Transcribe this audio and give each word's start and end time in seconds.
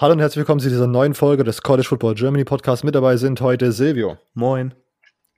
Hallo 0.00 0.12
und 0.12 0.20
herzlich 0.20 0.36
willkommen 0.36 0.60
zu 0.60 0.68
dieser 0.68 0.86
neuen 0.86 1.12
Folge 1.12 1.42
des 1.42 1.60
College 1.60 1.88
Football 1.88 2.14
Germany 2.14 2.44
Podcast. 2.44 2.84
Mit 2.84 2.94
dabei 2.94 3.16
sind 3.16 3.40
heute 3.40 3.72
Silvio. 3.72 4.16
Moin. 4.32 4.72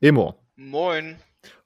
Emo. 0.03 0.35
Moin. 0.55 1.17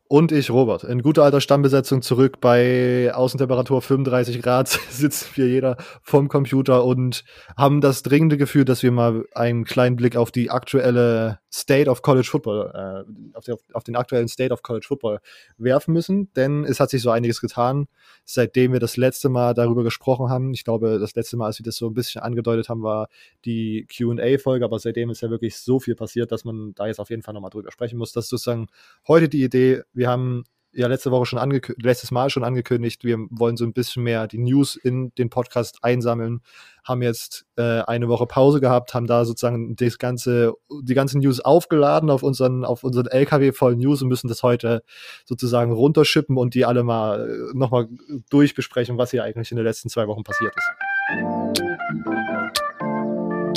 Und 0.06 0.30
ich, 0.30 0.48
Robert. 0.48 0.84
In 0.84 1.02
guter 1.02 1.24
alter 1.24 1.40
Stammbesetzung 1.40 2.02
zurück 2.02 2.40
bei 2.40 3.12
Außentemperatur 3.12 3.82
35 3.82 4.40
Grad 4.40 4.68
sitzen 4.90 5.26
wir 5.34 5.48
jeder 5.48 5.76
vom 6.04 6.28
Computer 6.28 6.84
und 6.84 7.24
haben 7.56 7.80
das 7.80 8.04
dringende 8.04 8.36
Gefühl, 8.36 8.64
dass 8.64 8.84
wir 8.84 8.92
mal 8.92 9.24
einen 9.34 9.64
kleinen 9.64 9.96
Blick 9.96 10.14
auf 10.14 10.30
die 10.30 10.52
aktuelle 10.52 11.40
State 11.54 11.88
of 11.88 12.02
College 12.02 12.26
Football, 12.28 12.72
äh, 12.74 13.36
auf, 13.36 13.44
die, 13.44 13.54
auf, 13.72 13.84
den 13.84 13.94
aktuellen 13.94 14.26
State 14.26 14.52
of 14.52 14.62
College 14.62 14.86
Football 14.88 15.20
werfen 15.56 15.94
müssen, 15.94 16.32
denn 16.34 16.64
es 16.64 16.80
hat 16.80 16.90
sich 16.90 17.00
so 17.00 17.10
einiges 17.10 17.40
getan, 17.40 17.86
seitdem 18.24 18.72
wir 18.72 18.80
das 18.80 18.96
letzte 18.96 19.28
Mal 19.28 19.54
darüber 19.54 19.84
gesprochen 19.84 20.30
haben. 20.30 20.52
Ich 20.52 20.64
glaube, 20.64 20.98
das 20.98 21.14
letzte 21.14 21.36
Mal, 21.36 21.46
als 21.46 21.60
wir 21.60 21.64
das 21.64 21.76
so 21.76 21.86
ein 21.86 21.94
bisschen 21.94 22.22
angedeutet 22.22 22.68
haben, 22.68 22.82
war 22.82 23.08
die 23.44 23.86
QA-Folge, 23.86 24.64
aber 24.64 24.80
seitdem 24.80 25.10
ist 25.10 25.20
ja 25.20 25.30
wirklich 25.30 25.56
so 25.56 25.78
viel 25.78 25.94
passiert, 25.94 26.32
dass 26.32 26.44
man 26.44 26.74
da 26.74 26.88
jetzt 26.88 26.98
auf 26.98 27.10
jeden 27.10 27.22
Fall 27.22 27.34
nochmal 27.34 27.50
drüber 27.50 27.70
sprechen 27.70 27.98
muss. 27.98 28.12
Das 28.12 28.24
ist 28.24 28.30
sozusagen 28.30 28.66
heute 29.06 29.28
die 29.28 29.44
Idee. 29.44 29.82
Wir 29.92 30.08
haben 30.08 30.44
ja 30.74 30.88
letzte 30.88 31.10
Woche 31.10 31.26
schon 31.26 31.38
angekündigt, 31.38 31.84
letztes 31.84 32.10
Mal 32.10 32.30
schon 32.30 32.44
angekündigt, 32.44 33.04
wir 33.04 33.18
wollen 33.30 33.56
so 33.56 33.64
ein 33.64 33.72
bisschen 33.72 34.02
mehr 34.02 34.26
die 34.26 34.38
News 34.38 34.76
in 34.76 35.14
den 35.16 35.30
Podcast 35.30 35.78
einsammeln, 35.82 36.40
haben 36.84 37.02
jetzt 37.02 37.46
äh, 37.56 37.80
eine 37.82 38.08
Woche 38.08 38.26
Pause 38.26 38.60
gehabt, 38.60 38.94
haben 38.94 39.06
da 39.06 39.24
sozusagen 39.24 39.76
das 39.76 39.98
ganze, 39.98 40.54
die 40.82 40.94
ganzen 40.94 41.20
News 41.20 41.40
aufgeladen 41.40 42.10
auf 42.10 42.22
unseren, 42.22 42.64
auf 42.64 42.84
unseren 42.84 43.06
LKW 43.06 43.52
voll 43.52 43.76
News 43.76 44.02
und 44.02 44.08
müssen 44.08 44.28
das 44.28 44.42
heute 44.42 44.82
sozusagen 45.24 45.72
runterschippen 45.72 46.36
und 46.36 46.54
die 46.54 46.64
alle 46.64 46.82
mal 46.82 47.28
äh, 47.28 47.56
nochmal 47.56 47.88
durchbesprechen, 48.30 48.98
was 48.98 49.12
hier 49.12 49.24
eigentlich 49.24 49.50
in 49.50 49.56
den 49.56 49.64
letzten 49.64 49.88
zwei 49.88 50.06
Wochen 50.08 50.24
passiert 50.24 50.52
ist. 50.56 50.70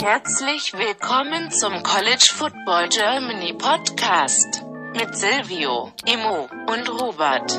Herzlich 0.04 0.73
willkommen 0.73 1.52
zum 1.52 1.84
College 1.84 2.29
Football 2.34 2.88
Germany 2.90 3.54
Podcast 3.57 4.66
mit 4.98 5.15
Silvio, 5.15 5.91
Emo 6.07 6.49
und 6.73 6.90
Robert. 6.90 7.51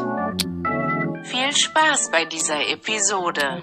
Viel 1.25 1.55
Spaß 1.55 2.11
bei 2.11 2.25
dieser 2.25 2.69
Episode. 2.69 3.63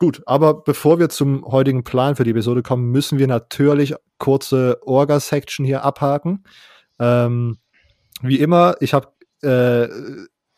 Gut, 0.00 0.22
aber 0.26 0.54
bevor 0.64 0.98
wir 0.98 1.08
zum 1.08 1.44
heutigen 1.44 1.84
Plan 1.84 2.16
für 2.16 2.24
die 2.24 2.30
Episode 2.30 2.64
kommen, 2.64 2.90
müssen 2.90 3.20
wir 3.20 3.28
natürlich 3.28 3.94
kurze 4.18 4.80
Orga-Section 4.84 5.64
hier 5.64 5.84
abhaken. 5.84 6.42
Ähm, 6.98 7.58
wie 8.22 8.40
immer, 8.40 8.74
ich 8.80 8.92
habe 8.92 9.12
äh, 9.42 9.88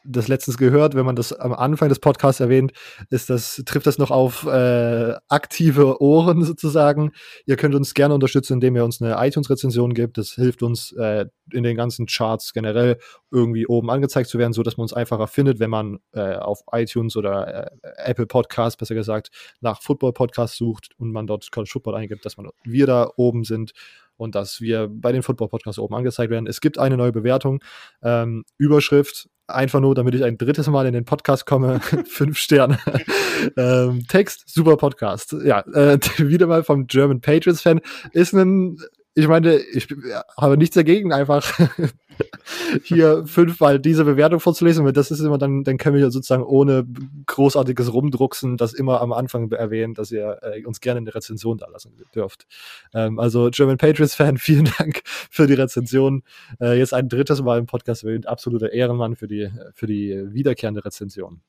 das 0.08 0.28
letztens 0.28 0.56
gehört, 0.56 0.94
wenn 0.94 1.04
man 1.04 1.16
das 1.16 1.32
am 1.32 1.52
Anfang 1.52 1.88
des 1.88 2.00
Podcasts 2.00 2.40
erwähnt, 2.40 2.72
ist 3.10 3.30
das, 3.30 3.62
trifft 3.66 3.86
das 3.86 3.98
noch 3.98 4.10
auf 4.10 4.46
äh, 4.46 5.14
aktive 5.28 6.00
Ohren 6.00 6.44
sozusagen. 6.44 7.12
Ihr 7.46 7.56
könnt 7.56 7.74
uns 7.74 7.94
gerne 7.94 8.14
unterstützen, 8.14 8.54
indem 8.54 8.76
ihr 8.76 8.84
uns 8.84 9.02
eine 9.02 9.16
iTunes-Rezension 9.18 9.94
gibt. 9.94 10.18
Das 10.18 10.30
hilft 10.32 10.62
uns 10.62 10.92
äh, 10.92 11.26
in 11.52 11.62
den 11.62 11.76
ganzen 11.76 12.06
Charts 12.06 12.52
generell 12.52 12.98
irgendwie 13.30 13.66
oben 13.66 13.90
angezeigt 13.90 14.30
zu 14.30 14.38
werden, 14.38 14.52
so 14.52 14.62
dass 14.62 14.76
man 14.76 14.84
uns 14.84 14.92
einfacher 14.92 15.26
findet, 15.26 15.60
wenn 15.60 15.70
man 15.70 15.98
äh, 16.12 16.36
auf 16.36 16.62
iTunes 16.72 17.16
oder 17.16 17.66
äh, 17.66 17.70
Apple 17.96 18.26
Podcasts, 18.26 18.76
besser 18.76 18.94
gesagt, 18.94 19.28
nach 19.60 19.82
Football 19.82 20.12
Podcasts 20.12 20.56
sucht 20.56 20.90
und 20.98 21.12
man 21.12 21.26
dort 21.26 21.50
College 21.52 21.70
Football 21.72 21.96
eingibt, 21.96 22.24
dass 22.24 22.36
man 22.36 22.48
wir 22.64 22.86
da 22.86 23.10
oben 23.16 23.44
sind 23.44 23.72
und 24.18 24.34
dass 24.34 24.60
wir 24.60 24.88
bei 24.90 25.12
den 25.12 25.22
Football 25.22 25.48
Podcasts 25.48 25.78
oben 25.78 25.94
angezeigt 25.94 26.30
werden. 26.30 26.46
Es 26.46 26.60
gibt 26.60 26.78
eine 26.78 26.98
neue 26.98 27.12
Bewertung. 27.12 27.62
Ähm, 28.02 28.44
Überschrift 28.58 29.30
einfach 29.46 29.80
nur, 29.80 29.94
damit 29.94 30.14
ich 30.14 30.22
ein 30.22 30.36
drittes 30.36 30.68
Mal 30.68 30.86
in 30.86 30.92
den 30.92 31.04
Podcast 31.04 31.46
komme. 31.46 31.80
Fünf 32.06 32.38
Sterne. 32.38 32.78
ähm, 33.56 34.04
Text, 34.08 34.44
super 34.46 34.76
Podcast. 34.76 35.34
Ja, 35.44 35.60
äh, 35.72 35.98
wieder 36.18 36.46
mal 36.46 36.62
vom 36.62 36.86
German 36.86 37.20
Patriots 37.20 37.62
Fan. 37.62 37.80
Ist 38.12 38.34
ein 38.34 38.78
ich 39.18 39.26
meine, 39.26 39.56
ich 39.56 39.88
habe 40.36 40.56
nichts 40.56 40.76
dagegen, 40.76 41.12
einfach 41.12 41.44
hier 42.84 43.26
fünfmal 43.26 43.80
diese 43.80 44.04
Bewertung 44.04 44.38
vorzulesen, 44.38 44.84
weil 44.84 44.92
das 44.92 45.10
ist 45.10 45.18
immer 45.18 45.38
dann, 45.38 45.64
dann 45.64 45.76
können 45.76 45.96
wir 45.96 46.08
sozusagen 46.12 46.44
ohne 46.44 46.86
großartiges 47.26 47.92
Rumdrucksen 47.92 48.56
das 48.56 48.74
immer 48.74 49.00
am 49.00 49.12
Anfang 49.12 49.50
erwähnen, 49.50 49.94
dass 49.94 50.12
ihr 50.12 50.38
äh, 50.42 50.64
uns 50.64 50.80
gerne 50.80 50.98
eine 50.98 51.12
Rezension 51.12 51.58
da 51.58 51.66
lassen 51.66 51.96
dürft. 52.14 52.46
Ähm, 52.94 53.18
also 53.18 53.50
German 53.50 53.76
Patriots 53.76 54.14
Fan, 54.14 54.36
vielen 54.38 54.70
Dank 54.78 55.02
für 55.04 55.48
die 55.48 55.54
Rezension. 55.54 56.22
Äh, 56.60 56.78
jetzt 56.78 56.94
ein 56.94 57.08
drittes 57.08 57.42
Mal 57.42 57.58
im 57.58 57.66
Podcast 57.66 58.04
erwähnt, 58.04 58.28
absoluter 58.28 58.72
Ehrenmann 58.72 59.16
für 59.16 59.26
die, 59.26 59.50
für 59.74 59.88
die 59.88 60.16
wiederkehrende 60.32 60.84
Rezension. 60.84 61.40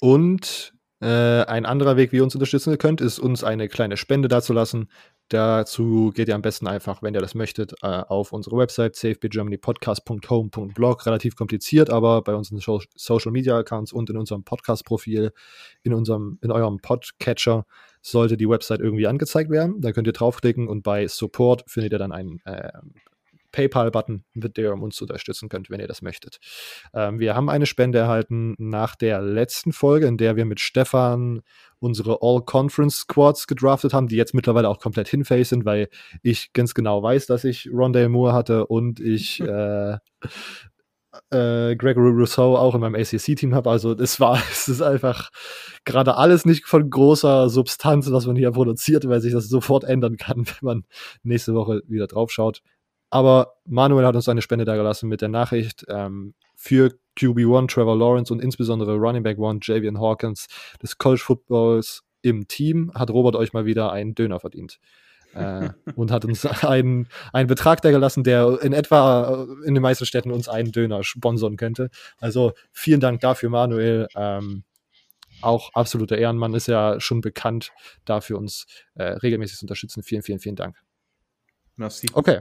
Und 0.00 0.72
äh, 1.00 1.44
ein 1.44 1.64
anderer 1.64 1.96
Weg, 1.96 2.10
wie 2.10 2.16
ihr 2.16 2.24
uns 2.24 2.34
unterstützen 2.34 2.76
könnt, 2.78 3.00
ist 3.00 3.18
uns 3.18 3.44
eine 3.44 3.68
kleine 3.68 3.96
Spende 3.96 4.28
dazulassen. 4.28 4.88
Dazu 5.28 6.10
geht 6.14 6.28
ihr 6.28 6.34
am 6.34 6.40
besten 6.40 6.66
einfach, 6.66 7.02
wenn 7.02 7.14
ihr 7.14 7.20
das 7.20 7.34
möchtet, 7.34 7.74
äh, 7.82 7.86
auf 7.86 8.32
unsere 8.32 8.56
Website 8.56 8.96
safebygermanypodcast.home.blog. 8.96 11.04
Relativ 11.04 11.36
kompliziert, 11.36 11.90
aber 11.90 12.22
bei 12.22 12.34
unseren 12.34 12.60
Social 12.60 13.32
Media 13.32 13.58
Accounts 13.58 13.92
und 13.92 14.08
in 14.08 14.16
unserem 14.16 14.44
Podcast-Profil, 14.44 15.32
in 15.82 15.92
unserem, 15.92 16.38
in 16.40 16.50
eurem 16.50 16.78
Podcatcher 16.78 17.66
sollte 18.00 18.38
die 18.38 18.48
Website 18.48 18.80
irgendwie 18.80 19.06
angezeigt 19.06 19.50
werden. 19.50 19.82
Da 19.82 19.92
könnt 19.92 20.06
ihr 20.06 20.14
draufklicken 20.14 20.66
und 20.66 20.82
bei 20.82 21.06
Support 21.06 21.64
findet 21.66 21.92
ihr 21.92 21.98
dann 21.98 22.12
einen 22.12 22.40
äh, 22.46 22.70
PayPal-Button, 23.52 24.24
mit 24.34 24.56
dem 24.56 24.64
ihr 24.64 24.72
uns 24.72 25.00
unterstützen 25.00 25.48
könnt, 25.48 25.70
wenn 25.70 25.80
ihr 25.80 25.88
das 25.88 26.02
möchtet. 26.02 26.38
Ähm, 26.94 27.18
wir 27.18 27.34
haben 27.34 27.48
eine 27.48 27.66
Spende 27.66 27.98
erhalten 27.98 28.54
nach 28.58 28.94
der 28.96 29.20
letzten 29.20 29.72
Folge, 29.72 30.06
in 30.06 30.16
der 30.16 30.36
wir 30.36 30.44
mit 30.44 30.60
Stefan 30.60 31.40
unsere 31.80 32.18
All-Conference-Squads 32.20 33.46
gedraftet 33.46 33.92
haben, 33.92 34.08
die 34.08 34.16
jetzt 34.16 34.34
mittlerweile 34.34 34.68
auch 34.68 34.80
komplett 34.80 35.08
hinfähig 35.08 35.48
sind, 35.48 35.64
weil 35.64 35.88
ich 36.22 36.52
ganz 36.52 36.74
genau 36.74 37.02
weiß, 37.02 37.26
dass 37.26 37.44
ich 37.44 37.68
Rondale 37.72 38.08
Moore 38.08 38.32
hatte 38.32 38.66
und 38.66 39.00
ich 39.00 39.40
äh, 39.40 39.96
äh, 41.30 41.76
Gregory 41.76 42.10
Rousseau 42.10 42.56
auch 42.56 42.74
in 42.74 42.80
meinem 42.80 42.94
ACC-Team 42.94 43.54
habe. 43.54 43.70
Also 43.70 43.92
es 43.92 44.20
war, 44.20 44.40
es 44.50 44.68
ist 44.68 44.82
einfach 44.82 45.30
gerade 45.84 46.16
alles 46.16 46.44
nicht 46.44 46.66
von 46.66 46.88
großer 46.88 47.48
Substanz, 47.48 48.10
was 48.10 48.26
man 48.26 48.36
hier 48.36 48.50
produziert, 48.52 49.08
weil 49.08 49.20
sich 49.20 49.32
das 49.32 49.48
sofort 49.48 49.84
ändern 49.84 50.16
kann, 50.16 50.44
wenn 50.46 50.54
man 50.62 50.84
nächste 51.22 51.54
Woche 51.54 51.82
wieder 51.86 52.06
drauf 52.06 52.30
schaut. 52.30 52.62
Aber 53.10 53.54
Manuel 53.64 54.06
hat 54.06 54.14
uns 54.14 54.28
eine 54.28 54.42
Spende 54.42 54.64
da 54.64 54.76
gelassen 54.76 55.08
mit 55.08 55.20
der 55.20 55.28
Nachricht 55.28 55.84
ähm, 55.88 56.34
für 56.54 56.92
QB1 57.16 57.68
Trevor 57.68 57.96
Lawrence 57.96 58.32
und 58.32 58.40
insbesondere 58.40 58.96
Running 58.96 59.22
Back 59.22 59.38
1 59.38 59.66
Javian 59.66 60.00
Hawkins 60.00 60.46
des 60.82 60.98
College 60.98 61.22
Footballs 61.24 62.02
im 62.22 62.48
Team 62.48 62.92
hat 62.94 63.10
Robert 63.10 63.36
euch 63.36 63.52
mal 63.52 63.64
wieder 63.64 63.92
einen 63.92 64.14
Döner 64.14 64.40
verdient. 64.40 64.78
äh, 65.34 65.70
und 65.96 66.10
hat 66.10 66.24
uns 66.24 66.44
einen, 66.46 67.08
einen 67.32 67.48
Betrag 67.48 67.82
da 67.82 67.90
gelassen, 67.90 68.24
der 68.24 68.60
in 68.62 68.72
etwa 68.72 69.46
äh, 69.46 69.66
in 69.66 69.74
den 69.74 69.82
meisten 69.82 70.06
Städten 70.06 70.30
uns 70.30 70.48
einen 70.48 70.72
Döner 70.72 71.02
sponsern 71.04 71.56
könnte. 71.56 71.90
Also 72.18 72.52
vielen 72.72 73.00
Dank 73.00 73.20
dafür, 73.20 73.50
Manuel. 73.50 74.08
Ähm, 74.16 74.64
auch 75.40 75.72
absoluter 75.74 76.18
Ehrenmann, 76.18 76.54
ist 76.54 76.66
ja 76.66 77.00
schon 77.00 77.20
bekannt, 77.20 77.70
dafür 78.04 78.38
uns 78.38 78.66
äh, 78.94 79.04
regelmäßig 79.04 79.58
zu 79.58 79.64
unterstützen. 79.64 80.02
Vielen, 80.02 80.22
vielen, 80.22 80.40
vielen 80.40 80.56
Dank. 80.56 80.76
Merci. 81.76 82.08
Okay. 82.12 82.40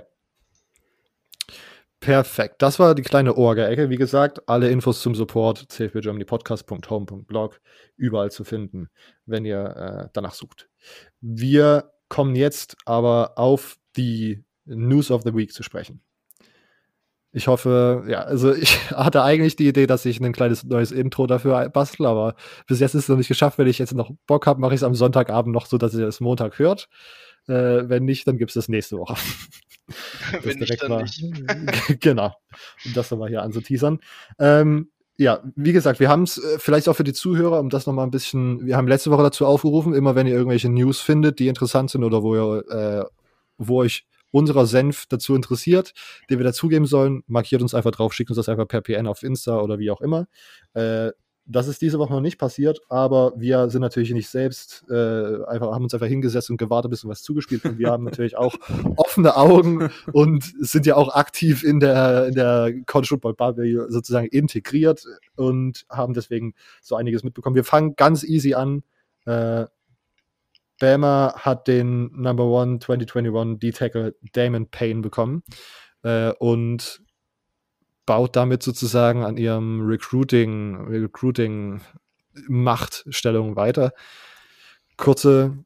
Perfekt. 1.99 2.61
Das 2.61 2.77
war 2.79 2.93
die 2.93 3.01
kleine 3.01 3.35
Orga-Ecke. 3.35 3.89
Wie 3.89 3.95
gesagt, 3.97 4.47
alle 4.47 4.69
Infos 4.69 5.01
zum 5.01 5.15
Support 5.15 5.67
cfbgermanypodcast.home.blog 5.69 7.59
überall 7.95 8.29
zu 8.29 8.43
finden, 8.43 8.89
wenn 9.25 9.45
ihr 9.45 9.65
äh, 10.05 10.09
danach 10.13 10.33
sucht. 10.33 10.69
Wir 11.21 11.91
kommen 12.07 12.35
jetzt 12.35 12.77
aber 12.85 13.33
auf 13.37 13.77
die 13.95 14.43
News 14.65 15.09
of 15.09 15.23
the 15.23 15.33
Week 15.33 15.51
zu 15.51 15.63
sprechen. 15.63 16.01
Ich 17.33 17.47
hoffe, 17.47 18.05
ja, 18.07 18.21
also 18.21 18.53
ich 18.53 18.91
hatte 18.91 19.23
eigentlich 19.23 19.55
die 19.55 19.67
Idee, 19.67 19.87
dass 19.87 20.05
ich 20.05 20.19
ein 20.19 20.33
kleines 20.33 20.63
neues 20.63 20.91
Intro 20.91 21.27
dafür 21.27 21.69
bastel, 21.69 22.05
aber 22.05 22.35
bis 22.67 22.79
jetzt 22.79 22.95
ist 22.95 23.03
es 23.03 23.09
noch 23.09 23.17
nicht 23.17 23.27
geschafft. 23.27 23.57
Wenn 23.57 23.67
ich 23.67 23.79
jetzt 23.79 23.93
noch 23.93 24.11
Bock 24.27 24.45
habe, 24.47 24.61
mache 24.61 24.73
ich 24.73 24.79
es 24.79 24.83
am 24.83 24.95
Sonntagabend 24.95 25.53
noch 25.53 25.65
so, 25.65 25.77
dass 25.77 25.93
ihr 25.93 26.07
es 26.07 26.19
Montag 26.19 26.59
hört. 26.59 26.89
Äh, 27.47 27.89
wenn 27.89 28.05
nicht, 28.05 28.27
dann 28.27 28.37
gibt 28.37 28.51
es 28.51 28.55
das 28.55 28.69
nächste 28.69 28.97
Woche. 28.97 29.15
Wenn 30.43 30.59
nicht, 30.59 30.81
dann 30.81 30.89
mal, 30.89 31.03
nicht. 31.03 31.23
genau, 32.01 32.35
um 32.85 32.93
das 32.93 33.09
nochmal 33.09 33.29
hier 33.29 33.41
anzuteasern. 33.41 33.99
Ähm, 34.37 34.89
ja, 35.17 35.41
wie 35.55 35.73
gesagt, 35.73 35.99
wir 35.99 36.09
haben 36.09 36.23
es 36.23 36.37
äh, 36.37 36.59
vielleicht 36.59 36.89
auch 36.89 36.95
für 36.95 37.03
die 37.03 37.13
Zuhörer, 37.13 37.59
um 37.59 37.69
das 37.69 37.87
nochmal 37.87 38.05
ein 38.05 38.11
bisschen, 38.11 38.65
wir 38.65 38.77
haben 38.77 38.87
letzte 38.87 39.11
Woche 39.11 39.23
dazu 39.23 39.45
aufgerufen, 39.45 39.93
immer 39.93 40.15
wenn 40.15 40.27
ihr 40.27 40.35
irgendwelche 40.35 40.69
News 40.69 40.99
findet, 40.99 41.39
die 41.39 41.47
interessant 41.47 41.89
sind 41.89 42.03
oder 42.03 42.21
wo 42.21 42.35
ihr, 42.35 42.69
äh, 42.69 43.05
wo 43.57 43.79
euch 43.79 44.05
unserer 44.31 44.65
Senf 44.65 45.05
dazu 45.07 45.35
interessiert, 45.35 45.93
den 46.29 46.37
wir 46.37 46.43
dazugeben 46.43 46.85
sollen, 46.85 47.23
markiert 47.27 47.61
uns 47.61 47.73
einfach 47.73 47.91
drauf, 47.91 48.13
schickt 48.13 48.29
uns 48.29 48.37
das 48.37 48.49
einfach 48.49 48.67
per 48.67 48.81
PN 48.81 49.07
auf 49.07 49.23
Insta 49.23 49.59
oder 49.59 49.79
wie 49.79 49.89
auch 49.89 50.01
immer. 50.01 50.27
Äh, 50.73 51.11
das 51.49 51.67
ist 51.67 51.81
diese 51.81 51.97
Woche 51.97 52.13
noch 52.13 52.21
nicht 52.21 52.37
passiert, 52.37 52.81
aber 52.89 53.33
wir 53.37 53.69
sind 53.69 53.81
natürlich 53.81 54.11
nicht 54.11 54.27
selbst, 54.27 54.83
äh, 54.89 55.45
einfach, 55.45 55.71
haben 55.71 55.83
uns 55.83 55.93
einfach 55.93 56.07
hingesetzt 56.07 56.49
und 56.49 56.57
gewartet, 56.57 56.91
bis 56.91 57.07
was 57.07 57.23
zugespielt 57.23 57.63
wird. 57.63 57.77
Wir 57.77 57.89
haben 57.89 58.03
natürlich 58.03 58.37
auch 58.37 58.55
offene 58.97 59.35
Augen 59.37 59.89
und 60.11 60.43
sind 60.59 60.85
ja 60.85 60.95
auch 60.95 61.15
aktiv 61.15 61.63
in 61.63 61.79
der, 61.79 62.27
in 62.27 62.35
der 62.35 62.73
College 62.85 63.07
Football 63.07 63.33
Bubble 63.35 63.89
sozusagen 63.89 64.27
integriert 64.27 65.05
und 65.35 65.85
haben 65.89 66.13
deswegen 66.13 66.53
so 66.81 66.95
einiges 66.95 67.23
mitbekommen. 67.23 67.55
Wir 67.55 67.63
fangen 67.63 67.95
ganz 67.95 68.23
easy 68.23 68.53
an. 68.53 68.83
Äh, 69.25 69.65
Bama 70.79 71.33
hat 71.37 71.67
den 71.67 72.11
Number 72.13 72.45
One 72.45 72.79
2021 72.79 73.59
D-Tackle 73.59 74.15
Damon 74.33 74.69
Payne 74.69 75.01
bekommen 75.01 75.43
äh, 76.03 76.31
und 76.39 77.01
baut 78.07 78.35
damit 78.35 78.63
sozusagen 78.63 79.23
an 79.23 79.37
ihrem 79.37 79.85
Recruiting, 79.85 80.87
Recruiting 80.87 81.81
Machtstellung 82.47 83.55
weiter. 83.55 83.93
Kurze 84.95 85.63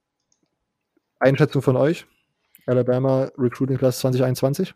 Einschätzung 1.19 1.61
von 1.61 1.77
euch. 1.77 2.05
Alabama 2.65 3.31
Recruiting 3.37 3.77
Class 3.77 3.99
2021? 3.99 4.73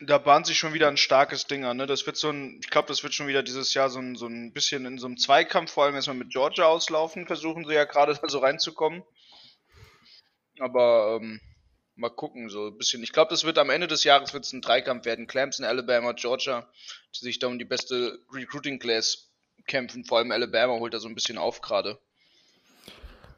Da 0.00 0.18
bahnt 0.18 0.46
sich 0.46 0.58
schon 0.58 0.72
wieder 0.72 0.88
ein 0.88 0.96
starkes 0.96 1.46
Ding 1.46 1.64
an. 1.64 1.76
Ne? 1.76 1.86
Das 1.86 2.06
wird 2.06 2.16
so 2.16 2.30
ein, 2.30 2.58
ich 2.62 2.70
glaube, 2.70 2.88
das 2.88 3.02
wird 3.02 3.14
schon 3.14 3.26
wieder 3.26 3.42
dieses 3.42 3.74
Jahr 3.74 3.90
so 3.90 3.98
ein, 3.98 4.16
so 4.16 4.26
ein 4.26 4.52
bisschen 4.52 4.86
in 4.86 4.98
so 4.98 5.06
einem 5.06 5.16
Zweikampf, 5.16 5.72
vor 5.72 5.84
allem 5.84 5.94
erstmal 5.94 6.16
mit 6.16 6.30
Georgia 6.30 6.64
auslaufen, 6.64 7.26
versuchen 7.26 7.64
sie 7.66 7.74
ja 7.74 7.84
gerade 7.84 8.18
so 8.28 8.38
reinzukommen. 8.38 9.02
Aber 10.58 11.18
ähm, 11.20 11.40
mal 12.00 12.10
gucken, 12.10 12.48
so 12.48 12.68
ein 12.68 12.78
bisschen. 12.78 13.02
Ich 13.02 13.12
glaube, 13.12 13.30
das 13.30 13.44
wird 13.44 13.58
am 13.58 13.70
Ende 13.70 13.86
des 13.86 14.04
Jahres 14.04 14.32
wird's 14.32 14.52
ein 14.52 14.62
Dreikampf 14.62 15.04
werden. 15.04 15.26
Clemson, 15.26 15.64
Alabama, 15.64 16.12
Georgia, 16.12 16.68
die 17.14 17.24
sich 17.24 17.38
da 17.38 17.46
um 17.46 17.58
die 17.58 17.64
beste 17.64 18.18
Recruiting 18.32 18.78
Class 18.78 19.30
kämpfen. 19.66 20.04
Vor 20.04 20.18
allem 20.18 20.32
Alabama 20.32 20.74
holt 20.74 20.94
da 20.94 20.98
so 20.98 21.08
ein 21.08 21.14
bisschen 21.14 21.38
auf 21.38 21.60
gerade. 21.60 21.98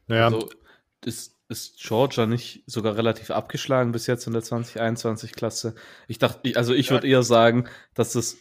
Naja. 0.06 0.26
Also, 0.26 0.50
ist, 1.04 1.36
ist 1.48 1.80
Georgia 1.80 2.26
nicht 2.26 2.62
sogar 2.66 2.96
relativ 2.96 3.30
abgeschlagen 3.30 3.92
bis 3.92 4.06
jetzt 4.06 4.26
in 4.26 4.32
der 4.32 4.42
2021-Klasse? 4.42 5.74
Ich 6.06 6.18
dachte, 6.18 6.56
also 6.56 6.72
ich 6.72 6.90
würde 6.90 7.08
eher 7.08 7.24
sagen, 7.24 7.68
dass 7.94 8.14
es 8.14 8.38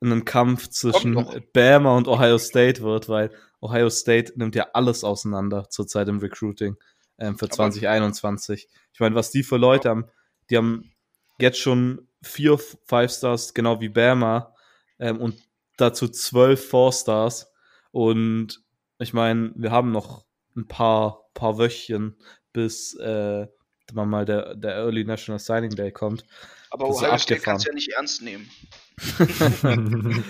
ein 0.00 0.24
Kampf 0.24 0.68
zwischen 0.68 1.42
Bama 1.52 1.96
und 1.96 2.06
Ohio 2.06 2.38
State 2.38 2.82
wird, 2.82 3.08
weil 3.08 3.30
Ohio 3.60 3.90
State 3.90 4.34
nimmt 4.36 4.54
ja 4.54 4.68
alles 4.74 5.02
auseinander 5.02 5.68
zurzeit 5.68 6.06
im 6.08 6.18
Recruiting 6.18 6.76
ähm, 7.18 7.38
für 7.38 7.48
2021. 7.48 8.68
Ich 8.92 9.00
meine, 9.00 9.14
was 9.14 9.30
die 9.30 9.42
für 9.42 9.56
Leute 9.56 9.88
haben, 9.88 10.06
die 10.50 10.56
haben 10.56 10.92
jetzt 11.38 11.58
schon 11.58 12.08
vier 12.22 12.58
Five 12.58 13.12
Stars, 13.12 13.54
genau 13.54 13.80
wie 13.80 13.88
Bama, 13.88 14.54
ähm, 14.98 15.20
und 15.20 15.36
dazu 15.76 16.08
zwölf 16.08 16.68
Four 16.68 16.92
Stars. 16.92 17.52
Und 17.90 18.62
ich 18.98 19.12
meine, 19.12 19.52
wir 19.54 19.70
haben 19.70 19.92
noch 19.92 20.24
ein 20.56 20.66
paar, 20.66 21.28
paar 21.34 21.58
Wöchchen, 21.58 22.16
bis 22.52 22.94
äh, 22.94 23.46
mal 23.92 24.24
der, 24.24 24.54
der 24.54 24.76
Early 24.76 25.04
National 25.04 25.38
Signing 25.38 25.70
Day 25.70 25.92
kommt. 25.92 26.24
Aber 26.70 26.88
das 26.88 26.96
Ohio 26.96 27.18
State 27.18 27.40
kannst 27.40 27.66
ja 27.66 27.72
nicht 27.72 27.92
ernst 27.92 28.22
nehmen. 28.22 28.50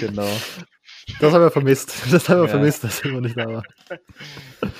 genau. 0.00 0.28
Das 1.20 1.32
haben 1.32 1.42
wir 1.42 1.50
vermisst. 1.50 1.94
Das 2.10 2.28
haben 2.28 2.40
wir 2.40 2.46
ja. 2.46 2.50
vermisst, 2.50 2.84
dass 2.84 3.00
immer 3.00 3.20
nicht 3.20 3.36
da 3.36 3.46
war. 3.46 3.62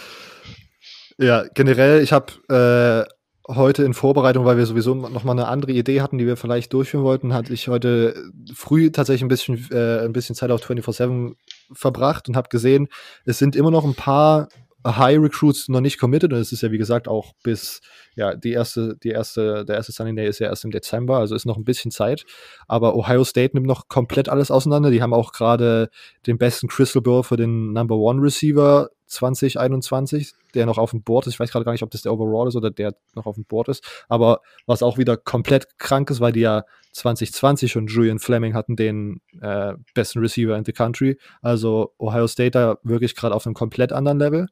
Ja, 1.20 1.44
generell, 1.52 2.02
ich 2.02 2.12
habe 2.14 2.32
äh, 2.48 3.54
heute 3.54 3.84
in 3.84 3.92
Vorbereitung, 3.92 4.46
weil 4.46 4.56
wir 4.56 4.64
sowieso 4.64 4.94
noch 4.94 5.22
mal 5.22 5.32
eine 5.32 5.48
andere 5.48 5.72
Idee 5.72 6.00
hatten, 6.00 6.16
die 6.16 6.26
wir 6.26 6.38
vielleicht 6.38 6.72
durchführen 6.72 7.04
wollten, 7.04 7.34
hatte 7.34 7.52
ich 7.52 7.68
heute 7.68 8.30
früh 8.54 8.90
tatsächlich 8.90 9.24
ein 9.24 9.28
bisschen, 9.28 9.68
äh, 9.70 10.02
ein 10.02 10.14
bisschen 10.14 10.34
Zeit 10.34 10.50
auf 10.50 10.64
24-7 10.64 11.34
verbracht 11.74 12.26
und 12.28 12.38
habe 12.38 12.48
gesehen, 12.48 12.88
es 13.26 13.38
sind 13.38 13.54
immer 13.54 13.70
noch 13.70 13.84
ein 13.84 13.94
paar 13.94 14.48
High 14.86 15.18
Recruits 15.20 15.68
noch 15.68 15.82
nicht 15.82 16.00
committed. 16.00 16.32
Und 16.32 16.38
es 16.38 16.52
ist 16.52 16.62
ja 16.62 16.70
wie 16.70 16.78
gesagt 16.78 17.06
auch 17.06 17.34
bis 17.42 17.82
ja 18.16 18.34
die 18.34 18.52
erste 18.52 18.96
die 19.02 19.10
erste 19.10 19.66
der 19.66 19.76
erste 19.76 19.92
Sunny 19.92 20.14
Day 20.14 20.26
ist 20.26 20.38
ja 20.38 20.46
erst 20.46 20.64
im 20.64 20.70
Dezember 20.70 21.18
also 21.18 21.34
ist 21.34 21.44
noch 21.44 21.58
ein 21.58 21.66
bisschen 21.66 21.90
Zeit. 21.90 22.24
Aber 22.66 22.96
Ohio 22.96 23.24
State 23.24 23.54
nimmt 23.54 23.66
noch 23.66 23.88
komplett 23.88 24.30
alles 24.30 24.50
auseinander. 24.50 24.90
Die 24.90 25.02
haben 25.02 25.12
auch 25.12 25.32
gerade 25.32 25.90
den 26.26 26.38
besten 26.38 26.68
Crystal 26.68 27.02
Ball 27.02 27.22
für 27.24 27.36
den 27.36 27.74
Number 27.74 27.96
One 27.96 28.22
Receiver 28.22 28.88
2021, 29.10 30.32
der 30.54 30.66
noch 30.66 30.78
auf 30.78 30.90
dem 30.90 31.02
Board 31.02 31.26
ist. 31.26 31.34
Ich 31.34 31.40
weiß 31.40 31.50
gerade 31.50 31.64
gar 31.64 31.72
nicht, 31.72 31.82
ob 31.82 31.90
das 31.90 32.02
der 32.02 32.12
Overall 32.12 32.48
ist 32.48 32.56
oder 32.56 32.70
der 32.70 32.94
noch 33.14 33.26
auf 33.26 33.34
dem 33.34 33.44
Board 33.44 33.68
ist. 33.68 33.84
Aber 34.08 34.40
was 34.66 34.82
auch 34.82 34.98
wieder 34.98 35.16
komplett 35.16 35.78
krank 35.78 36.10
ist, 36.10 36.20
weil 36.20 36.32
die 36.32 36.40
ja 36.40 36.64
2020 36.92 37.70
schon 37.70 37.86
Julian 37.86 38.18
Fleming 38.18 38.54
hatten, 38.54 38.76
den 38.76 39.20
äh, 39.40 39.74
besten 39.94 40.20
Receiver 40.20 40.56
in 40.56 40.64
the 40.64 40.72
country. 40.72 41.18
Also 41.42 41.92
Ohio 41.98 42.26
State 42.26 42.52
da 42.52 42.78
wirklich 42.82 43.14
gerade 43.14 43.34
auf 43.34 43.46
einem 43.46 43.54
komplett 43.54 43.92
anderen 43.92 44.18
Level. 44.18 44.48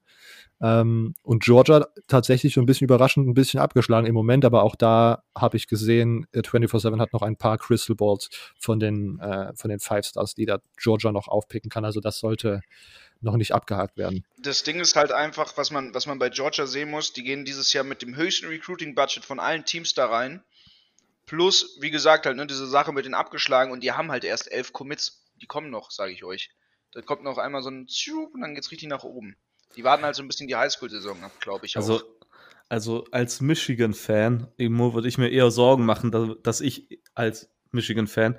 Ähm, 0.61 1.14
und 1.22 1.44
Georgia 1.44 1.87
tatsächlich 2.08 2.54
so 2.54 2.61
ein 2.61 2.66
bisschen 2.66 2.87
überraschend, 2.87 3.28
ein 3.28 3.34
bisschen 3.34 3.61
abgeschlagen 3.61 4.08
im 4.08 4.14
Moment, 4.14 4.44
aber 4.44 4.64
auch 4.64 4.75
da 4.75 5.22
habe 5.37 5.56
ich 5.56 5.69
gesehen, 5.69 6.26
24-7 6.34 6.96
äh, 6.96 6.99
hat 6.99 7.12
noch 7.12 7.22
ein 7.22 7.37
paar 7.37 7.58
Crystal 7.58 7.94
Balls 7.94 8.28
von 8.58 8.81
den, 8.81 9.20
äh, 9.20 9.52
von 9.54 9.70
den 9.70 9.78
Five 9.78 10.04
Stars, 10.04 10.34
die 10.34 10.46
da 10.46 10.58
Georgia 10.76 11.12
noch 11.12 11.28
aufpicken 11.28 11.70
kann. 11.70 11.84
Also 11.84 12.00
das 12.00 12.19
sollte 12.19 12.61
noch 13.20 13.36
nicht 13.36 13.52
abgehakt 13.52 13.96
werden. 13.96 14.24
Das 14.38 14.62
Ding 14.62 14.80
ist 14.80 14.96
halt 14.96 15.12
einfach, 15.12 15.56
was 15.56 15.70
man, 15.70 15.94
was 15.94 16.06
man 16.06 16.18
bei 16.18 16.28
Georgia 16.28 16.66
sehen 16.66 16.90
muss, 16.90 17.12
die 17.12 17.24
gehen 17.24 17.44
dieses 17.44 17.72
Jahr 17.72 17.84
mit 17.84 18.02
dem 18.02 18.16
höchsten 18.16 18.46
Recruiting-Budget 18.46 19.24
von 19.24 19.40
allen 19.40 19.64
Teams 19.64 19.94
da 19.94 20.06
rein. 20.06 20.42
Plus, 21.26 21.76
wie 21.80 21.90
gesagt, 21.90 22.26
halt, 22.26 22.36
ne, 22.36 22.46
diese 22.46 22.66
Sache 22.66 22.92
mit 22.92 23.04
den 23.04 23.14
abgeschlagen 23.14 23.72
und 23.72 23.82
die 23.82 23.92
haben 23.92 24.10
halt 24.10 24.24
erst 24.24 24.50
elf 24.50 24.72
Commits. 24.72 25.24
Die 25.40 25.46
kommen 25.46 25.70
noch, 25.70 25.90
sage 25.90 26.12
ich 26.12 26.24
euch. 26.24 26.50
Da 26.92 27.02
kommt 27.02 27.22
noch 27.22 27.38
einmal 27.38 27.62
so 27.62 27.70
ein 27.70 27.86
Tschub 27.86 28.34
und 28.34 28.40
dann 28.40 28.54
geht's 28.54 28.70
richtig 28.70 28.88
nach 28.88 29.04
oben. 29.04 29.36
Die 29.76 29.84
warten 29.84 30.04
halt 30.04 30.14
so 30.14 30.22
ein 30.22 30.28
bisschen 30.28 30.48
die 30.48 30.56
Highschool-Saison 30.56 31.22
ab, 31.22 31.32
glaube 31.40 31.66
ich. 31.66 31.76
Also, 31.76 32.02
also 32.68 33.04
als 33.10 33.40
Michigan-Fan, 33.40 34.48
würde 34.56 35.08
ich 35.08 35.18
mir 35.18 35.28
eher 35.28 35.50
Sorgen 35.50 35.84
machen, 35.84 36.38
dass 36.42 36.60
ich 36.60 37.00
als 37.14 37.50
Michigan-Fan 37.72 38.38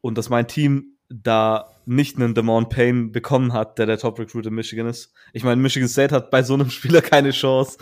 und 0.00 0.18
dass 0.18 0.28
mein 0.28 0.48
Team 0.48 0.96
da 1.08 1.79
nicht 1.90 2.16
einen 2.16 2.36
Demond 2.36 2.70
Payne 2.70 3.08
bekommen 3.08 3.52
hat, 3.52 3.76
der 3.78 3.86
der 3.86 3.98
Top 3.98 4.16
Recruit 4.20 4.46
in 4.46 4.54
Michigan 4.54 4.86
ist. 4.86 5.12
Ich 5.32 5.42
meine, 5.42 5.60
Michigan 5.60 5.88
State 5.88 6.14
hat 6.14 6.30
bei 6.30 6.44
so 6.44 6.54
einem 6.54 6.70
Spieler 6.70 7.02
keine 7.02 7.32
Chance. 7.32 7.78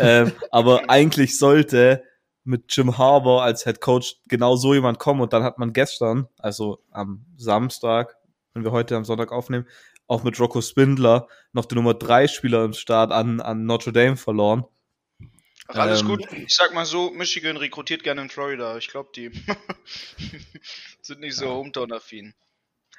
ähm, 0.00 0.32
aber 0.50 0.88
eigentlich 0.88 1.38
sollte 1.38 2.02
mit 2.42 2.74
Jim 2.74 2.96
Harbour 2.96 3.42
als 3.42 3.64
Head 3.64 3.82
Coach 3.82 4.16
genau 4.28 4.56
so 4.56 4.72
jemand 4.72 4.98
kommen 4.98 5.20
und 5.20 5.34
dann 5.34 5.42
hat 5.42 5.58
man 5.58 5.74
gestern, 5.74 6.26
also 6.38 6.82
am 6.90 7.26
Samstag, 7.36 8.16
wenn 8.54 8.64
wir 8.64 8.72
heute 8.72 8.96
am 8.96 9.04
Sonntag 9.04 9.30
aufnehmen, 9.30 9.66
auch 10.06 10.22
mit 10.22 10.40
Rocco 10.40 10.62
Spindler 10.62 11.28
noch 11.52 11.66
den 11.66 11.76
Nummer 11.76 11.92
3 11.92 12.28
Spieler 12.28 12.64
im 12.64 12.72
Start 12.72 13.12
an, 13.12 13.42
an 13.42 13.66
Notre 13.66 13.92
Dame 13.92 14.16
verloren. 14.16 14.64
Ach, 15.68 15.76
alles 15.76 16.00
ähm, 16.00 16.08
gut. 16.08 16.32
Ich 16.32 16.54
sag 16.54 16.72
mal 16.72 16.86
so, 16.86 17.10
Michigan 17.10 17.58
rekrutiert 17.58 18.04
gerne 18.04 18.22
in 18.22 18.30
Florida. 18.30 18.78
Ich 18.78 18.88
glaube, 18.88 19.10
die 19.14 19.30
sind 21.02 21.20
nicht 21.20 21.36
so 21.36 21.44
ja. 21.44 21.50
hometown-affin. 21.50 22.32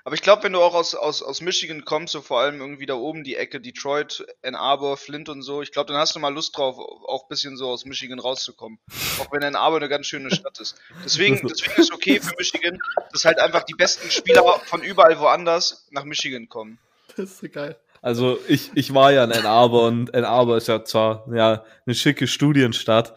Aber 0.03 0.15
ich 0.15 0.21
glaube, 0.21 0.43
wenn 0.43 0.53
du 0.53 0.61
auch 0.61 0.73
aus, 0.73 0.95
aus, 0.95 1.21
aus 1.21 1.41
Michigan 1.41 1.85
kommst, 1.85 2.13
so 2.13 2.21
vor 2.21 2.39
allem 2.39 2.59
irgendwie 2.59 2.85
da 2.85 2.95
oben 2.95 3.23
die 3.23 3.35
Ecke 3.35 3.61
Detroit, 3.61 4.25
Ann 4.43 4.55
Arbor, 4.55 4.97
Flint 4.97 5.29
und 5.29 5.43
so, 5.43 5.61
ich 5.61 5.71
glaube, 5.71 5.91
dann 5.91 5.97
hast 5.97 6.15
du 6.15 6.19
mal 6.19 6.33
Lust 6.33 6.57
drauf, 6.57 6.77
auch 6.77 7.23
ein 7.23 7.29
bisschen 7.29 7.55
so 7.55 7.69
aus 7.69 7.85
Michigan 7.85 8.19
rauszukommen. 8.19 8.79
Auch 9.19 9.31
wenn 9.31 9.43
Ann 9.43 9.55
Arbor 9.55 9.77
eine 9.77 9.89
ganz 9.89 10.07
schöne 10.07 10.31
Stadt 10.31 10.59
ist. 10.59 10.75
Deswegen, 11.05 11.35
deswegen 11.47 11.79
ist 11.79 11.93
okay 11.93 12.19
für 12.19 12.33
Michigan, 12.37 12.79
dass 13.11 13.25
halt 13.25 13.39
einfach 13.39 13.63
die 13.63 13.75
besten 13.75 14.09
Spieler 14.09 14.43
von 14.65 14.81
überall 14.81 15.19
woanders 15.19 15.87
nach 15.91 16.03
Michigan 16.03 16.49
kommen. 16.49 16.79
Das 17.15 17.31
ist 17.31 17.39
so 17.39 17.49
geil. 17.49 17.77
Also 18.01 18.39
ich, 18.47 18.71
ich 18.73 18.93
war 18.93 19.11
ja 19.11 19.23
in 19.23 19.31
Ann 19.31 19.45
Arbor 19.45 19.87
und 19.87 20.15
Ann 20.15 20.25
Arbor 20.25 20.57
ist 20.57 20.67
ja 20.67 20.83
zwar 20.83 21.27
ja 21.31 21.63
eine 21.85 21.93
schicke 21.93 22.25
Studienstadt, 22.25 23.13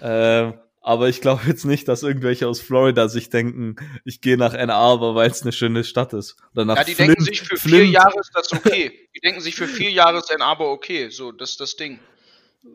äh, 0.00 0.52
aber 0.80 1.08
ich 1.08 1.20
glaube 1.20 1.42
jetzt 1.46 1.64
nicht, 1.64 1.88
dass 1.88 2.02
irgendwelche 2.02 2.48
aus 2.48 2.60
Florida 2.60 3.08
sich 3.08 3.28
denken, 3.28 3.76
ich 4.04 4.20
gehe 4.20 4.38
nach 4.38 4.54
Ann 4.54 4.70
Arbor, 4.70 5.14
weil 5.14 5.30
es 5.30 5.42
eine 5.42 5.52
schöne 5.52 5.84
Stadt 5.84 6.14
ist. 6.14 6.36
Oder 6.54 6.64
nach 6.64 6.76
ja, 6.76 6.84
die 6.84 6.94
Flint, 6.94 7.10
denken 7.10 7.24
sich 7.24 7.42
für 7.42 7.56
Flint. 7.56 7.82
vier 7.82 7.86
Jahre 7.86 8.18
ist 8.18 8.30
das 8.34 8.52
okay. 8.54 9.08
Die 9.14 9.20
denken 9.20 9.40
sich 9.40 9.54
für 9.54 9.68
vier 9.68 9.90
Jahre 9.90 10.18
ist 10.18 10.32
Ann 10.32 10.42
Arbor 10.42 10.70
okay. 10.72 11.10
So, 11.10 11.32
das 11.32 11.50
ist 11.52 11.60
das 11.60 11.76
Ding. 11.76 12.00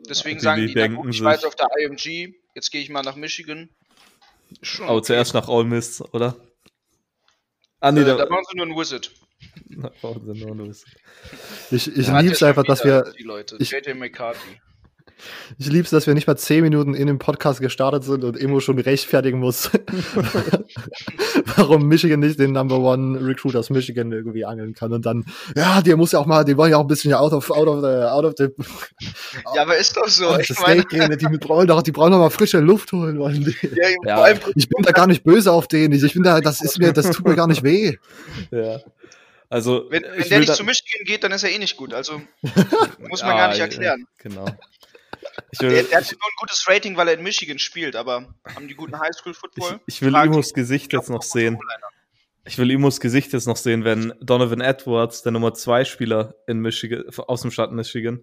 Deswegen 0.08 0.38
die, 0.38 0.42
sagen 0.42 0.60
die, 0.60 0.68
die 0.68 0.74
denken 0.74 0.96
gut, 0.96 1.14
ich 1.14 1.22
weiß 1.22 1.44
auf 1.44 1.56
der 1.56 1.68
IMG, 1.80 2.34
jetzt 2.54 2.70
gehe 2.70 2.80
ich 2.80 2.90
mal 2.90 3.02
nach 3.02 3.16
Michigan. 3.16 3.70
Schon 4.62 4.86
Aber 4.86 4.98
okay. 4.98 5.06
zuerst 5.06 5.34
nach 5.34 5.48
Ole 5.48 5.64
Miss, 5.64 6.00
oder? 6.12 6.36
Ah, 7.80 7.92
nee, 7.92 8.00
äh, 8.00 8.04
da, 8.04 8.16
da 8.16 8.28
machen 8.28 8.44
sie 8.50 8.56
nur 8.56 8.66
einen 8.66 8.76
Wizard. 8.76 9.10
Da 9.68 9.90
brauchen 10.00 10.32
sie 10.32 10.40
nur 10.40 10.52
einen 10.52 10.68
Wizard. 10.68 10.90
Ich, 11.70 11.88
ich 11.88 12.06
liebe 12.06 12.32
es 12.32 12.42
einfach, 12.42 12.64
dass 12.64 12.82
wir. 12.84 13.12
Die 13.18 13.24
Leute. 13.24 13.56
Ich, 13.58 13.70
JJ 13.70 13.94
McCarthy. 13.94 14.60
Ich 15.58 15.66
liebe 15.66 15.84
es, 15.84 15.90
dass 15.90 16.06
wir 16.06 16.14
nicht 16.14 16.26
mal 16.26 16.36
zehn 16.36 16.62
Minuten 16.62 16.94
in 16.94 17.06
dem 17.06 17.18
Podcast 17.18 17.60
gestartet 17.60 18.04
sind 18.04 18.24
und 18.24 18.38
Emo 18.38 18.60
schon 18.60 18.78
rechtfertigen 18.78 19.38
muss, 19.38 19.70
warum 21.56 21.86
Michigan 21.86 22.20
nicht 22.20 22.38
den 22.38 22.52
Number 22.52 22.78
One 22.78 23.24
Recruit 23.26 23.56
aus 23.56 23.70
Michigan 23.70 24.12
irgendwie 24.12 24.44
angeln 24.44 24.74
kann. 24.74 24.92
Und 24.92 25.06
dann, 25.06 25.24
ja, 25.56 25.80
der 25.80 25.96
muss 25.96 26.12
ja 26.12 26.18
auch 26.18 26.26
mal, 26.26 26.44
die 26.44 26.56
wollen 26.56 26.70
ja 26.70 26.76
auch 26.76 26.82
ein 26.82 26.88
bisschen 26.88 27.14
out 27.14 27.32
of, 27.32 27.50
out 27.50 27.68
of 27.68 27.80
the, 27.80 28.08
out 28.08 28.24
of 28.24 28.34
the. 28.36 28.48
Ja, 29.54 29.62
aber 29.62 29.76
ist 29.76 29.96
doch 29.96 30.08
so. 30.08 30.38
Ich 30.38 30.58
meine, 30.60 30.82
gehen, 30.84 31.16
die 31.18 31.38
brauchen 31.38 31.66
doch, 31.66 31.82
die 31.82 31.92
brauchen 31.92 32.12
doch 32.12 32.18
mal 32.18 32.30
frische 32.30 32.58
Luft 32.60 32.92
holen 32.92 33.18
wollen 33.18 33.44
die. 33.44 33.56
Ja, 34.04 34.28
ja. 34.28 34.38
Ich 34.54 34.68
bin 34.68 34.82
da 34.82 34.92
gar 34.92 35.06
nicht 35.06 35.24
böse 35.24 35.52
auf 35.52 35.68
den. 35.68 35.92
Ich 35.92 36.14
bin 36.14 36.22
da, 36.22 36.40
das 36.40 36.60
ist 36.60 36.78
mir, 36.78 36.92
das 36.92 37.10
tut 37.10 37.26
mir 37.26 37.36
gar 37.36 37.46
nicht 37.46 37.62
weh. 37.62 37.96
Ja. 38.50 38.80
Also, 39.48 39.86
wenn, 39.90 40.02
wenn 40.02 40.28
der 40.28 40.40
nicht 40.40 40.54
zu 40.54 40.64
Michigan 40.64 41.04
geht, 41.04 41.22
dann 41.22 41.32
ist 41.32 41.44
er 41.44 41.50
eh 41.50 41.58
nicht 41.58 41.76
gut. 41.76 41.94
Also 41.94 42.20
muss 42.98 43.22
man 43.22 43.32
ah, 43.32 43.36
gar 43.36 43.48
nicht 43.48 43.60
erklären. 43.60 44.06
Genau. 44.18 44.46
Will, 45.58 45.70
der, 45.70 45.82
der, 45.84 45.98
hat 45.98 46.12
nur 46.12 46.20
ein 46.20 46.36
gutes 46.38 46.66
Rating, 46.68 46.96
weil 46.96 47.08
er 47.08 47.14
in 47.14 47.22
Michigan 47.22 47.58
spielt, 47.58 47.96
aber 47.96 48.34
haben 48.54 48.68
die 48.68 48.74
guten 48.74 48.98
Highschool-Football? 48.98 49.80
Ich, 49.86 49.96
ich, 49.96 50.02
will 50.02 50.14
Imos 50.14 50.52
Gesicht 50.52 50.92
jetzt 50.92 51.10
noch 51.10 51.22
sehen. 51.22 51.58
Ich 52.44 52.58
will 52.58 52.70
Imos 52.70 53.00
Gesicht 53.00 53.32
jetzt 53.32 53.46
noch 53.46 53.56
sehen, 53.56 53.84
wenn 53.84 54.12
Donovan 54.20 54.60
Edwards, 54.60 55.22
der 55.22 55.32
Nummer 55.32 55.54
2 55.54 55.84
Spieler 55.84 56.34
in 56.46 56.60
Michigan, 56.60 57.04
aus 57.16 57.42
dem 57.42 57.50
Stadt 57.50 57.72
Michigan, 57.72 58.20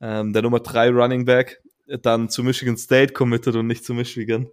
ähm, 0.00 0.32
der 0.32 0.42
Nummer 0.42 0.60
3 0.60 0.90
Running 0.90 1.24
Back, 1.24 1.62
dann 1.86 2.28
zu 2.28 2.44
Michigan 2.44 2.76
State 2.76 3.14
committed 3.14 3.56
und 3.56 3.66
nicht 3.66 3.84
zu 3.84 3.94
Michigan. 3.94 4.48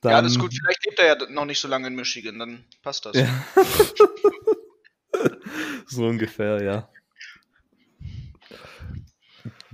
Dann, 0.00 0.12
ja, 0.12 0.22
das 0.22 0.32
ist 0.32 0.38
gut. 0.38 0.52
Vielleicht 0.52 0.84
lebt 0.84 0.98
er 0.98 1.06
ja 1.06 1.30
noch 1.30 1.46
nicht 1.46 1.60
so 1.60 1.66
lange 1.66 1.86
in 1.86 1.94
Michigan, 1.94 2.38
dann 2.38 2.64
passt 2.82 3.06
das. 3.06 3.16
Ja. 3.16 3.26
so 5.86 6.06
ungefähr, 6.06 6.62
ja. 6.62 6.88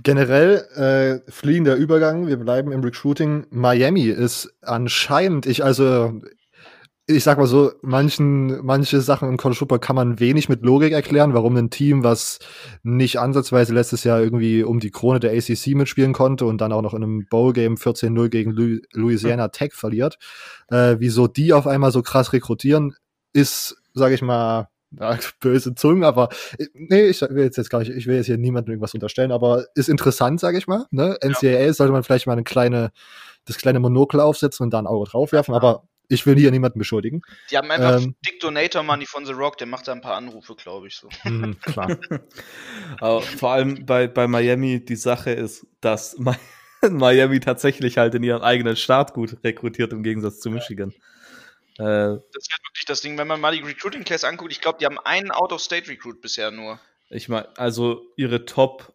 Generell 0.03 1.21
äh, 1.25 1.31
fliegender 1.31 1.75
Übergang, 1.75 2.27
wir 2.27 2.37
bleiben 2.37 2.71
im 2.71 2.81
Recruiting. 2.81 3.45
Miami 3.51 4.05
ist 4.05 4.51
anscheinend, 4.61 5.45
ich 5.45 5.63
also, 5.63 6.21
ich 7.05 7.23
sag 7.23 7.37
mal 7.37 7.45
so, 7.45 7.73
manchen, 7.81 8.65
manche 8.65 9.01
Sachen 9.01 9.29
im 9.29 9.37
College 9.37 9.59
Football 9.59 9.79
kann 9.79 9.95
man 9.95 10.19
wenig 10.19 10.49
mit 10.49 10.63
Logik 10.63 10.93
erklären, 10.93 11.33
warum 11.33 11.55
ein 11.57 11.69
Team, 11.69 12.03
was 12.03 12.39
nicht 12.83 13.19
ansatzweise 13.19 13.73
letztes 13.73 14.03
Jahr 14.03 14.21
irgendwie 14.21 14.63
um 14.63 14.79
die 14.79 14.91
Krone 14.91 15.19
der 15.19 15.33
ACC 15.33 15.75
mitspielen 15.75 16.13
konnte 16.13 16.45
und 16.45 16.61
dann 16.61 16.71
auch 16.71 16.81
noch 16.81 16.93
in 16.93 17.03
einem 17.03 17.25
Bowl-Game 17.29 17.75
14-0 17.75 18.29
gegen 18.29 18.51
Louisiana 18.93 19.49
Tech 19.49 19.73
verliert, 19.73 20.17
äh, 20.69 20.95
wieso 20.99 21.27
die 21.27 21.53
auf 21.53 21.67
einmal 21.67 21.91
so 21.91 22.01
krass 22.01 22.33
rekrutieren, 22.33 22.95
ist, 23.33 23.75
sag 23.93 24.13
ich 24.13 24.21
mal, 24.21 24.70
ja, 24.99 25.17
böse 25.39 25.75
Zungen, 25.75 26.03
aber 26.03 26.29
äh, 26.57 26.67
nee, 26.73 27.07
ich 27.07 27.21
will 27.21 27.43
jetzt, 27.43 27.57
jetzt 27.57 27.69
gar 27.69 27.79
nicht, 27.79 27.91
ich 27.91 28.07
will 28.07 28.15
jetzt 28.15 28.25
hier 28.25 28.37
niemandem 28.37 28.73
irgendwas 28.73 28.93
unterstellen, 28.93 29.31
aber 29.31 29.65
ist 29.75 29.89
interessant, 29.89 30.39
sage 30.39 30.57
ich 30.57 30.67
mal. 30.67 30.85
Ne? 30.91 31.17
NCAA 31.23 31.49
ja. 31.49 31.73
sollte 31.73 31.93
man 31.93 32.03
vielleicht 32.03 32.27
mal 32.27 32.33
eine 32.33 32.43
kleine, 32.43 32.91
das 33.45 33.57
kleine 33.57 33.79
Monokel 33.79 34.19
aufsetzen 34.19 34.63
und 34.63 34.71
da 34.71 34.79
ein 34.79 34.87
Auge 34.87 35.09
draufwerfen, 35.09 35.53
ja. 35.53 35.57
aber 35.59 35.83
ich 36.11 36.25
will 36.25 36.35
hier 36.35 36.51
niemanden 36.51 36.77
beschuldigen. 36.77 37.21
Die 37.49 37.57
haben 37.57 37.71
einfach 37.71 38.01
ähm, 38.01 38.15
Dick 38.25 38.41
Donator 38.41 38.83
Money 38.83 39.05
von 39.05 39.25
The 39.25 39.31
Rock, 39.31 39.57
der 39.57 39.67
macht 39.67 39.87
da 39.87 39.93
ein 39.93 40.01
paar 40.01 40.17
Anrufe, 40.17 40.55
glaube 40.55 40.87
ich 40.87 40.97
so. 40.97 41.07
Mh, 41.23 41.55
klar. 41.61 41.97
aber 42.99 43.21
vor 43.21 43.51
allem 43.51 43.85
bei, 43.85 44.07
bei 44.07 44.27
Miami 44.27 44.83
die 44.83 44.97
Sache 44.97 45.31
ist, 45.31 45.65
dass 45.79 46.17
Miami 46.89 47.39
tatsächlich 47.39 47.97
halt 47.97 48.13
in 48.15 48.23
ihren 48.23 48.41
eigenen 48.41 48.75
Staat 48.75 49.13
gut 49.13 49.37
rekrutiert 49.43 49.93
im 49.93 50.03
Gegensatz 50.03 50.39
zu 50.41 50.49
Michigan. 50.49 50.89
Äh, 50.89 51.10
das 51.83 52.43
ist 52.45 52.51
halt 52.51 52.63
wirklich 52.69 52.85
das 52.85 53.01
Ding, 53.01 53.17
wenn 53.17 53.27
man 53.27 53.39
mal 53.39 53.53
die 53.53 53.61
Recruiting 53.61 54.03
Class 54.03 54.23
anguckt, 54.23 54.51
ich 54.51 54.61
glaube, 54.61 54.79
die 54.79 54.85
haben 54.85 54.99
einen 54.99 55.31
Out-of-State-Recruit 55.31 56.21
bisher 56.21 56.51
nur. 56.51 56.79
Ich 57.09 57.29
meine, 57.29 57.47
also 57.57 58.03
ihre 58.15 58.45
Top 58.45 58.93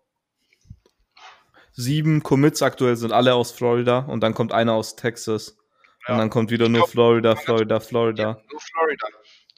sieben 1.73 2.23
Commits 2.23 2.63
aktuell 2.63 2.97
sind 2.97 3.13
alle 3.13 3.35
aus 3.35 3.53
Florida 3.53 3.99
und 4.01 4.21
dann 4.21 4.35
kommt 4.35 4.53
einer 4.53 4.73
aus 4.73 4.97
Texas. 4.97 5.57
Ja. 6.07 6.15
Und 6.15 6.21
dann 6.21 6.31
kommt 6.31 6.51
wieder 6.51 6.69
nur 6.69 6.83
glaub, 6.83 6.91
Florida, 6.91 7.37
Florida, 7.37 7.81
Florida. 7.81 8.43
Nur 8.51 8.61
Florida. 8.61 9.07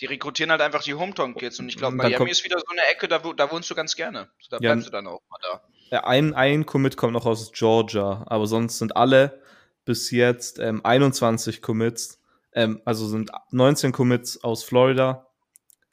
Die 0.01 0.07
rekrutieren 0.07 0.51
halt 0.51 0.61
einfach 0.61 0.83
die 0.83 0.95
Hometown-Kids 0.95 1.59
und 1.59 1.69
ich 1.69 1.77
glaube, 1.77 1.97
Miami 1.97 2.15
kommt, 2.15 2.31
ist 2.31 2.45
wieder 2.45 2.59
so 2.59 2.67
eine 2.71 2.83
Ecke, 2.91 3.09
da, 3.09 3.19
da 3.19 3.51
wohnst 3.51 3.69
du 3.71 3.75
ganz 3.75 3.97
gerne. 3.97 4.29
Da 4.51 4.59
bleibst 4.59 4.87
ja, 4.87 4.91
du 4.91 4.97
dann 4.97 5.07
auch 5.09 5.21
mal 5.29 5.39
da. 5.43 5.63
Ja, 5.91 6.05
ein, 6.05 6.35
ein 6.35 6.67
Commit 6.67 6.97
kommt 6.97 7.15
noch 7.15 7.27
aus 7.27 7.51
Georgia, 7.53 8.25
aber 8.27 8.47
sonst 8.47 8.79
sind 8.79 8.97
alle 8.97 9.43
bis 9.85 10.11
jetzt 10.11 10.59
ähm, 10.59 10.85
21 10.85 11.63
Commits 11.63 12.18
ähm, 12.59 12.83
also 12.85 13.07
sind 13.07 13.31
19 13.53 13.93
Commits 13.93 14.43
aus 14.43 14.65
Florida, 14.65 15.29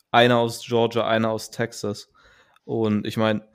einer 0.10 0.40
aus 0.40 0.66
Georgia, 0.66 1.06
einer 1.08 1.30
aus 1.30 1.52
Texas. 1.52 2.12
Und 2.64 3.06
ich 3.06 3.18
meine, 3.18 3.48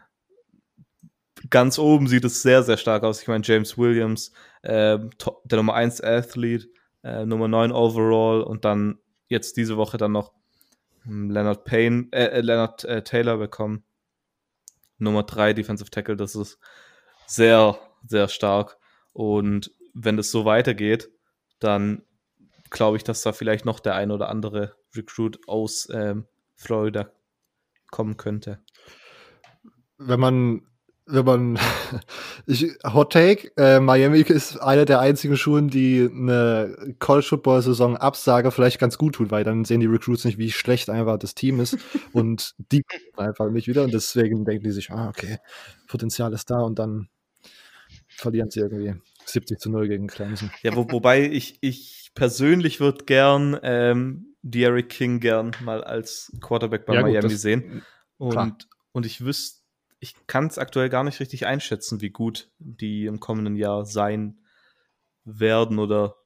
ganz 1.50 1.80
oben 1.80 2.06
sieht 2.06 2.24
es 2.24 2.42
sehr, 2.42 2.62
sehr 2.62 2.76
stark 2.76 3.02
aus. 3.02 3.20
Ich 3.20 3.26
meine, 3.26 3.42
James 3.44 3.76
Williams, 3.76 4.30
äh, 4.62 4.98
der 5.44 5.56
Nummer 5.56 5.74
1 5.74 6.00
Athlete, 6.02 6.68
äh, 7.02 7.26
Nummer 7.26 7.48
9 7.48 7.72
Overall 7.72 8.42
und 8.42 8.64
dann 8.64 9.00
jetzt 9.26 9.56
diese 9.56 9.76
Woche 9.76 9.96
dann 9.96 10.12
noch 10.12 10.32
hm, 11.02 11.30
Leonard 11.30 11.64
Payne, 11.64 12.06
äh, 12.12 12.26
äh, 12.26 12.40
Leonard 12.42 12.84
äh, 12.84 13.02
Taylor 13.02 13.38
bekommen. 13.38 13.82
Nummer 14.98 15.24
3 15.24 15.54
Defensive 15.54 15.90
Tackle, 15.90 16.16
das 16.16 16.36
ist 16.36 16.60
sehr, 17.26 17.76
sehr 18.06 18.28
stark. 18.28 18.76
Und 19.12 19.72
wenn 19.94 20.16
das 20.16 20.30
so 20.30 20.44
weitergeht, 20.44 21.10
dann 21.58 22.04
glaube 22.70 22.96
ich, 22.96 23.04
dass 23.04 23.22
da 23.22 23.32
vielleicht 23.32 23.64
noch 23.64 23.80
der 23.80 23.94
ein 23.96 24.10
oder 24.10 24.28
andere 24.28 24.74
Recruit 24.96 25.40
aus 25.46 25.88
ähm, 25.92 26.26
Florida 26.56 27.10
kommen 27.90 28.16
könnte. 28.16 28.60
Wenn 29.98 30.20
man, 30.20 30.62
wenn 31.06 31.24
man, 31.24 31.58
ich, 32.46 32.72
Hot 32.84 33.12
Take, 33.12 33.50
äh, 33.56 33.80
Miami 33.80 34.20
ist 34.20 34.58
eine 34.58 34.84
der 34.84 35.00
einzigen 35.00 35.36
Schulen, 35.36 35.68
die 35.68 36.08
eine 36.10 36.94
College 36.98 37.26
Football 37.26 37.62
Saison 37.62 37.96
Absage 37.96 38.50
vielleicht 38.50 38.78
ganz 38.78 38.96
gut 38.96 39.16
tut, 39.16 39.30
weil 39.30 39.44
dann 39.44 39.64
sehen 39.64 39.80
die 39.80 39.86
Recruits 39.86 40.24
nicht, 40.24 40.38
wie 40.38 40.52
schlecht 40.52 40.88
einfach 40.88 41.18
das 41.18 41.34
Team 41.34 41.60
ist 41.60 41.76
und 42.12 42.54
die 42.70 42.82
einfach 43.16 43.50
nicht 43.50 43.68
wieder 43.68 43.82
und 43.82 43.92
deswegen 43.92 44.44
denken 44.44 44.64
die 44.64 44.70
sich, 44.70 44.90
ah, 44.90 45.08
okay, 45.08 45.38
Potenzial 45.88 46.32
ist 46.32 46.50
da 46.50 46.60
und 46.60 46.78
dann 46.78 47.08
verlieren 48.08 48.50
sie 48.50 48.60
irgendwie 48.60 48.94
70 49.24 49.58
zu 49.58 49.70
0 49.70 49.88
gegen 49.88 50.06
Clemson. 50.06 50.50
Ja, 50.62 50.74
wo, 50.76 50.90
wobei 50.90 51.22
ich, 51.22 51.58
ich 51.60 51.99
persönlich 52.14 52.80
würde 52.80 53.04
gern 53.04 53.58
ähm, 53.62 54.36
Derrick 54.42 54.88
King 54.88 55.20
gern 55.20 55.52
mal 55.60 55.84
als 55.84 56.32
Quarterback 56.40 56.86
bei 56.86 56.94
ja, 56.94 57.02
Miami 57.02 57.28
gut, 57.28 57.38
sehen. 57.38 57.84
Und, 58.18 58.68
und 58.92 59.06
ich 59.06 59.22
wüsste, 59.22 59.60
ich 59.98 60.14
kann 60.26 60.46
es 60.46 60.58
aktuell 60.58 60.88
gar 60.88 61.04
nicht 61.04 61.20
richtig 61.20 61.46
einschätzen, 61.46 62.00
wie 62.00 62.10
gut 62.10 62.50
die 62.58 63.06
im 63.06 63.20
kommenden 63.20 63.56
Jahr 63.56 63.84
sein 63.84 64.40
werden 65.24 65.78
oder 65.78 66.16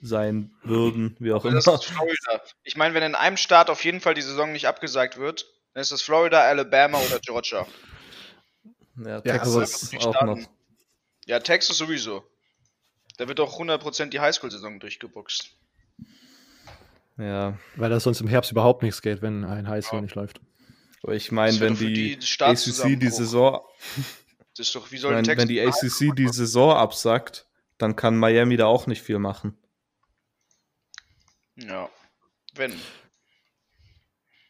sein 0.00 0.52
würden, 0.62 1.16
wie 1.18 1.32
auch 1.32 1.44
immer. 1.44 1.60
Ich 2.62 2.76
meine, 2.76 2.94
wenn 2.94 3.02
in 3.02 3.14
einem 3.14 3.36
Staat 3.36 3.70
auf 3.70 3.84
jeden 3.84 4.00
Fall 4.00 4.14
die 4.14 4.22
Saison 4.22 4.52
nicht 4.52 4.68
abgesagt 4.68 5.16
wird, 5.16 5.46
dann 5.74 5.80
ist 5.80 5.92
es 5.92 6.02
Florida, 6.02 6.42
Alabama 6.42 6.98
oder 6.98 7.18
Georgia. 7.18 7.66
Ja, 8.96 9.20
Texas 9.20 9.90
ja, 9.92 10.00
auch 10.00 10.22
noch. 10.22 10.38
Ja, 11.24 11.40
Texas 11.40 11.78
sowieso. 11.78 12.24
Da 13.16 13.28
wird 13.28 13.40
auch 13.40 13.58
100% 13.60 14.06
die 14.06 14.20
Highschool-Saison 14.20 14.80
durchgebuchst. 14.80 15.54
Ja. 17.18 17.58
Weil 17.76 17.90
das 17.90 18.04
sonst 18.04 18.20
im 18.20 18.28
Herbst 18.28 18.50
überhaupt 18.50 18.82
nichts 18.82 19.02
geht, 19.02 19.22
wenn 19.22 19.44
ein 19.44 19.68
Highschool 19.68 19.98
ja. 19.98 20.02
nicht 20.02 20.14
läuft. 20.14 20.40
Aber 21.02 21.14
ich 21.14 21.32
meine, 21.32 21.58
wenn 21.60 21.76
die, 21.76 22.16
die 22.16 22.42
ACC 22.42 22.98
die 22.98 23.08
Saison. 23.08 23.60
Das 24.54 24.66
ist 24.66 24.74
doch, 24.74 24.90
wie 24.92 24.98
soll 24.98 25.12
mein, 25.12 25.26
wenn 25.26 25.48
die 25.48 25.60
ACC 25.60 26.14
die 26.14 26.28
Saison 26.28 26.76
absagt, 26.76 27.46
dann 27.78 27.96
kann 27.96 28.16
Miami 28.16 28.56
da 28.56 28.66
auch 28.66 28.86
nicht 28.86 29.02
viel 29.02 29.18
machen. 29.18 29.58
Ja. 31.56 31.88
Wenn. 32.54 32.72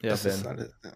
Ja, 0.02 0.10
das 0.10 0.24
wenn. 0.24 0.46
Alle, 0.46 0.74
ja. 0.84 0.92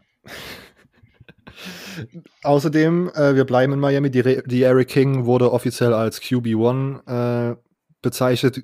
Außerdem, 2.42 3.10
äh, 3.14 3.34
wir 3.34 3.44
bleiben 3.44 3.72
in 3.72 3.80
Miami. 3.80 4.10
Die, 4.10 4.42
die, 4.44 4.62
Eric 4.62 4.88
King 4.88 5.24
wurde 5.24 5.52
offiziell 5.52 5.92
als 5.92 6.20
QB1 6.20 7.52
äh, 7.52 7.56
bezeichnet. 8.02 8.62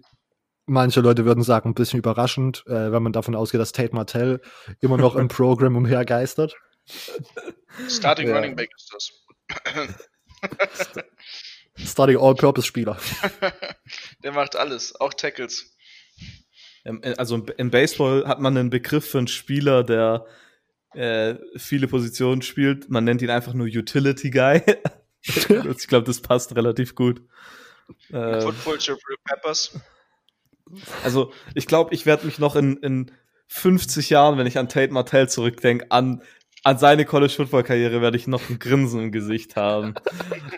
Manche 0.66 1.00
Leute 1.00 1.24
würden 1.24 1.42
sagen, 1.42 1.70
ein 1.70 1.74
bisschen 1.74 1.98
überraschend, 1.98 2.64
äh, 2.66 2.92
wenn 2.92 3.02
man 3.02 3.12
davon 3.12 3.34
ausgeht, 3.34 3.60
dass 3.60 3.72
Tate 3.72 3.94
Martell 3.94 4.40
immer 4.80 4.96
noch 4.96 5.16
im 5.16 5.28
Programm 5.28 5.76
umhergeistert. 5.76 6.54
Starting 7.88 8.28
ja. 8.28 8.36
Running 8.36 8.56
Back 8.56 8.70
ist 8.76 8.92
das. 8.92 9.10
Starting 11.90 12.18
All-Purpose-Spieler. 12.18 12.98
Der 14.22 14.32
macht 14.32 14.56
alles, 14.56 14.94
auch 15.00 15.14
Tackles. 15.14 15.74
Ähm, 16.84 17.00
äh, 17.02 17.14
also 17.16 17.44
im 17.56 17.70
Baseball 17.70 18.26
hat 18.26 18.40
man 18.40 18.56
einen 18.56 18.70
Begriff 18.70 19.10
für 19.10 19.18
einen 19.18 19.28
Spieler, 19.28 19.84
der 19.84 20.26
äh, 20.94 21.36
viele 21.56 21.88
Positionen 21.88 22.42
spielt. 22.42 22.90
Man 22.90 23.04
nennt 23.04 23.22
ihn 23.22 23.30
einfach 23.30 23.54
nur 23.54 23.66
Utility 23.66 24.30
Guy. 24.30 24.62
ich 25.22 25.88
glaube, 25.88 26.06
das 26.06 26.20
passt 26.20 26.54
relativ 26.56 26.94
gut. 26.94 27.22
Äh, 28.10 28.40
Football 28.40 28.78
Peppers. 29.24 29.80
Also, 31.04 31.32
ich 31.54 31.66
glaube, 31.66 31.94
ich 31.94 32.06
werde 32.06 32.26
mich 32.26 32.38
noch 32.38 32.56
in, 32.56 32.76
in 32.78 33.12
50 33.48 34.10
Jahren, 34.10 34.38
wenn 34.38 34.46
ich 34.46 34.58
an 34.58 34.68
Tate 34.68 34.92
Martell 34.92 35.28
zurückdenke, 35.28 35.86
an, 35.90 36.22
an 36.64 36.78
seine 36.78 37.04
College 37.04 37.32
Football 37.32 37.64
Karriere 37.64 38.00
werde 38.00 38.16
ich 38.16 38.26
noch 38.26 38.48
ein 38.48 38.58
Grinsen 38.58 39.00
im 39.00 39.12
Gesicht 39.12 39.56
haben. 39.56 39.94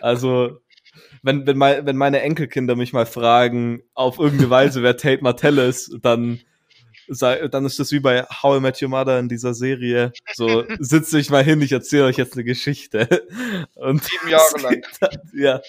Also, 0.01 0.59
wenn, 1.23 1.45
wenn, 1.45 1.57
mein, 1.57 1.85
wenn 1.85 1.97
meine 1.97 2.21
Enkelkinder 2.21 2.75
mich 2.75 2.93
mal 2.93 3.05
fragen, 3.05 3.81
auf 3.93 4.19
irgendeine 4.19 4.49
Weise, 4.49 4.83
wer 4.83 4.95
Tate 4.95 5.23
Martell 5.23 5.57
ist, 5.57 5.97
dann 6.01 6.39
dann 7.07 7.65
ist 7.65 7.79
das 7.79 7.91
wie 7.91 7.99
bei 7.99 8.23
How 8.23 8.57
I 8.57 8.61
Met 8.61 8.81
Your 8.81 8.89
Mother 8.89 9.19
in 9.19 9.29
dieser 9.29 9.53
Serie. 9.53 10.11
So, 10.35 10.63
sitze 10.79 11.19
ich 11.19 11.29
mal 11.29 11.43
hin, 11.43 11.61
ich 11.61 11.71
erzähle 11.71 12.05
euch 12.05 12.17
jetzt 12.17 12.33
eine 12.33 12.43
Geschichte. 12.43 13.27
Und 13.75 14.03
Sieben 14.03 14.29
Jahre 14.29 14.61
lang. 14.61 14.81
Dann, 14.99 15.19
ja. 15.33 15.61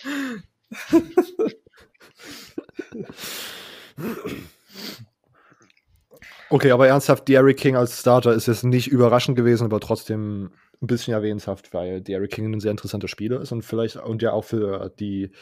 Okay, 6.48 6.70
aber 6.70 6.86
ernsthaft, 6.86 7.28
Derrick 7.28 7.56
King 7.56 7.76
als 7.76 8.00
Starter 8.00 8.32
ist 8.32 8.46
jetzt 8.46 8.64
nicht 8.64 8.88
überraschend 8.88 9.36
gewesen, 9.36 9.64
aber 9.64 9.80
trotzdem 9.80 10.52
ein 10.80 10.86
bisschen 10.86 11.14
erwähnenshaft, 11.14 11.74
weil 11.74 12.00
Derrick 12.00 12.32
King 12.32 12.52
ein 12.52 12.60
sehr 12.60 12.70
interessanter 12.70 13.08
Spieler 13.08 13.40
ist 13.40 13.50
und 13.52 13.62
vielleicht 13.62 13.96
und 13.96 14.22
ja 14.22 14.32
auch 14.32 14.44
für 14.44 14.92
die 15.00 15.32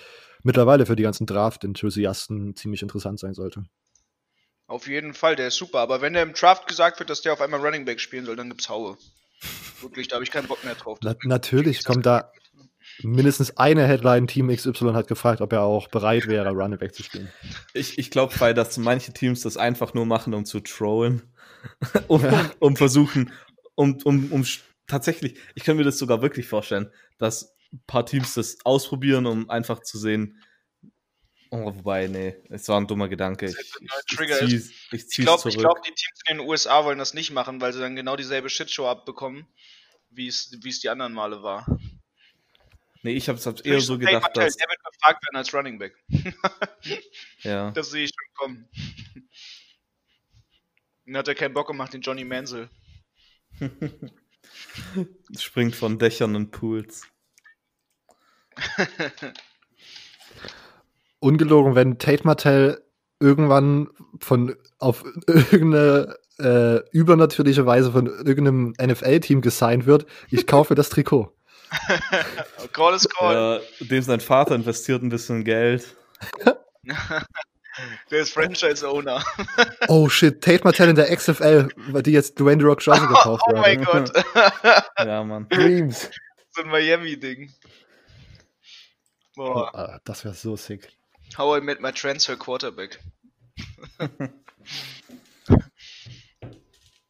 mittlerweile 0.43 0.87
für 0.87 0.97
die 0.97 1.03
ganzen 1.03 1.27
Draft-Enthusiasten 1.27 2.55
ziemlich 2.55 2.83
interessant 2.83 3.19
sein 3.19 3.35
sollte. 3.35 3.65
Auf 4.67 4.87
jeden 4.87 5.15
Fall, 5.15 5.37
der 5.37 5.49
ist 5.49 5.57
super. 5.57 5.81
Aber 5.81 6.01
wenn 6.01 6.15
der 6.15 6.23
im 6.23 6.33
Draft 6.33 6.67
gesagt 6.67 6.99
wird, 6.99 7.11
dass 7.11 7.23
der 7.23 7.33
auf 7.33 7.41
einmal 7.41 7.61
Running 7.61 7.85
Back 7.85 8.01
spielen 8.01 8.25
soll, 8.25 8.37
dann 8.37 8.49
gibt's 8.49 8.69
Haue. 8.69 8.97
Wirklich, 9.81 10.09
da 10.09 10.15
habe 10.15 10.25
ich 10.25 10.31
keinen 10.31 10.49
Bock 10.49 10.65
mehr 10.65 10.75
drauf. 10.75 10.99
Na, 11.03 11.15
natürlich 11.25 11.85
kommt 11.85 12.07
da 12.07 12.33
mindestens 13.03 13.57
eine 13.57 13.87
Headline, 13.87 14.27
Team 14.27 14.49
XY 14.49 14.93
hat 14.93 15.09
gefragt, 15.09 15.41
ob 15.41 15.53
er 15.53 15.63
auch 15.63 15.89
bereit 15.89 16.27
wäre, 16.27 16.51
Running 16.51 16.79
Back 16.79 16.95
zu 16.95 17.03
spielen. 17.03 17.29
Ich, 17.73 17.99
ich 17.99 18.11
glaube, 18.11 18.39
weil 18.41 18.55
dass 18.55 18.77
manche 18.77 19.13
Teams 19.13 19.43
das 19.43 19.57
einfach 19.57 19.95
nur 19.95 20.07
machen, 20.07 20.33
um 20.35 20.45
zu 20.45 20.61
trollen. 20.61 21.23
um, 22.09 22.23
ja. 22.23 22.51
um 22.59 22.77
versuchen, 22.77 23.33
um, 23.75 23.99
um, 24.05 24.31
um 24.31 24.45
tatsächlich, 24.87 25.39
ich 25.55 25.65
kann 25.65 25.77
mir 25.77 25.85
das 25.85 25.99
sogar 25.99 26.23
wirklich 26.23 26.47
vorstellen, 26.47 26.91
dass 27.19 27.57
ein 27.73 27.83
paar 27.87 28.07
Teams 28.07 28.35
das 28.35 28.59
ausprobieren, 28.65 29.27
um 29.27 29.51
einfach 29.51 29.81
zu 29.81 29.99
sehen, 29.99 30.41
Oh, 31.55 31.67
wobei, 31.67 32.09
nee, 32.09 32.35
es 32.51 32.69
war 32.69 32.81
ein 32.81 32.89
dummer 32.89 33.07
Gedanke. 33.07 33.47
Ich, 33.47 33.57
ich, 33.57 34.21
ich, 34.43 34.53
ich, 34.91 35.19
ich 35.19 35.25
glaube, 35.25 35.49
glaub, 35.51 35.81
die 35.85 35.93
Teams 35.93 36.21
in 36.29 36.39
den 36.39 36.49
USA 36.49 36.85
wollen 36.85 36.99
das 36.99 37.15
nicht 37.15 37.31
machen, 37.31 37.61
weil 37.61 37.73
sie 37.73 37.79
dann 37.79 37.95
genau 37.95 38.17
dieselbe 38.17 38.51
Shitshow 38.51 38.89
abbekommen, 38.89 39.47
wie 40.11 40.27
es 40.27 40.51
die 40.51 40.89
anderen 40.89 41.13
Male 41.13 41.45
war. 41.45 41.65
Nee, 43.05 43.13
ich 43.13 43.29
habe 43.29 43.39
es 43.39 43.47
eher 43.61 43.81
so 43.81 43.99
gedacht, 43.99 44.37
dass... 44.37 44.57
Der 44.57 44.69
wird 44.69 44.83
gefragt 44.83 45.25
werden 45.25 45.37
als 45.37 45.55
Running 45.55 45.79
Back. 45.79 45.95
ja. 47.43 47.71
Das 47.71 47.91
sehe 47.91 48.05
ich 48.05 48.11
schon 48.11 48.35
kommen. 48.35 48.69
Dann 51.07 51.19
hat 51.19 51.29
er 51.29 51.37
keinen 51.37 51.55
Bock 51.55 51.69
gemacht, 51.69 51.93
den 51.93 52.01
Johnny 52.01 52.25
Mansell. 52.25 52.69
Springt 55.39 55.77
von 55.77 56.01
Dächern 56.01 56.35
und 56.35 56.51
Pools. 56.51 57.07
Ungelogen, 61.25 61.75
wenn 61.75 61.99
Tate 61.99 62.25
Martell 62.25 62.83
irgendwann 63.19 63.89
von 64.21 64.55
auf 64.79 65.05
irgendeine 65.27 66.17
äh, 66.39 66.81
übernatürliche 66.91 67.65
Weise 67.65 67.93
von 67.93 68.07
irgendeinem 68.07 68.75
NFL-Team 68.81 69.41
gesigned 69.41 69.87
wird, 69.87 70.07
ich 70.31 70.47
kaufe 70.47 70.75
das 70.75 70.91
Trikot. 70.91 71.33
call 72.73 72.95
is 72.95 73.09
call. 73.09 73.63
Ja, 73.81 73.87
dem 73.87 74.03
sein 74.03 74.21
Vater 74.21 74.55
investiert 74.55 75.03
ein 75.03 75.09
bisschen 75.09 75.45
Geld. 75.45 75.97
Der 78.09 78.21
ist 78.21 78.33
Franchise-Owner. 78.33 79.25
oh 79.89 80.09
shit, 80.09 80.41
Tate 80.41 80.63
Martell 80.63 80.91
in 80.91 80.95
der 80.95 81.15
XFL, 81.15 81.69
weil 81.89 82.03
die 82.05 82.13
jetzt 82.13 82.39
Dwayne 82.39 82.61
The 82.61 82.67
Rock 82.67 82.81
Johnson 82.81 83.09
gekauft 83.09 83.43
haben. 83.49 83.57
Oh, 83.57 83.59
oh 83.59 83.63
mein 83.63 83.83
Gott. 83.83 84.13
ja, 84.99 85.25
Mann. 85.25 85.49
Dreams. 85.49 86.09
So 86.51 86.63
ein 86.63 86.69
Miami-Ding. 86.69 87.51
Boah. 89.35 89.73
Oh, 89.75 89.99
das 90.05 90.25
wäre 90.25 90.35
so 90.35 90.55
sick. 90.55 90.89
How 91.37 91.57
I 91.57 91.61
Met 91.61 91.81
My 91.81 91.93
Transfer 91.93 92.37
Quarterback. 92.37 93.01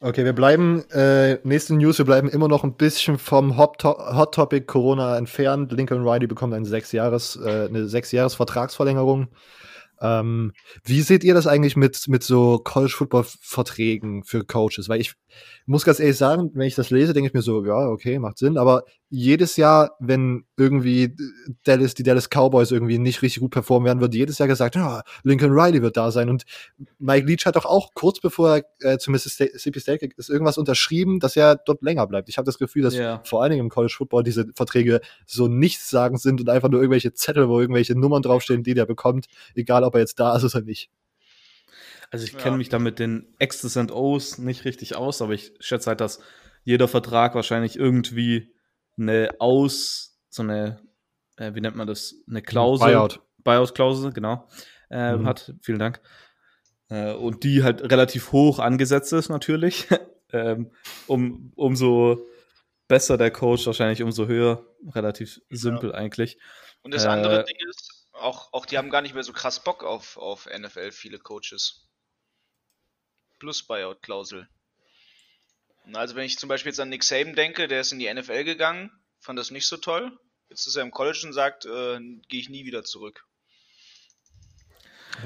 Okay, 0.01 0.23
wir 0.23 0.33
bleiben, 0.33 0.83
äh, 0.91 1.39
nächste 1.43 1.73
News, 1.73 1.97
wir 1.97 2.05
bleiben 2.05 2.29
immer 2.29 2.47
noch 2.47 2.63
ein 2.63 2.75
bisschen 2.75 3.17
vom 3.17 3.57
Hot, 3.57 3.83
Hot 3.83 4.35
Topic 4.35 4.67
Corona 4.67 5.17
entfernt. 5.17 5.71
Lincoln 5.71 6.07
Riley 6.07 6.27
bekommt 6.27 6.53
ein 6.53 6.63
sechs 6.63 6.91
Jahres, 6.91 7.39
äh, 7.43 7.67
eine 7.69 7.87
sechs 7.87 8.11
Jahres 8.11 8.35
Vertragsverlängerung. 8.35 9.29
Ähm, 10.01 10.53
wie 10.83 11.01
seht 11.01 11.23
ihr 11.23 11.33
das 11.33 11.47
eigentlich 11.47 11.75
mit, 11.75 12.07
mit 12.07 12.23
so 12.23 12.59
College-Football-Verträgen 12.59 14.23
für 14.23 14.43
Coaches? 14.43 14.89
Weil 14.89 15.01
ich 15.01 15.13
muss 15.65 15.85
ganz 15.85 15.99
ehrlich 15.99 16.17
sagen, 16.17 16.51
wenn 16.53 16.67
ich 16.67 16.75
das 16.75 16.89
lese, 16.89 17.13
denke 17.13 17.27
ich 17.27 17.33
mir 17.33 17.41
so, 17.41 17.65
ja, 17.65 17.87
okay, 17.87 18.19
macht 18.19 18.37
Sinn. 18.37 18.57
Aber 18.57 18.83
jedes 19.09 19.55
Jahr, 19.55 19.95
wenn 19.99 20.45
irgendwie 20.57 21.15
Dallas, 21.63 21.93
die 21.93 22.03
Dallas 22.03 22.29
Cowboys 22.29 22.71
irgendwie 22.71 22.97
nicht 22.97 23.21
richtig 23.21 23.41
gut 23.41 23.51
performen 23.51 23.85
werden, 23.85 24.01
wird 24.01 24.13
jedes 24.13 24.37
Jahr 24.39 24.47
gesagt, 24.47 24.75
ja, 24.75 25.03
Lincoln 25.23 25.51
Riley 25.51 25.81
wird 25.81 25.95
da 25.95 26.11
sein. 26.11 26.29
Und 26.29 26.43
Mike 26.99 27.25
Leach 27.25 27.45
hat 27.45 27.55
doch 27.55 27.65
auch 27.65 27.93
kurz 27.93 28.19
bevor 28.19 28.57
er 28.57 28.93
äh, 28.93 28.97
zu 28.97 29.11
Mississippi 29.11 29.79
State 29.79 30.09
ist 30.17 30.29
irgendwas 30.29 30.57
unterschrieben, 30.57 31.19
dass 31.19 31.35
er 31.35 31.55
dort 31.55 31.81
länger 31.81 32.07
bleibt. 32.07 32.29
Ich 32.29 32.37
habe 32.37 32.45
das 32.45 32.57
Gefühl, 32.57 32.81
dass 32.81 32.95
yeah. 32.95 33.21
vor 33.25 33.41
allen 33.41 33.51
Dingen 33.51 33.65
im 33.65 33.69
College 33.69 33.93
Football 33.95 34.23
diese 34.23 34.47
Verträge 34.53 35.01
so 35.25 35.47
nichtssagend 35.47 36.19
sind 36.19 36.41
und 36.41 36.49
einfach 36.49 36.69
nur 36.69 36.81
irgendwelche 36.81 37.13
Zettel, 37.13 37.47
wo 37.47 37.59
irgendwelche 37.59 37.97
Nummern 37.97 38.21
draufstehen, 38.21 38.63
die 38.63 38.73
der 38.73 38.85
bekommt, 38.85 39.27
egal 39.55 39.83
ob 39.85 39.95
er 39.95 40.01
jetzt 40.01 40.19
da 40.19 40.35
ist 40.35 40.43
oder 40.43 40.63
nicht. 40.63 40.89
Also 42.11 42.25
ich 42.25 42.33
ja. 42.33 42.39
kenne 42.39 42.57
mich 42.57 42.69
da 42.69 42.79
mit 42.79 42.99
den 42.99 43.35
X's 43.39 43.77
und 43.77 43.91
O's 43.91 44.37
nicht 44.37 44.65
richtig 44.65 44.95
aus, 44.95 45.21
aber 45.21 45.33
ich 45.33 45.53
schätze 45.59 45.89
halt, 45.89 46.01
dass 46.01 46.19
jeder 46.63 46.87
Vertrag 46.87 47.35
wahrscheinlich 47.35 47.77
irgendwie 47.77 48.53
eine 48.97 49.35
Aus, 49.39 50.17
so 50.29 50.43
eine, 50.43 50.81
äh, 51.37 51.53
wie 51.53 51.61
nennt 51.61 51.75
man 51.75 51.87
das, 51.87 52.15
eine 52.27 52.41
Klausel. 52.41 52.87
Buyout. 52.87 53.21
Buyout-Klausel, 53.43 54.11
genau, 54.11 54.47
äh, 54.89 55.15
mhm. 55.15 55.27
hat. 55.27 55.53
Vielen 55.61 55.79
Dank. 55.79 56.01
Äh, 56.89 57.13
und 57.13 57.43
die 57.43 57.63
halt 57.63 57.81
relativ 57.91 58.31
hoch 58.31 58.59
angesetzt 58.59 59.13
ist 59.13 59.29
natürlich. 59.29 59.87
ähm, 60.33 60.71
um, 61.07 61.51
umso 61.55 62.25
besser 62.87 63.17
der 63.17 63.31
Coach, 63.31 63.65
wahrscheinlich 63.65 64.01
umso 64.03 64.27
höher. 64.27 64.65
Relativ 64.93 65.41
simpel 65.49 65.91
ja. 65.91 65.95
eigentlich. 65.95 66.37
Und 66.81 66.93
das 66.93 67.05
andere 67.05 67.41
äh, 67.41 67.45
Ding 67.45 67.57
ist, 67.69 67.94
auch, 68.19 68.53
auch 68.53 68.65
die 68.65 68.77
haben 68.77 68.89
gar 68.89 69.01
nicht 69.01 69.13
mehr 69.13 69.23
so 69.23 69.33
krass 69.33 69.63
Bock 69.63 69.83
auf, 69.83 70.17
auf 70.17 70.45
NFL, 70.45 70.91
viele 70.91 71.19
Coaches. 71.19 71.87
Plus 73.39 73.63
Buyout-Klausel. 73.63 74.47
Also 75.93 76.15
wenn 76.15 76.25
ich 76.25 76.39
zum 76.39 76.49
Beispiel 76.49 76.71
jetzt 76.71 76.79
an 76.79 76.89
Nick 76.89 77.03
Saban 77.03 77.35
denke, 77.35 77.67
der 77.67 77.81
ist 77.81 77.91
in 77.91 77.99
die 77.99 78.11
NFL 78.11 78.43
gegangen, 78.43 78.91
fand 79.19 79.37
das 79.37 79.51
nicht 79.51 79.67
so 79.67 79.77
toll. 79.77 80.17
Jetzt 80.49 80.67
ist 80.67 80.75
er 80.75 80.83
im 80.83 80.91
College 80.91 81.21
und 81.25 81.33
sagt, 81.33 81.65
äh, 81.65 81.99
gehe 82.27 82.39
ich 82.39 82.49
nie 82.49 82.65
wieder 82.65 82.83
zurück. 82.83 83.25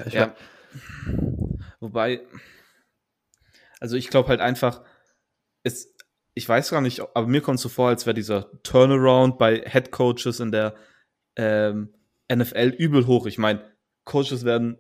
Ja, 0.06 0.12
ja. 0.12 0.36
Wobei, 1.80 2.22
also 3.80 3.96
ich 3.96 4.10
glaube 4.10 4.30
halt 4.30 4.42
einfach, 4.42 4.84
es, 5.64 5.96
ich 6.34 6.48
weiß 6.48 6.70
gar 6.72 6.82
nicht, 6.82 7.02
aber 7.02 7.28
mir 7.28 7.42
kommt 7.42 7.58
es 7.58 7.64
so 7.64 7.70
vor, 7.70 7.90
als 7.90 8.06
wäre 8.06 8.14
dieser 8.14 8.52
Turnaround 8.64 9.38
bei 9.38 9.62
Head 9.66 9.92
Coaches 9.92 10.40
in 10.40 10.52
der 10.52 10.76
ähm, 11.36 11.94
NFL 12.34 12.76
übel 12.78 13.08
hoch. 13.08 13.26
Ich 13.26 13.38
meine, 13.38 13.64
Coaches 14.06 14.46
werden, 14.46 14.78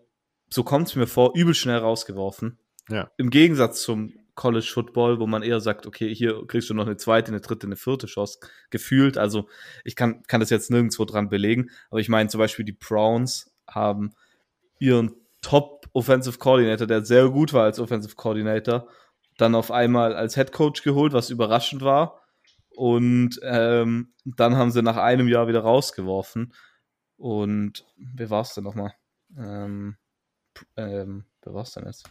so 0.49 0.63
kommt 0.63 0.87
es 0.87 0.95
mir 0.95 1.07
vor, 1.07 1.33
übel 1.35 1.53
schnell 1.53 1.77
rausgeworfen. 1.77 2.59
Ja. 2.89 3.11
Im 3.17 3.29
Gegensatz 3.29 3.81
zum 3.83 4.13
College 4.39 4.71
Football, 4.73 5.19
wo 5.19 5.27
man 5.27 5.43
eher 5.43 5.59
sagt, 5.59 5.85
okay, 5.85 6.15
hier 6.15 6.45
kriegst 6.47 6.69
du 6.69 6.73
noch 6.73 6.85
eine 6.85 6.95
zweite, 6.95 7.29
eine 7.29 7.41
dritte, 7.41 7.67
eine 7.67 7.75
vierte 7.75 8.07
Chance 8.07 8.39
gefühlt. 8.69 9.17
Also 9.17 9.49
ich 9.83 9.97
kann, 9.97 10.23
kann 10.27 10.39
das 10.39 10.49
jetzt 10.49 10.71
nirgendwo 10.71 11.03
dran 11.03 11.29
belegen. 11.29 11.69
Aber 11.89 11.99
ich 11.99 12.07
meine 12.07 12.29
zum 12.29 12.39
Beispiel 12.39 12.63
die 12.63 12.71
Browns 12.71 13.51
haben 13.67 14.13
ihren 14.79 15.13
Top 15.41 15.87
Offensive 15.91 16.37
Coordinator, 16.37 16.87
der 16.87 17.03
sehr 17.03 17.29
gut 17.29 17.51
war 17.51 17.65
als 17.65 17.79
Offensive 17.79 18.15
Coordinator, 18.15 18.87
dann 19.37 19.55
auf 19.55 19.71
einmal 19.71 20.13
als 20.13 20.35
Head 20.35 20.51
Coach 20.51 20.83
geholt, 20.83 21.11
was 21.11 21.29
überraschend 21.29 21.81
war. 21.81 22.21
Und 22.69 23.41
ähm, 23.43 24.13
dann 24.23 24.55
haben 24.55 24.71
sie 24.71 24.81
nach 24.81 24.95
einem 24.97 25.27
Jahr 25.27 25.49
wieder 25.49 25.59
rausgeworfen. 25.59 26.53
Und 27.19 27.85
wer 27.97 28.29
war 28.29 28.41
es 28.41 28.53
denn 28.53 28.63
nochmal? 28.63 28.95
Ähm, 29.37 29.97
ähm, 30.77 31.25
wer 31.43 31.53
war 31.53 31.63
es 31.63 31.73
denn 31.73 31.85
jetzt? 31.85 32.09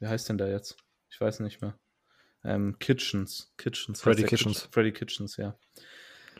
Wie 0.00 0.06
heißt 0.06 0.28
denn 0.30 0.38
der 0.38 0.48
jetzt? 0.48 0.78
Ich 1.10 1.20
weiß 1.20 1.40
nicht 1.40 1.60
mehr. 1.60 1.78
Ähm, 2.44 2.78
Kitchens. 2.78 3.52
Kitchens. 3.58 4.00
Freddy 4.00 4.22
Kitchens. 4.24 4.62
Kitch 4.62 4.72
Freddy 4.72 4.92
Kitchens, 4.92 5.36
ja. 5.36 5.54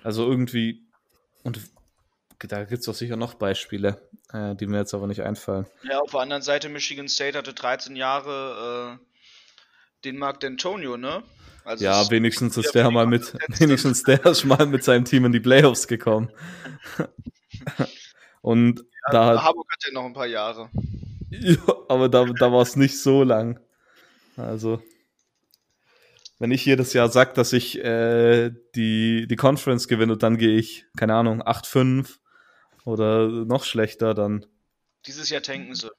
Also 0.03 0.27
irgendwie, 0.27 0.89
und 1.43 1.61
da 2.39 2.65
gibt 2.65 2.81
es 2.81 2.87
doch 2.87 2.95
sicher 2.95 3.17
noch 3.17 3.35
Beispiele, 3.35 4.09
äh, 4.33 4.55
die 4.55 4.67
mir 4.67 4.79
jetzt 4.79 4.95
aber 4.95 5.07
nicht 5.07 5.23
einfallen. 5.23 5.67
Ja, 5.83 5.99
auf 5.99 6.13
der 6.13 6.21
anderen 6.21 6.43
Seite, 6.43 6.71
Michigan 6.71 7.09
State 7.09 7.37
hatte 7.37 7.53
13 7.53 7.95
Jahre 7.95 8.99
äh, 9.03 9.05
den 10.05 10.19
Mark 10.19 10.43
D'Antonio, 10.43 10.97
ne? 10.97 11.23
Also 11.65 11.85
ja, 11.85 12.11
wenigstens 12.11 12.57
ist 12.57 12.75
der 12.75 12.91
mal 12.91 13.07
mit, 13.07 13.35
wenigstens 13.61 14.03
der 14.03 14.25
ist 14.25 14.45
mal 14.45 14.67
mit 14.67 14.85
seinem 14.85 15.05
Team 15.05 15.27
in 15.27 15.33
die 15.33 15.41
Playoffs 15.41 15.87
gekommen. 15.87 16.31
und 18.41 18.81
ja, 18.81 19.13
da 19.13 19.43
Harburg 19.43 19.71
hat 19.71 19.85
ja 19.87 19.93
noch 19.93 20.05
ein 20.05 20.15
paar 20.15 20.27
Jahre. 20.27 20.71
Ja, 21.31 21.59
aber 21.91 22.09
da, 22.09 22.25
da 22.25 22.51
war 22.51 22.63
es 22.63 22.75
nicht 22.75 23.03
so 23.03 23.23
lang. 23.23 23.61
Also, 24.39 24.83
wenn 26.39 26.53
ich 26.53 26.65
jedes 26.65 26.95
Jahr 26.95 27.11
sage, 27.11 27.35
dass 27.35 27.53
ich 27.53 27.79
äh, 27.85 28.51
die, 28.75 29.27
die 29.27 29.37
Conference 29.37 29.89
gewinne 29.89 30.15
und 30.15 30.23
dann 30.23 30.39
gehe 30.39 30.57
ich, 30.57 30.87
keine 30.97 31.15
Ahnung, 31.15 31.43
8-5 31.43 32.17
oder 32.87 33.29
noch 33.29 33.65
schlechter, 33.65 34.15
dann. 34.15 34.47
Dieses 35.07 35.29
Jahr 35.29 35.43
tanken 35.43 35.75
sie. 35.75 35.91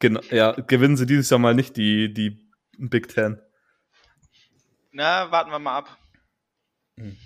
Genau, 0.00 0.20
ja, 0.32 0.50
gewinnen 0.50 0.96
sie 0.96 1.06
dieses 1.06 1.30
Jahr 1.30 1.38
mal 1.38 1.54
nicht 1.54 1.76
die, 1.76 2.12
die 2.12 2.49
Big 2.78 3.08
Ten. 3.08 3.40
Na, 4.92 5.30
warten 5.30 5.50
wir 5.50 5.58
mal 5.58 5.78
ab. 5.78 5.98
Hm. 6.96 7.16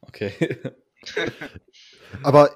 Okay. 0.00 0.58
Aber 2.22 2.54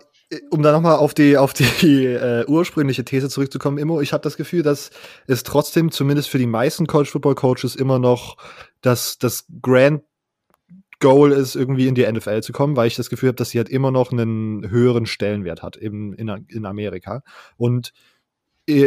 um 0.50 0.62
da 0.62 0.70
nochmal 0.72 0.96
auf 0.96 1.12
die, 1.12 1.36
auf 1.36 1.52
die 1.52 2.06
äh, 2.06 2.44
ursprüngliche 2.46 3.04
These 3.04 3.28
zurückzukommen, 3.28 3.78
Immo, 3.78 4.00
ich 4.00 4.12
habe 4.12 4.22
das 4.22 4.36
Gefühl, 4.36 4.62
dass 4.62 4.90
es 5.26 5.42
trotzdem 5.42 5.90
zumindest 5.90 6.28
für 6.28 6.38
die 6.38 6.46
meisten 6.46 6.86
College 6.86 7.10
Football 7.10 7.34
Coaches 7.34 7.74
immer 7.74 7.98
noch 7.98 8.36
das, 8.80 9.18
das 9.18 9.46
Grand 9.60 10.02
Goal 11.00 11.32
ist, 11.32 11.56
irgendwie 11.56 11.88
in 11.88 11.94
die 11.94 12.10
NFL 12.10 12.42
zu 12.42 12.52
kommen, 12.52 12.76
weil 12.76 12.86
ich 12.86 12.94
das 12.94 13.10
Gefühl 13.10 13.28
habe, 13.28 13.36
dass 13.36 13.50
sie 13.50 13.58
halt 13.58 13.70
immer 13.70 13.90
noch 13.90 14.12
einen 14.12 14.70
höheren 14.70 15.06
Stellenwert 15.06 15.62
hat 15.62 15.76
eben 15.78 16.12
in, 16.12 16.28
in 16.48 16.66
Amerika. 16.66 17.22
Und, 17.56 17.88
äh, 17.88 17.92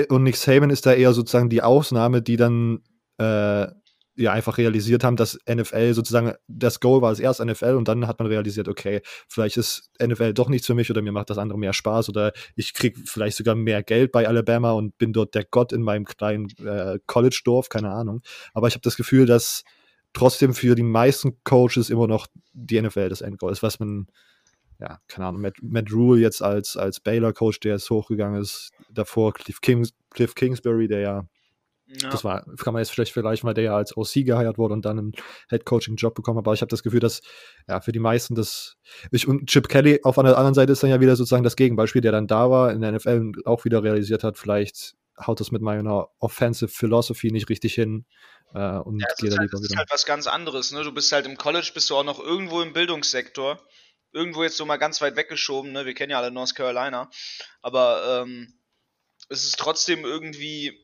und 0.10 0.24
Nick 0.24 0.38
Saban 0.38 0.70
ist 0.70 0.86
da 0.86 0.94
eher 0.94 1.14
sozusagen 1.14 1.50
die 1.50 1.62
Ausnahme, 1.62 2.22
die 2.22 2.38
dann 2.38 2.80
äh, 3.18 3.68
ja 4.16 4.32
einfach 4.32 4.58
realisiert 4.58 5.04
haben, 5.04 5.16
dass 5.16 5.40
NFL 5.50 5.94
sozusagen 5.94 6.34
das 6.48 6.80
Goal 6.80 7.02
war 7.02 7.10
als 7.10 7.20
erst 7.20 7.44
NFL 7.44 7.76
und 7.76 7.88
dann 7.88 8.06
hat 8.08 8.20
man 8.20 8.28
realisiert, 8.28 8.68
okay, 8.68 9.02
vielleicht 9.28 9.58
ist 9.58 9.90
NFL 10.02 10.34
doch 10.34 10.50
nichts 10.50 10.68
für 10.68 10.76
mich 10.76 10.90
oder 10.92 11.02
mir 11.02 11.12
macht 11.12 11.30
das 11.30 11.38
andere 11.38 11.58
mehr 11.58 11.74
Spaß 11.74 12.10
oder 12.10 12.32
ich 12.56 12.74
kriege 12.74 13.02
vielleicht 13.06 13.38
sogar 13.38 13.56
mehr 13.56 13.82
Geld 13.82 14.12
bei 14.12 14.28
Alabama 14.28 14.72
und 14.74 14.98
bin 14.98 15.14
dort 15.14 15.34
der 15.34 15.46
Gott 15.46 15.74
in 15.74 15.82
meinem 15.82 16.06
kleinen 16.06 16.48
äh, 16.64 17.00
College-Dorf, 17.08 17.70
keine 17.70 17.90
Ahnung. 17.90 18.22
Aber 18.54 18.68
ich 18.68 18.76
habe 18.76 18.84
das 18.84 18.98
Gefühl, 18.98 19.26
dass 19.26 19.64
trotzdem 20.14 20.54
für 20.54 20.76
die 20.76 20.84
meisten 20.84 21.44
Coaches 21.44 21.90
immer 21.90 22.08
noch 22.08 22.28
die 22.54 22.80
NFL 22.80 23.10
das 23.10 23.22
Endgoal 23.22 23.52
ist, 23.52 23.64
was 23.64 23.80
man 23.80 24.08
ja, 24.84 25.00
keine 25.08 25.28
Ahnung, 25.28 25.42
Matt, 25.42 25.56
Matt 25.62 25.92
Rule 25.94 26.20
jetzt 26.20 26.42
als, 26.42 26.76
als 26.76 27.00
Baylor-Coach, 27.00 27.62
der 27.62 27.74
jetzt 27.74 27.90
hochgegangen 27.90 28.42
ist, 28.42 28.72
davor 28.92 29.34
Cliff, 29.34 29.62
Kings, 29.62 29.94
Cliff 30.10 30.36
Kingsbury, 30.36 30.88
der 30.88 31.00
ja 31.00 31.28
ja. 32.02 32.10
Das 32.10 32.24
war, 32.24 32.44
kann 32.58 32.74
man 32.74 32.82
jetzt 32.82 32.92
vielleicht 32.92 33.12
vergleichen, 33.12 33.46
weil 33.46 33.54
der 33.54 33.66
ja 33.66 33.76
als 33.76 33.96
OC 33.96 34.26
geheiert 34.26 34.58
wurde 34.58 34.74
und 34.74 34.86
dann 34.86 34.98
einen 34.98 35.12
Head-Coaching-Job 35.50 36.16
bekommen 36.16 36.38
hat. 36.38 36.46
Aber 36.46 36.54
ich 36.54 36.62
habe 36.62 36.70
das 36.70 36.82
Gefühl, 36.82 37.02
dass 37.02 37.22
ja 37.68 37.82
für 37.82 37.92
die 37.92 38.00
meisten 38.00 38.36
das. 38.36 38.78
Ich, 39.12 39.28
und 39.28 39.48
Chip 39.48 39.68
Kelly 39.68 40.00
auf 40.04 40.18
einer 40.18 40.36
anderen 40.38 40.56
Seite 40.56 40.72
ist 40.72 40.82
dann 40.82 40.90
ja 40.90 41.02
wieder 41.02 41.16
sozusagen 41.16 41.44
das 41.44 41.56
Gegenbeispiel, 41.56 42.02
der 42.02 42.14
dann 42.14 42.26
da 42.26 42.50
war, 42.50 42.72
in 42.72 42.82
der 42.82 42.94
NFL 42.94 43.34
auch 43.46 43.66
wieder 43.66 43.84
realisiert 43.84 44.24
hat, 44.24 44.38
vielleicht 44.38 44.96
haut 45.20 45.40
das 45.40 45.52
mit 45.52 45.62
meiner 45.62 46.08
Offensive 46.20 46.72
Philosophy 46.72 47.32
nicht 47.32 47.50
richtig 47.50 47.76
hin. 47.76 48.06
Äh, 48.54 48.78
und 48.78 49.00
ja, 49.00 49.08
geht 49.20 49.34
da 49.34 49.38
halt, 49.38 49.54
das 49.54 49.62
ist 49.62 49.76
halt 49.76 49.90
was 49.92 50.06
ganz 50.06 50.26
anderes. 50.26 50.72
Ne? 50.72 50.84
Du 50.84 50.92
bist 50.92 51.12
halt 51.12 51.26
im 51.26 51.38
College, 51.38 51.72
bist 51.74 51.90
du 51.90 51.96
auch 51.96 52.04
noch 52.04 52.20
irgendwo 52.20 52.62
im 52.62 52.74
Bildungssektor. 52.74 53.60
Irgendwo 54.14 54.44
jetzt 54.44 54.58
so 54.58 54.66
mal 54.66 54.78
ganz 54.78 55.02
weit 55.02 55.16
weggeschoben. 55.16 55.72
Ne? 55.72 55.86
Wir 55.86 55.94
kennen 55.94 56.12
ja 56.12 56.20
alle 56.20 56.32
North 56.32 56.56
Carolina. 56.56 57.10
Aber 57.62 58.22
ähm, 58.22 58.54
es 59.30 59.44
ist 59.44 59.58
trotzdem 59.58 60.06
irgendwie 60.06 60.84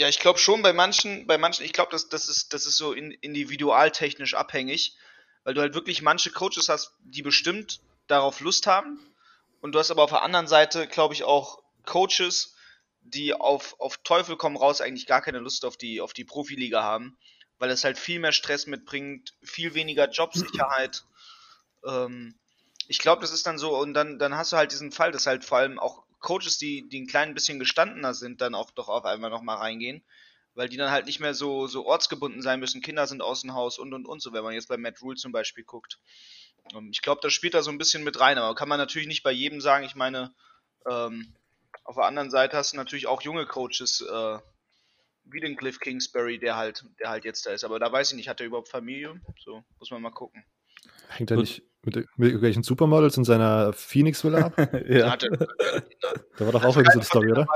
ja, 0.00 0.08
ich 0.08 0.18
glaube 0.18 0.38
schon 0.38 0.62
bei 0.62 0.72
manchen, 0.72 1.26
bei 1.26 1.36
manchen, 1.36 1.64
ich 1.64 1.74
glaube, 1.74 1.90
das, 1.90 2.08
das, 2.08 2.28
ist, 2.28 2.54
das 2.54 2.64
ist 2.64 2.78
so 2.78 2.94
in, 2.94 3.10
individualtechnisch 3.10 4.34
abhängig, 4.34 4.96
weil 5.44 5.52
du 5.52 5.60
halt 5.60 5.74
wirklich 5.74 6.00
manche 6.00 6.30
Coaches 6.30 6.70
hast, 6.70 6.94
die 7.00 7.20
bestimmt 7.20 7.80
darauf 8.06 8.40
Lust 8.40 8.66
haben. 8.66 8.98
Und 9.60 9.72
du 9.72 9.78
hast 9.78 9.90
aber 9.90 10.02
auf 10.02 10.10
der 10.10 10.22
anderen 10.22 10.46
Seite, 10.46 10.86
glaube 10.86 11.12
ich, 11.12 11.24
auch 11.24 11.62
Coaches, 11.84 12.54
die 13.02 13.34
auf, 13.34 13.78
auf 13.78 13.98
Teufel 13.98 14.36
komm 14.36 14.56
raus 14.56 14.80
eigentlich 14.80 15.06
gar 15.06 15.22
keine 15.22 15.38
Lust 15.38 15.64
auf 15.64 15.76
die, 15.76 16.00
auf 16.00 16.12
die 16.12 16.24
Profiliga 16.24 16.82
haben, 16.82 17.18
weil 17.58 17.70
es 17.70 17.84
halt 17.84 17.98
viel 17.98 18.20
mehr 18.20 18.32
Stress 18.32 18.66
mitbringt, 18.66 19.34
viel 19.42 19.74
weniger 19.74 20.08
Jobsicherheit. 20.08 21.04
ähm, 21.86 22.38
ich 22.90 22.98
glaube, 22.98 23.22
das 23.22 23.30
ist 23.30 23.46
dann 23.46 23.56
so, 23.56 23.78
und 23.78 23.94
dann, 23.94 24.18
dann 24.18 24.34
hast 24.34 24.50
du 24.50 24.56
halt 24.56 24.72
diesen 24.72 24.90
Fall, 24.90 25.12
dass 25.12 25.28
halt 25.28 25.44
vor 25.44 25.58
allem 25.58 25.78
auch 25.78 26.02
Coaches, 26.18 26.58
die, 26.58 26.88
die 26.88 27.00
ein 27.00 27.06
klein 27.06 27.34
bisschen 27.34 27.60
gestandener 27.60 28.14
sind, 28.14 28.40
dann 28.40 28.56
auch 28.56 28.72
doch 28.72 28.88
auf 28.88 29.04
einmal 29.04 29.30
nochmal 29.30 29.58
reingehen, 29.58 30.02
weil 30.54 30.68
die 30.68 30.76
dann 30.76 30.90
halt 30.90 31.06
nicht 31.06 31.20
mehr 31.20 31.32
so, 31.32 31.68
so 31.68 31.86
ortsgebunden 31.86 32.42
sein 32.42 32.58
müssen. 32.58 32.82
Kinder 32.82 33.06
sind 33.06 33.22
außen 33.22 33.54
Haus 33.54 33.78
und 33.78 33.94
und 33.94 34.06
und 34.06 34.20
so, 34.20 34.32
wenn 34.32 34.42
man 34.42 34.54
jetzt 34.54 34.66
bei 34.66 34.76
Matt 34.76 35.00
Rule 35.02 35.14
zum 35.14 35.30
Beispiel 35.30 35.62
guckt. 35.62 36.00
Ähm, 36.74 36.88
ich 36.90 37.00
glaube, 37.00 37.20
das 37.22 37.32
spielt 37.32 37.54
da 37.54 37.62
so 37.62 37.70
ein 37.70 37.78
bisschen 37.78 38.02
mit 38.02 38.18
rein, 38.18 38.38
aber 38.38 38.56
kann 38.56 38.68
man 38.68 38.80
natürlich 38.80 39.06
nicht 39.06 39.22
bei 39.22 39.30
jedem 39.30 39.60
sagen. 39.60 39.84
Ich 39.84 39.94
meine, 39.94 40.34
ähm, 40.90 41.32
auf 41.84 41.94
der 41.94 42.06
anderen 42.06 42.32
Seite 42.32 42.56
hast 42.56 42.72
du 42.72 42.76
natürlich 42.76 43.06
auch 43.06 43.22
junge 43.22 43.46
Coaches, 43.46 44.00
äh, 44.00 44.38
wie 45.22 45.38
den 45.38 45.56
Cliff 45.56 45.78
Kingsbury, 45.78 46.40
der 46.40 46.56
halt, 46.56 46.84
der 46.98 47.10
halt 47.10 47.24
jetzt 47.24 47.46
da 47.46 47.52
ist. 47.52 47.62
Aber 47.62 47.78
da 47.78 47.92
weiß 47.92 48.10
ich 48.10 48.16
nicht, 48.16 48.28
hat 48.28 48.40
er 48.40 48.46
überhaupt 48.46 48.68
Familie? 48.68 49.20
So, 49.38 49.62
muss 49.78 49.92
man 49.92 50.02
mal 50.02 50.10
gucken. 50.10 50.44
Hängt 51.08 51.30
er 51.30 51.36
nicht 51.36 51.62
mit, 51.84 51.96
mit 51.96 52.28
irgendwelchen 52.28 52.62
Supermodels 52.62 53.16
in 53.16 53.24
seiner 53.24 53.72
Phoenix-Villa 53.72 54.46
ab? 54.46 54.58
ja. 54.88 55.16
Da 55.16 56.44
war 56.44 56.52
doch 56.52 56.64
auch 56.64 56.76
irgendwie 56.76 56.92
so 56.92 56.98
eine 56.98 57.04
Story, 57.04 57.32
oder? 57.32 57.46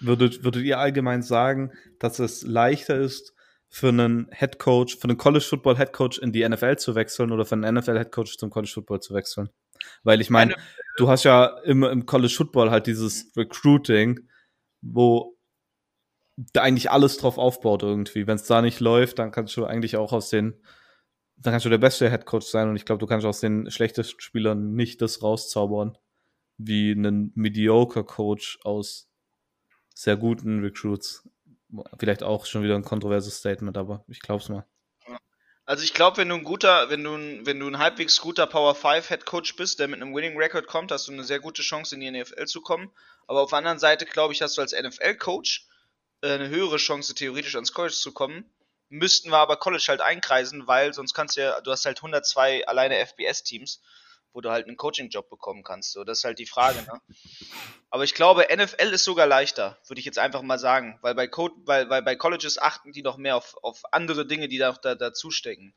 Würdet, 0.00 0.44
würdet 0.44 0.64
ihr 0.64 0.78
allgemein 0.78 1.22
sagen, 1.22 1.72
dass 1.98 2.18
es 2.18 2.42
leichter 2.42 2.96
ist, 2.96 3.34
für 3.74 3.88
einen 3.88 4.28
Head 4.30 4.60
Coach, 4.60 4.98
für 4.98 5.08
einen 5.08 5.18
College 5.18 5.44
Football 5.44 5.76
Head 5.76 5.92
Coach 5.92 6.18
in 6.18 6.30
die 6.30 6.48
NFL 6.48 6.76
zu 6.76 6.94
wechseln 6.94 7.32
oder 7.32 7.44
für 7.44 7.56
einen 7.56 7.74
NFL 7.74 7.98
Head 7.98 8.12
Coach 8.12 8.38
zum 8.38 8.48
College 8.48 8.70
Football 8.72 9.00
zu 9.00 9.14
wechseln? 9.14 9.50
Weil 10.04 10.20
ich 10.20 10.30
meine, 10.30 10.54
du 10.96 11.08
hast 11.08 11.24
ja 11.24 11.58
immer 11.64 11.90
im 11.90 12.06
College 12.06 12.32
Football 12.32 12.70
halt 12.70 12.86
dieses 12.86 13.32
Recruiting, 13.36 14.28
wo 14.80 15.36
da 16.36 16.62
eigentlich 16.62 16.92
alles 16.92 17.16
drauf 17.16 17.36
aufbaut 17.36 17.82
irgendwie. 17.82 18.28
Wenn 18.28 18.36
es 18.36 18.44
da 18.44 18.62
nicht 18.62 18.78
läuft, 18.78 19.18
dann 19.18 19.32
kannst 19.32 19.56
du 19.56 19.64
eigentlich 19.64 19.96
auch 19.96 20.12
aus 20.12 20.28
den 20.28 20.62
dann 21.44 21.52
kannst 21.52 21.66
du 21.66 21.70
der 21.70 21.78
beste 21.78 22.10
Headcoach 22.10 22.44
sein 22.44 22.70
und 22.70 22.76
ich 22.76 22.86
glaube, 22.86 23.00
du 23.00 23.06
kannst 23.06 23.26
aus 23.26 23.40
den 23.40 23.70
schlechtesten 23.70 24.20
Spielern 24.20 24.74
nicht 24.74 25.02
das 25.02 25.22
rauszaubern, 25.22 25.98
wie 26.56 26.92
einen 26.92 27.32
mediocre 27.34 28.02
Coach 28.02 28.58
aus 28.64 29.08
sehr 29.94 30.16
guten 30.16 30.60
Recruits. 30.60 31.28
Vielleicht 31.98 32.22
auch 32.22 32.46
schon 32.46 32.62
wieder 32.62 32.76
ein 32.76 32.84
kontroverses 32.84 33.36
Statement, 33.36 33.76
aber 33.76 34.04
ich 34.08 34.20
glaube 34.20 34.42
es 34.42 34.48
mal. 34.48 34.66
Also 35.66 35.84
ich 35.84 35.92
glaube, 35.92 36.16
wenn 36.18 36.30
du 36.30 36.34
ein 36.34 36.44
guter, 36.44 36.88
wenn 36.88 37.04
du 37.04 37.14
ein, 37.14 37.44
wenn 37.44 37.60
du 37.60 37.66
ein 37.66 37.78
halbwegs 37.78 38.20
guter 38.20 38.46
Power 38.46 38.74
5 38.74 39.08
Head 39.08 39.26
Coach 39.26 39.56
bist, 39.56 39.80
der 39.80 39.88
mit 39.88 40.00
einem 40.00 40.14
Winning 40.14 40.36
Record 40.38 40.66
kommt, 40.66 40.92
hast 40.92 41.08
du 41.08 41.12
eine 41.12 41.24
sehr 41.24 41.40
gute 41.40 41.62
Chance 41.62 41.94
in 41.94 42.00
die 42.00 42.10
NFL 42.10 42.46
zu 42.46 42.62
kommen. 42.62 42.90
Aber 43.26 43.42
auf 43.42 43.50
der 43.50 43.58
anderen 43.58 43.78
Seite 43.78 44.06
glaube 44.06 44.32
ich, 44.32 44.40
hast 44.40 44.56
du 44.56 44.62
als 44.62 44.72
NFL 44.72 45.16
Coach 45.16 45.66
äh, 46.22 46.32
eine 46.32 46.48
höhere 46.48 46.76
Chance 46.76 47.14
theoretisch 47.14 47.54
ans 47.54 47.72
College 47.72 47.94
zu 47.94 48.12
kommen, 48.12 48.50
müssten 48.88 49.30
wir 49.30 49.38
aber 49.38 49.56
College 49.56 49.84
halt 49.88 50.00
einkreisen, 50.00 50.66
weil 50.66 50.92
sonst 50.92 51.14
kannst 51.14 51.36
du 51.36 51.42
ja, 51.42 51.60
du 51.60 51.70
hast 51.70 51.84
halt 51.84 51.98
102 51.98 52.66
alleine 52.66 53.04
FBS-Teams, 53.04 53.80
wo 54.32 54.40
du 54.40 54.50
halt 54.50 54.66
einen 54.66 54.76
Coaching-Job 54.76 55.30
bekommen 55.30 55.62
kannst. 55.62 55.92
So, 55.92 56.04
das 56.04 56.18
ist 56.18 56.24
halt 56.24 56.38
die 56.38 56.46
Frage, 56.46 56.82
ne? 56.82 57.00
Aber 57.90 58.04
ich 58.04 58.14
glaube, 58.14 58.46
NFL 58.52 58.92
ist 58.92 59.04
sogar 59.04 59.26
leichter, 59.26 59.78
würde 59.86 60.00
ich 60.00 60.04
jetzt 60.04 60.18
einfach 60.18 60.42
mal 60.42 60.58
sagen, 60.58 60.98
weil 61.02 61.14
bei, 61.14 61.28
Co 61.28 61.50
weil, 61.64 61.88
weil 61.88 62.02
bei 62.02 62.16
Colleges 62.16 62.58
achten 62.58 62.92
die 62.92 63.02
noch 63.02 63.16
mehr 63.16 63.36
auf, 63.36 63.56
auf 63.62 63.82
andere 63.92 64.26
Dinge, 64.26 64.48
die 64.48 64.58
da, 64.58 64.72
da 64.72 64.94
dazu 64.94 65.30
stecken. 65.30 65.74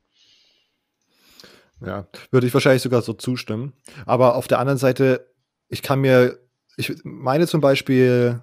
Ja, 1.79 2.07
würde 2.31 2.47
ich 2.47 2.53
wahrscheinlich 2.53 2.81
sogar 2.81 3.03
so 3.03 3.13
zustimmen. 3.13 3.73
Aber 4.07 4.35
auf 4.35 4.47
der 4.47 4.57
anderen 4.59 4.79
Seite, 4.79 5.31
ich 5.69 5.83
kann 5.83 5.99
mir, 5.99 6.39
ich 6.75 6.93
meine 7.03 7.47
zum 7.47 7.61
Beispiel, 7.61 8.41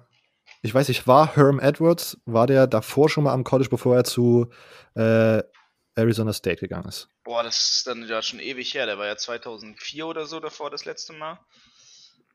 ich 0.65 0.73
weiß 0.73 0.87
nicht, 0.87 1.05
war 1.05 1.35
Herm 1.35 1.59
Edwards, 1.59 2.17
war 2.25 2.47
der 2.47 2.65
davor 2.65 3.07
schon 3.07 3.23
mal 3.23 3.33
am 3.33 3.43
College, 3.43 3.69
bevor 3.69 3.95
er 3.95 4.03
zu 4.03 4.49
äh, 4.95 5.43
Arizona 5.93 6.33
State 6.33 6.57
gegangen 6.57 6.87
ist? 6.87 7.07
Boah, 7.23 7.43
das 7.43 7.77
ist 7.77 7.87
dann 7.87 8.03
ja 8.07 8.21
schon 8.23 8.39
ewig 8.39 8.73
her. 8.73 8.87
Der 8.87 8.97
war 8.97 9.05
ja 9.05 9.15
2004 9.15 10.07
oder 10.07 10.25
so 10.25 10.39
davor 10.39 10.71
das 10.71 10.85
letzte 10.85 11.13
Mal. 11.13 11.39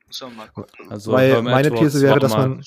Muss 0.07 0.21
man 0.21 0.35
mal 0.37 0.47
gucken. 0.47 0.89
Also, 0.89 1.11
Weil 1.11 1.31
Herm 1.31 1.43
meine 1.43 1.67
Edwards 1.67 1.93
These 1.93 2.01
wäre, 2.05 2.19
dass 2.19 2.31
man. 2.31 2.63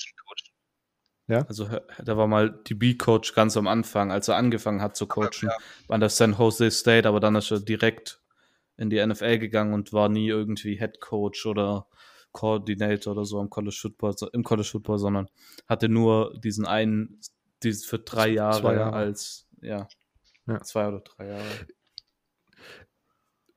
Ja? 1.27 1.43
Also, 1.47 1.67
da 2.03 2.15
war 2.15 2.27
mal 2.27 2.51
DB-Coach 2.51 3.33
ganz 3.33 3.57
am 3.57 3.65
Anfang, 3.65 4.11
als 4.11 4.27
er 4.27 4.35
angefangen 4.35 4.83
hat 4.83 4.95
zu 4.95 5.07
coachen, 5.07 5.49
ja. 5.49 5.57
an 5.89 5.99
der 5.99 6.09
San 6.09 6.33
Jose 6.37 6.69
State, 6.69 7.07
aber 7.07 7.19
dann 7.19 7.33
ist 7.33 7.49
er 7.49 7.59
direkt 7.59 8.21
in 8.77 8.91
die 8.91 9.03
NFL 9.03 9.39
gegangen 9.39 9.73
und 9.73 9.93
war 9.93 10.09
nie 10.09 10.27
irgendwie 10.27 10.77
Head 10.77 11.01
Coach 11.01 11.47
oder 11.47 11.87
Coordinator 12.35 13.13
oder 13.13 13.25
so 13.25 13.41
im 13.41 13.49
College 13.49 13.77
Football, 13.81 14.13
im 14.33 14.43
College 14.43 14.67
Football, 14.69 14.99
sondern 14.99 15.27
hatte 15.67 15.87
nur 15.87 16.37
diesen 16.43 16.65
einen, 16.65 17.21
dieses 17.63 17.85
für 17.85 17.97
drei 17.97 18.27
Jahre, 18.27 18.75
Jahre. 18.75 18.93
als, 18.93 19.47
ja, 19.61 19.87
ja, 20.45 20.61
zwei 20.61 20.89
oder 20.89 20.99
drei 20.99 21.29
Jahre. 21.29 21.45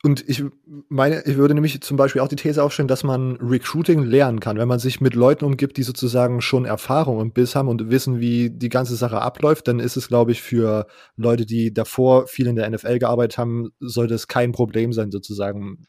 Und 0.05 0.29
ich 0.29 0.45
meine, 0.89 1.25
ich 1.27 1.37
würde 1.37 1.55
nämlich 1.55 1.81
zum 1.81 1.97
Beispiel 1.97 2.23
auch 2.23 2.29
die 2.29 2.37
These 2.37 2.63
aufstellen, 2.63 2.87
dass 2.87 3.03
man 3.03 3.35
Recruiting 3.39 4.05
lernen 4.05 4.39
kann, 4.39 4.57
wenn 4.57 4.69
man 4.69 4.79
sich 4.79 5.01
mit 5.01 5.17
Leuten 5.17 5.45
umgibt, 5.45 5.77
die 5.77 5.83
sozusagen 5.83 6.41
schon 6.41 6.67
Erfahrung 6.67 7.17
und 7.19 7.35
Biss 7.35 7.57
haben 7.57 7.67
und 7.67 7.91
wissen, 7.91 8.21
wie 8.21 8.49
die 8.49 8.69
ganze 8.69 8.95
Sache 8.95 9.21
abläuft, 9.21 9.67
dann 9.67 9.81
ist 9.81 9.97
es, 9.97 10.07
glaube 10.07 10.31
ich, 10.31 10.41
für 10.41 10.87
Leute, 11.17 11.47
die 11.47 11.75
davor 11.75 12.29
viel 12.29 12.47
in 12.47 12.55
der 12.55 12.71
NFL 12.71 13.01
gearbeitet 13.01 13.39
haben, 13.39 13.71
sollte 13.81 14.15
es 14.15 14.29
kein 14.29 14.53
Problem 14.53 14.93
sein, 14.93 15.11
sozusagen 15.11 15.85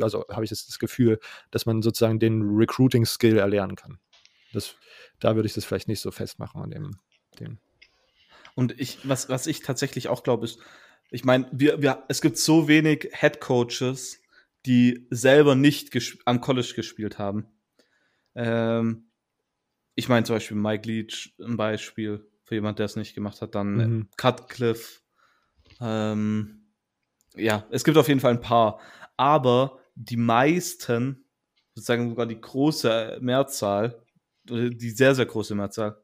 also 0.00 0.26
habe 0.30 0.44
ich 0.44 0.50
das, 0.50 0.66
das 0.66 0.78
Gefühl, 0.78 1.18
dass 1.50 1.66
man 1.66 1.82
sozusagen 1.82 2.18
den 2.18 2.42
Recruiting-Skill 2.42 3.38
erlernen 3.38 3.76
kann. 3.76 3.98
Das, 4.52 4.74
da 5.18 5.36
würde 5.36 5.46
ich 5.46 5.54
das 5.54 5.64
vielleicht 5.64 5.88
nicht 5.88 6.00
so 6.00 6.10
festmachen 6.10 6.60
an 6.62 6.70
dem. 6.70 6.90
dem. 7.38 7.58
Und 8.54 8.78
ich, 8.80 9.08
was, 9.08 9.28
was 9.28 9.46
ich 9.46 9.60
tatsächlich 9.60 10.08
auch 10.08 10.22
glaube, 10.22 10.44
ist, 10.44 10.58
ich 11.10 11.24
meine, 11.24 11.48
wir, 11.52 11.82
wir, 11.82 12.04
es 12.08 12.20
gibt 12.20 12.38
so 12.38 12.68
wenig 12.68 13.10
Head 13.12 13.40
Coaches, 13.40 14.20
die 14.66 15.06
selber 15.10 15.54
nicht 15.54 15.90
am 16.24 16.40
College 16.40 16.72
gespielt 16.76 17.18
haben. 17.18 17.46
Ähm, 18.34 19.10
ich 19.94 20.08
meine 20.08 20.24
zum 20.24 20.36
Beispiel 20.36 20.56
Mike 20.56 20.86
Leach, 20.86 21.34
ein 21.40 21.56
Beispiel 21.56 22.26
für 22.44 22.54
jemand, 22.54 22.78
der 22.78 22.86
es 22.86 22.96
nicht 22.96 23.14
gemacht 23.14 23.42
hat. 23.42 23.54
Dann 23.54 23.74
mhm. 23.76 24.08
Cutcliffe. 24.16 25.00
Ähm, 25.80 26.66
ja, 27.36 27.66
es 27.70 27.84
gibt 27.84 27.96
auf 27.96 28.08
jeden 28.08 28.20
Fall 28.20 28.32
ein 28.32 28.40
paar 28.40 28.80
aber 29.20 29.78
die 29.96 30.16
meisten, 30.16 31.26
sozusagen 31.74 32.08
sogar 32.08 32.24
die 32.24 32.40
große 32.40 33.18
Mehrzahl, 33.20 34.02
die 34.48 34.90
sehr, 34.90 35.14
sehr 35.14 35.26
große 35.26 35.54
Mehrzahl, 35.54 36.02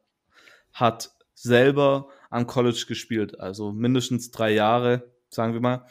hat 0.75 1.13
selber 1.33 2.11
am 2.29 2.47
College 2.47 2.85
gespielt, 2.87 3.41
also 3.41 3.73
mindestens 3.73 4.33
drei 4.33 4.53
Jahre, 4.53 5.11
sagen 5.31 5.55
wir 5.55 5.63
mal. 5.63 5.87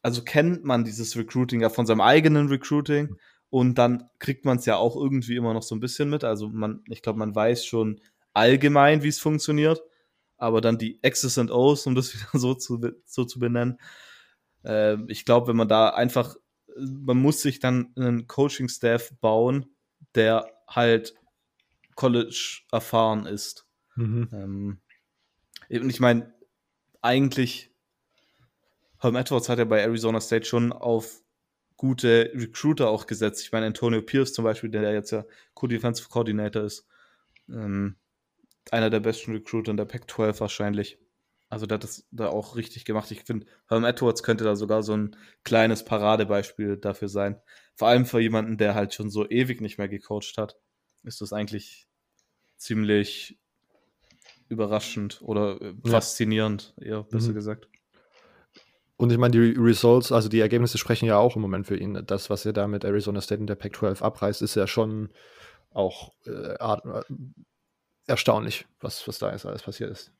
also 0.00 0.22
kennt 0.22 0.62
man 0.64 0.84
dieses 0.84 1.16
Recruiting 1.16 1.60
ja 1.60 1.70
von 1.70 1.86
seinem 1.86 2.00
eigenen 2.00 2.46
Recruiting 2.46 3.16
und 3.48 3.76
dann 3.76 4.08
kriegt 4.20 4.44
man 4.44 4.58
es 4.58 4.66
ja 4.66 4.76
auch 4.76 4.94
irgendwie 4.94 5.34
immer 5.34 5.52
noch 5.52 5.64
so 5.64 5.74
ein 5.74 5.80
bisschen 5.80 6.08
mit. 6.08 6.22
Also 6.22 6.48
man, 6.50 6.84
ich 6.88 7.02
glaube, 7.02 7.18
man 7.18 7.34
weiß 7.34 7.66
schon 7.66 8.00
allgemein, 8.32 9.02
wie 9.02 9.08
es 9.08 9.18
funktioniert, 9.18 9.82
aber 10.36 10.60
dann 10.60 10.78
die 10.78 11.00
X's 11.02 11.36
und 11.36 11.50
O's, 11.50 11.84
um 11.88 11.96
das 11.96 12.14
wieder 12.14 12.38
so 12.38 12.54
zu, 12.54 12.80
so 13.06 13.24
zu 13.24 13.40
benennen. 13.40 13.80
Äh, 14.64 14.98
ich 15.08 15.24
glaube, 15.24 15.48
wenn 15.48 15.56
man 15.56 15.68
da 15.68 15.88
einfach, 15.88 16.36
man 16.76 17.18
muss 17.18 17.42
sich 17.42 17.60
dann 17.60 17.92
einen 17.96 18.26
Coaching-Staff 18.26 19.12
bauen, 19.20 19.66
der 20.14 20.50
halt 20.68 21.14
College 21.94 22.62
erfahren 22.72 23.26
ist. 23.26 23.66
Mhm. 23.96 24.28
Ähm, 24.32 24.78
und 25.68 25.90
ich 25.90 26.00
meine, 26.00 26.32
eigentlich, 27.02 27.70
Herm 28.98 29.16
Edwards 29.16 29.48
hat 29.48 29.58
ja 29.58 29.64
bei 29.64 29.80
Arizona 29.80 30.20
State 30.20 30.46
schon 30.46 30.72
auf 30.72 31.22
gute 31.76 32.30
Recruiter 32.34 32.90
auch 32.90 33.06
gesetzt. 33.06 33.42
Ich 33.42 33.52
meine, 33.52 33.66
Antonio 33.66 34.02
Pierce 34.02 34.32
zum 34.32 34.44
Beispiel, 34.44 34.70
der 34.70 34.92
jetzt 34.92 35.12
ja 35.12 35.24
Co-Defensive 35.54 36.08
Coordinator 36.08 36.62
ist, 36.64 36.86
ähm, 37.48 37.96
einer 38.70 38.90
der 38.90 39.00
besten 39.00 39.32
Recruiter 39.32 39.70
in 39.70 39.76
der 39.76 39.86
Pac-12 39.86 40.40
wahrscheinlich. 40.40 40.98
Also 41.50 41.66
der 41.66 41.74
hat 41.74 41.84
das 41.84 42.06
da 42.12 42.28
auch 42.28 42.54
richtig 42.54 42.84
gemacht. 42.84 43.10
Ich 43.10 43.24
finde, 43.24 43.46
Herm 43.68 43.84
Edwards 43.84 44.22
könnte 44.22 44.44
da 44.44 44.54
sogar 44.54 44.84
so 44.84 44.96
ein 44.96 45.16
kleines 45.42 45.84
Paradebeispiel 45.84 46.76
dafür 46.76 47.08
sein. 47.08 47.40
Vor 47.74 47.88
allem 47.88 48.06
für 48.06 48.20
jemanden, 48.20 48.56
der 48.56 48.76
halt 48.76 48.94
schon 48.94 49.10
so 49.10 49.28
ewig 49.28 49.60
nicht 49.60 49.76
mehr 49.76 49.88
gecoacht 49.88 50.38
hat, 50.38 50.56
ist 51.02 51.20
das 51.20 51.32
eigentlich 51.32 51.88
ziemlich 52.56 53.36
überraschend 54.48 55.20
oder 55.22 55.60
äh, 55.60 55.74
faszinierend, 55.84 56.72
ja. 56.78 56.86
eher 56.86 57.02
besser 57.02 57.30
mhm. 57.30 57.34
gesagt. 57.34 57.68
Und 58.96 59.10
ich 59.10 59.18
meine, 59.18 59.32
die 59.32 59.54
Results, 59.58 60.12
also 60.12 60.28
die 60.28 60.40
Ergebnisse 60.40 60.78
sprechen 60.78 61.06
ja 61.06 61.16
auch 61.16 61.34
im 61.34 61.42
Moment 61.42 61.66
für 61.66 61.76
ihn. 61.76 62.04
Das, 62.06 62.30
was 62.30 62.46
er 62.46 62.52
da 62.52 62.68
mit 62.68 62.84
Arizona 62.84 63.20
State 63.20 63.40
in 63.40 63.46
der 63.46 63.54
Pac-12 63.56 64.02
abreißt, 64.02 64.42
ist 64.42 64.54
ja 64.54 64.66
schon 64.66 65.08
auch 65.72 66.12
äh, 66.26 66.54
äh, 66.54 67.02
erstaunlich, 68.06 68.66
was, 68.78 69.08
was 69.08 69.18
da 69.18 69.32
jetzt 69.32 69.46
alles 69.46 69.62
passiert 69.62 69.90
ist. 69.90 70.12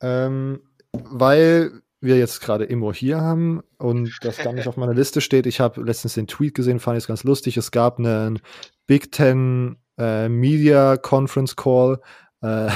Ähm, 0.00 0.60
weil 0.92 1.82
wir 2.00 2.18
jetzt 2.18 2.40
gerade 2.40 2.64
Immo 2.64 2.92
hier 2.92 3.20
haben 3.20 3.62
und 3.78 4.18
das 4.20 4.38
gar 4.38 4.52
nicht 4.52 4.68
auf 4.68 4.76
meiner 4.76 4.94
Liste 4.94 5.20
steht. 5.20 5.46
Ich 5.46 5.60
habe 5.60 5.82
letztens 5.82 6.14
den 6.14 6.26
Tweet 6.26 6.54
gesehen, 6.54 6.78
fand 6.78 6.98
ich 6.98 7.04
es 7.04 7.08
ganz 7.08 7.24
lustig. 7.24 7.56
Es 7.56 7.70
gab 7.70 7.98
einen 7.98 8.40
Big 8.86 9.10
Ten 9.10 9.76
äh, 9.98 10.28
Media 10.28 10.96
Conference 10.96 11.56
Call 11.56 12.00
äh, 12.44 12.70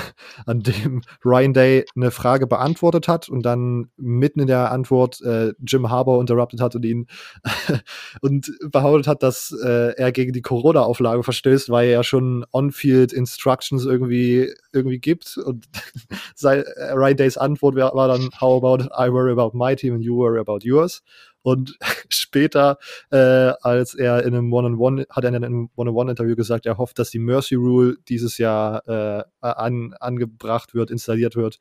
an 0.47 0.61
dem 0.61 1.03
Ryan 1.25 1.53
Day 1.53 1.85
eine 1.95 2.11
Frage 2.11 2.47
beantwortet 2.47 3.07
hat 3.07 3.29
und 3.29 3.43
dann 3.43 3.91
mitten 3.97 4.41
in 4.41 4.47
der 4.47 4.73
Antwort 4.73 5.21
äh, 5.21 5.53
Jim 5.67 5.91
Harbour 5.91 6.21
interrupted 6.21 6.61
hat 6.61 6.75
und 6.75 6.85
ihn 6.85 7.07
und 8.23 8.51
behauptet 8.71 9.07
hat, 9.07 9.23
dass 9.23 9.55
äh, 9.63 9.95
er 9.97 10.13
gegen 10.13 10.33
die 10.33 10.43
Corona-Auflage 10.43 11.23
verstößt, 11.23 11.69
weil 11.69 11.89
er 11.89 11.93
ja 11.93 12.05
schon 12.05 12.47
On-Field 12.53 13.13
Instructions 13.13 13.85
irgendwie 13.85 14.53
irgendwie 14.73 14.99
gibt. 14.99 15.37
Und 15.37 15.67
äh, 16.43 16.65
Ryan 16.93 17.17
Days 17.17 17.37
Antwort 17.37 17.77
war 17.77 18.09
dann 18.09 18.31
How 18.41 18.63
about 18.63 18.85
I 18.97 19.13
worry 19.13 19.33
about 19.33 19.57
my 19.57 19.77
team 19.77 19.95
and 19.95 20.05
you 20.05 20.17
worry 20.17 20.41
about 20.41 20.61
yours 20.63 21.03
und 21.49 21.79
später, 22.11 22.79
äh, 23.11 23.17
als 23.63 23.95
er 23.95 24.23
in 24.25 24.35
einem 24.35 24.53
One-on-One, 24.53 25.07
hat 25.09 25.25
er 25.25 25.29
in 25.31 25.37
einem 25.37 25.71
One-on-One-Interview 25.77 26.37
gesagt, 26.37 26.67
er 26.67 26.77
hofft, 26.77 26.99
dass 26.99 27.11
die 27.11 27.19
Mercy 27.19 27.55
Rule 27.55 27.97
dieses 28.09 28.37
Jahr 28.37 28.87
äh, 28.87 29.25
an, 29.41 29.95
angebracht 29.99 30.75
wird, 30.75 30.91
installiert 30.91 31.37
wird, 31.37 31.59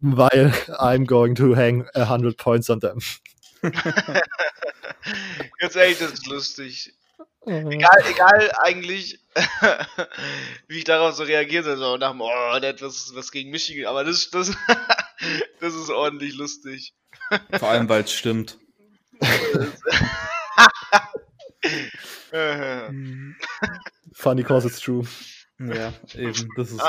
weil 0.00 0.48
I'm 0.78 1.06
going 1.06 1.34
to 1.36 1.56
hang 1.56 1.88
100 1.94 2.36
points 2.36 2.68
on 2.68 2.80
them. 2.80 2.98
Ganz 5.60 5.74
ehrlich, 5.74 5.98
das 5.98 6.12
ist 6.12 6.26
lustig. 6.26 6.92
Mhm. 7.46 7.70
Egal, 7.70 8.02
egal 8.10 8.52
eigentlich, 8.62 9.20
wie 10.68 10.78
ich 10.78 10.84
darauf 10.84 11.14
so 11.14 11.22
reagiert 11.22 11.64
habe, 11.64 11.78
so 11.78 11.96
nach 11.96 12.10
dem, 12.10 12.20
oh, 12.20 12.58
der 12.60 12.74
hat 12.74 12.82
was, 12.82 13.12
was 13.14 13.32
gegen 13.32 13.50
Michigan, 13.50 13.86
aber 13.86 14.04
das, 14.04 14.28
das, 14.28 14.52
das 15.60 15.74
ist 15.74 15.88
ordentlich 15.88 16.34
lustig. 16.34 16.92
Vor 17.58 17.70
allem, 17.70 17.88
weil 17.88 18.04
es 18.04 18.12
stimmt. 18.12 18.58
Funny 24.12 24.42
cause 24.44 24.66
it's 24.66 24.80
true. 24.80 25.06
Ja, 25.58 25.92
eben. 26.14 26.48
Das 26.56 26.70
ist. 26.70 26.82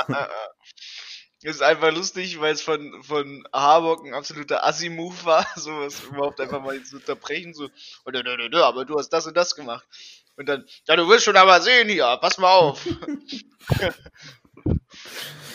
Das 1.42 1.56
ist 1.56 1.62
einfach 1.62 1.90
lustig, 1.90 2.38
weil 2.38 2.52
es 2.52 2.60
von, 2.60 3.02
von 3.02 3.48
Harburg 3.50 4.04
ein 4.04 4.12
absoluter 4.12 4.66
Assi-Move 4.66 5.24
war, 5.24 5.46
sowas 5.56 6.02
überhaupt 6.04 6.38
einfach 6.38 6.62
mal 6.62 6.82
zu 6.82 6.96
unterbrechen, 6.96 7.54
so, 7.54 7.70
aber 8.04 8.84
du 8.84 8.98
hast 8.98 9.08
das 9.08 9.26
und 9.26 9.34
das 9.38 9.54
gemacht. 9.54 9.86
Und 10.36 10.50
dann, 10.50 10.66
ja, 10.86 10.96
du 10.96 11.08
wirst 11.08 11.24
schon 11.24 11.36
aber 11.36 11.62
sehen 11.62 11.88
hier, 11.88 12.18
pass 12.20 12.36
mal 12.36 12.52
auf. 12.52 12.86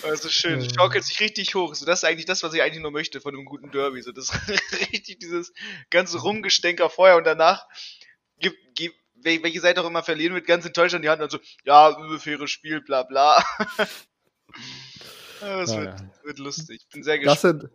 Das 0.10 0.24
ist 0.24 0.34
schön. 0.34 0.60
Es 0.60 0.74
schaukelt 0.74 1.04
sich 1.04 1.20
richtig 1.20 1.56
hoch. 1.56 1.74
So, 1.76 1.86
das 1.86 2.00
ist 2.00 2.04
eigentlich 2.06 2.26
das, 2.26 2.44
was 2.44 2.54
ich 2.54 2.62
eigentlich 2.62 2.82
nur 2.82 2.92
möchte 2.92 3.22
von 3.22 3.34
einem 3.36 3.46
guten 3.46 3.72
Derby. 3.72 4.02
So, 4.02 4.12
das 4.12 4.32
richtig 4.92 5.20
dieses 5.20 5.54
ganze 5.90 6.20
Rumgestänker 6.20 6.90
vorher 6.90 7.18
und 7.18 7.26
danach 7.26 7.68
gibt, 8.40 8.58
gibt 8.76 8.96
welche 9.16 9.60
Seite 9.60 9.82
auch 9.82 9.88
immer 9.88 10.04
verlieren 10.04 10.36
wird, 10.36 10.46
ganz 10.46 10.66
enttäuscht 10.66 10.94
an 10.94 11.02
die 11.02 11.10
Hand 11.10 11.22
und 11.22 11.32
so, 11.32 11.40
ja, 11.64 11.98
faires 12.20 12.52
Spiel, 12.52 12.82
bla 12.82 13.04
bla. 13.04 13.44
das 15.40 15.72
ja, 15.72 15.82
wird, 15.82 16.00
ja. 16.00 16.12
wird, 16.24 16.40
lustig. 16.40 16.82
Ich 16.82 16.94
bin 16.94 17.04
sehr 17.04 17.18
gespannt. 17.18 17.36
Das 17.36 17.42
sind, 17.42 17.72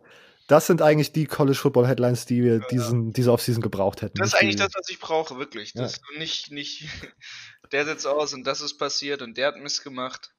das 0.47 0.67
sind 0.67 0.81
eigentlich 0.81 1.11
die 1.11 1.25
College 1.25 1.57
Football 1.57 1.87
Headlines, 1.87 2.25
die 2.25 2.43
wir 2.43 2.59
ja. 2.59 2.67
diesen, 2.71 3.11
diese 3.13 3.31
Offseason 3.31 3.61
gebraucht 3.61 4.01
hätten. 4.01 4.17
Das 4.17 4.29
ist 4.29 4.33
eigentlich 4.35 4.55
die, 4.55 4.63
das, 4.63 4.73
was 4.73 4.89
ich 4.89 4.99
brauche, 4.99 5.37
wirklich. 5.37 5.73
Das 5.73 5.97
ja. 5.97 6.19
nicht, 6.19 6.51
nicht, 6.51 6.87
der 7.71 7.85
setzt 7.85 8.07
aus 8.07 8.33
und 8.33 8.45
das 8.45 8.61
ist 8.61 8.77
passiert 8.77 9.21
und 9.21 9.37
der 9.37 9.47
hat 9.47 9.57
Mist 9.57 9.83
gemacht. 9.83 10.31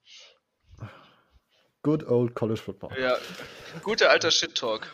Good 1.82 2.06
old 2.06 2.34
College 2.34 2.60
Football. 2.60 2.90
Ja, 3.00 3.16
guter 3.82 4.10
alter 4.10 4.30
Shit-Talk. 4.30 4.86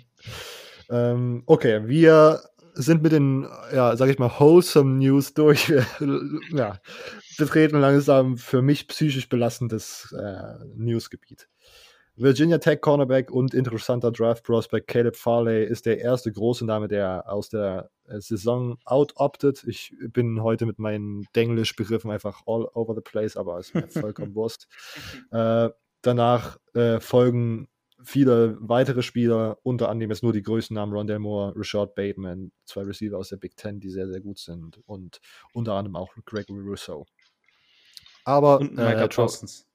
ähm, 0.90 1.42
okay, 1.46 1.86
wir 1.86 2.42
sind 2.74 3.02
mit 3.02 3.12
den, 3.12 3.48
ja, 3.72 3.96
sag 3.96 4.08
ich 4.08 4.18
mal, 4.18 4.30
wholesome 4.38 4.98
News 4.98 5.34
durch. 5.34 5.72
ja, 6.52 6.78
betreten 7.38 7.80
langsam 7.80 8.36
für 8.36 8.62
mich 8.62 8.86
psychisch 8.86 9.28
belastendes 9.28 10.14
äh, 10.16 10.64
Newsgebiet. 10.76 11.48
Virginia 12.18 12.56
Tech 12.56 12.80
Cornerback 12.80 13.30
und 13.30 13.52
interessanter 13.52 14.10
Draft 14.10 14.42
Prospect 14.44 14.86
Caleb 14.86 15.16
Farley 15.16 15.64
ist 15.64 15.84
der 15.84 16.00
erste 16.00 16.32
große 16.32 16.64
Name, 16.64 16.88
der 16.88 17.24
aus 17.30 17.50
der 17.50 17.90
äh, 18.06 18.20
Saison 18.20 18.78
out-opted. 18.86 19.64
Ich 19.66 19.94
bin 20.12 20.42
heute 20.42 20.64
mit 20.64 20.78
meinen 20.78 21.26
Denglisch-Begriffen 21.34 22.10
einfach 22.10 22.42
all 22.46 22.64
over 22.72 22.94
the 22.94 23.02
place, 23.02 23.36
aber 23.36 23.58
es 23.58 23.68
ist 23.68 23.74
mir 23.74 23.88
vollkommen 24.00 24.34
Wurst. 24.34 24.66
Äh, 25.30 25.68
Danach 26.06 26.58
äh, 26.74 27.00
folgen 27.00 27.68
viele 28.00 28.56
weitere 28.60 29.02
Spieler, 29.02 29.58
unter 29.64 29.88
anderem 29.88 30.10
jetzt 30.10 30.22
nur 30.22 30.32
die 30.32 30.42
größten 30.42 30.74
Namen, 30.74 30.92
Rondell 30.92 31.18
Moore, 31.18 31.52
Rashad 31.56 31.96
Bateman, 31.96 32.52
zwei 32.64 32.82
Receiver 32.82 33.18
aus 33.18 33.30
der 33.30 33.38
Big 33.38 33.56
Ten, 33.56 33.80
die 33.80 33.90
sehr, 33.90 34.06
sehr 34.06 34.20
gut 34.20 34.38
sind 34.38 34.78
und 34.86 35.20
unter 35.52 35.74
anderem 35.74 35.96
auch 35.96 36.14
Gregory 36.24 36.60
Rousseau. 36.60 37.06
Aber 38.24 38.60
und 38.60 38.76
Micah 38.76 39.02
äh, 39.04 39.08
Parsons. 39.08 39.66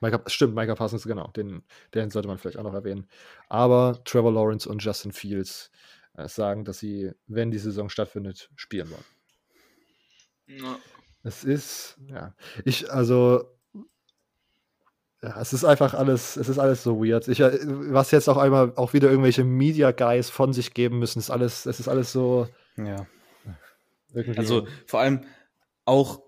Micah, 0.00 0.22
stimmt, 0.26 0.54
Micah 0.54 0.74
Parsons, 0.74 1.04
genau, 1.04 1.28
den, 1.32 1.62
den 1.92 2.08
sollte 2.08 2.28
man 2.28 2.38
vielleicht 2.38 2.56
auch 2.56 2.62
noch 2.62 2.72
erwähnen. 2.72 3.06
Aber 3.48 4.00
Trevor 4.04 4.32
Lawrence 4.32 4.66
und 4.66 4.82
Justin 4.82 5.12
Fields 5.12 5.70
äh, 6.14 6.28
sagen, 6.28 6.64
dass 6.64 6.78
sie, 6.78 7.12
wenn 7.26 7.50
die 7.50 7.58
Saison 7.58 7.90
stattfindet, 7.90 8.50
spielen 8.56 8.90
wollen. 8.90 9.04
Ja. 10.46 10.78
Es 11.24 11.44
ist, 11.44 11.98
ja, 12.06 12.34
ich, 12.64 12.90
also 12.90 13.57
ja, 15.22 15.40
es 15.40 15.52
ist 15.52 15.64
einfach 15.64 15.94
alles, 15.94 16.36
es 16.36 16.48
ist 16.48 16.58
alles 16.58 16.82
so 16.82 17.04
weird. 17.04 17.26
Ich, 17.26 17.40
äh, 17.40 17.58
was 17.64 18.10
jetzt 18.12 18.28
auch 18.28 18.36
einmal 18.36 18.72
auch 18.76 18.92
wieder 18.92 19.10
irgendwelche 19.10 19.44
Media 19.44 19.90
Guys 19.90 20.30
von 20.30 20.52
sich 20.52 20.74
geben 20.74 20.98
müssen, 20.98 21.18
ist 21.18 21.30
alles, 21.30 21.66
es 21.66 21.80
ist 21.80 21.88
alles 21.88 22.12
so. 22.12 22.48
Ja. 22.76 23.06
Also 24.36 24.66
vor 24.86 25.00
allem 25.00 25.22
auch 25.84 26.22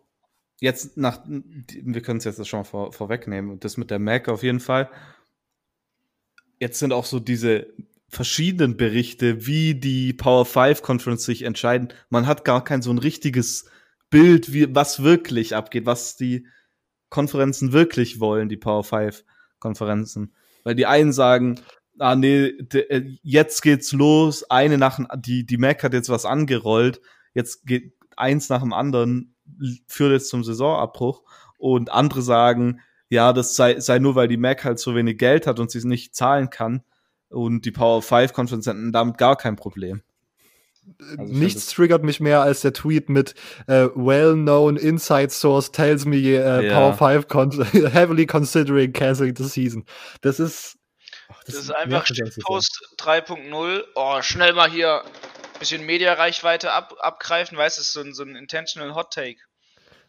jetzt 0.60 0.96
nach, 0.96 1.20
wir 1.26 2.02
können 2.02 2.18
es 2.18 2.24
jetzt 2.24 2.46
schon 2.46 2.60
mal 2.60 2.64
vor, 2.64 2.92
vorwegnehmen, 2.92 3.60
das 3.60 3.76
mit 3.76 3.90
der 3.90 3.98
Mac 3.98 4.28
auf 4.28 4.42
jeden 4.42 4.60
Fall. 4.60 4.90
Jetzt 6.58 6.78
sind 6.78 6.92
auch 6.92 7.06
so 7.06 7.20
diese 7.20 7.68
verschiedenen 8.08 8.76
Berichte, 8.76 9.46
wie 9.46 9.74
die 9.74 10.12
Power 10.12 10.44
5 10.44 10.82
Conference 10.82 11.24
sich 11.24 11.42
entscheiden. 11.42 11.92
Man 12.10 12.26
hat 12.26 12.44
gar 12.44 12.64
kein 12.64 12.82
so 12.82 12.90
ein 12.90 12.98
richtiges 12.98 13.70
Bild, 14.10 14.52
wie, 14.52 14.74
was 14.74 15.02
wirklich 15.02 15.54
abgeht, 15.54 15.86
was 15.86 16.16
die 16.16 16.46
Konferenzen 17.10 17.72
wirklich 17.72 18.20
wollen, 18.20 18.48
die 18.48 18.56
Power 18.56 18.84
5 18.84 19.24
Konferenzen. 19.58 20.34
Weil 20.64 20.74
die 20.74 20.86
einen 20.86 21.12
sagen, 21.12 21.60
ah 21.98 22.16
nee, 22.16 22.46
äh, 22.46 23.16
jetzt 23.22 23.62
geht's 23.62 23.92
los, 23.92 24.48
eine 24.50 24.78
nach 24.78 24.98
die 25.16 25.44
die 25.44 25.58
Mac 25.58 25.82
hat 25.82 25.92
jetzt 25.92 26.08
was 26.08 26.24
angerollt, 26.24 27.00
jetzt 27.34 27.66
geht 27.66 27.92
eins 28.16 28.48
nach 28.48 28.62
dem 28.62 28.72
anderen 28.72 29.34
führt 29.86 30.12
jetzt 30.12 30.28
zum 30.28 30.44
Saisonabbruch 30.44 31.22
und 31.58 31.90
andere 31.90 32.22
sagen, 32.22 32.80
ja, 33.08 33.32
das 33.32 33.56
sei, 33.56 33.80
sei 33.80 33.98
nur, 33.98 34.14
weil 34.14 34.28
die 34.28 34.36
Mac 34.36 34.64
halt 34.64 34.78
so 34.78 34.94
wenig 34.94 35.18
Geld 35.18 35.46
hat 35.46 35.58
und 35.58 35.70
sie 35.70 35.78
es 35.78 35.84
nicht 35.84 36.14
zahlen 36.14 36.48
kann. 36.48 36.82
Und 37.28 37.64
die 37.64 37.72
Power 37.72 38.02
5 38.02 38.32
Conference 38.32 38.66
hatten 38.66 38.92
damit 38.92 39.18
gar 39.18 39.36
kein 39.36 39.56
Problem. 39.56 40.02
Also 41.18 41.32
Nichts 41.32 41.66
triggert 41.68 42.02
mich 42.02 42.20
mehr 42.20 42.40
als 42.42 42.60
der 42.60 42.72
Tweet 42.72 43.08
mit 43.08 43.34
uh, 43.68 43.88
well-known 43.94 44.76
inside 44.76 45.30
source 45.30 45.70
tells 45.70 46.04
me 46.04 46.16
uh, 46.16 46.62
ja. 46.62 46.74
Power 46.74 46.94
5 46.94 47.28
con 47.28 47.50
heavily 47.92 48.26
considering 48.26 48.92
canceling 48.92 49.34
the 49.36 49.44
season. 49.44 49.84
Das 50.20 50.40
ist 50.40 50.76
Ach, 51.28 51.44
das, 51.44 51.54
das, 51.54 51.64
ist 51.64 51.70
einfach 51.70 52.04
Post 52.42 52.96
3.0. 52.98 53.84
Oh, 53.94 54.22
schnell 54.22 54.52
mal 54.52 54.70
hier 54.70 55.02
ein 55.04 55.58
bisschen 55.58 55.86
Mediareichweite 55.86 56.72
ab, 56.72 56.94
abgreifen, 57.00 57.56
weißt 57.56 57.78
du, 57.78 57.82
so 57.82 58.00
ein, 58.00 58.14
so 58.14 58.24
ein 58.24 58.36
intentional 58.36 58.94
Hot 58.94 59.12
Take. 59.12 59.38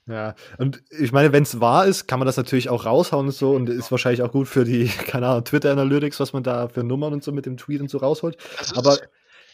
Ja, 0.08 0.34
und 0.58 0.82
ich 0.89 1.12
meine, 1.12 1.32
wenn 1.32 1.44
es 1.44 1.60
wahr 1.60 1.86
ist, 1.86 2.08
kann 2.08 2.17
man 2.20 2.26
das 2.26 2.36
natürlich 2.36 2.70
auch 2.70 2.86
raushauen 2.86 3.28
und 3.28 3.34
so 3.34 3.52
und 3.52 3.70
ist 3.70 3.91
wahrscheinlich 3.91 4.24
auch 4.24 4.32
gut 4.32 4.48
für 4.48 4.65
die, 4.65 4.88
keine 5.08 5.28
Ahnung, 5.28 5.46
Twitter 5.46 5.72
Analytics, 5.72 6.20
was 6.20 6.34
man 6.34 6.44
da 6.44 6.67
für 6.67 6.84
Nummern 6.84 7.13
und 7.13 7.24
so 7.24 7.32
mit 7.32 7.46
dem 7.46 7.58
Tweet 7.58 7.82
und 7.82 7.89
so 7.89 8.00
rausholt. 8.00 8.38
Aber 8.76 8.98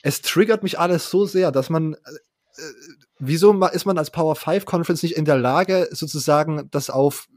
es 0.02 0.22
triggert 0.22 0.64
mich 0.64 0.80
alles 0.80 1.10
so 1.10 1.26
sehr, 1.26 1.52
dass 1.52 1.70
man 1.70 1.94
äh, 1.94 1.98
äh 1.98 2.74
wieso 3.20 3.52
ist 3.68 3.86
man 3.86 3.98
als 3.98 4.12
Power 4.12 4.36
5 4.36 4.66
Conference 4.66 5.04
nicht 5.04 5.18
in 5.18 5.26
der 5.26 5.38
Lage, 5.38 5.90
sozusagen 5.92 6.70
das 6.72 6.90
auf 6.90 7.28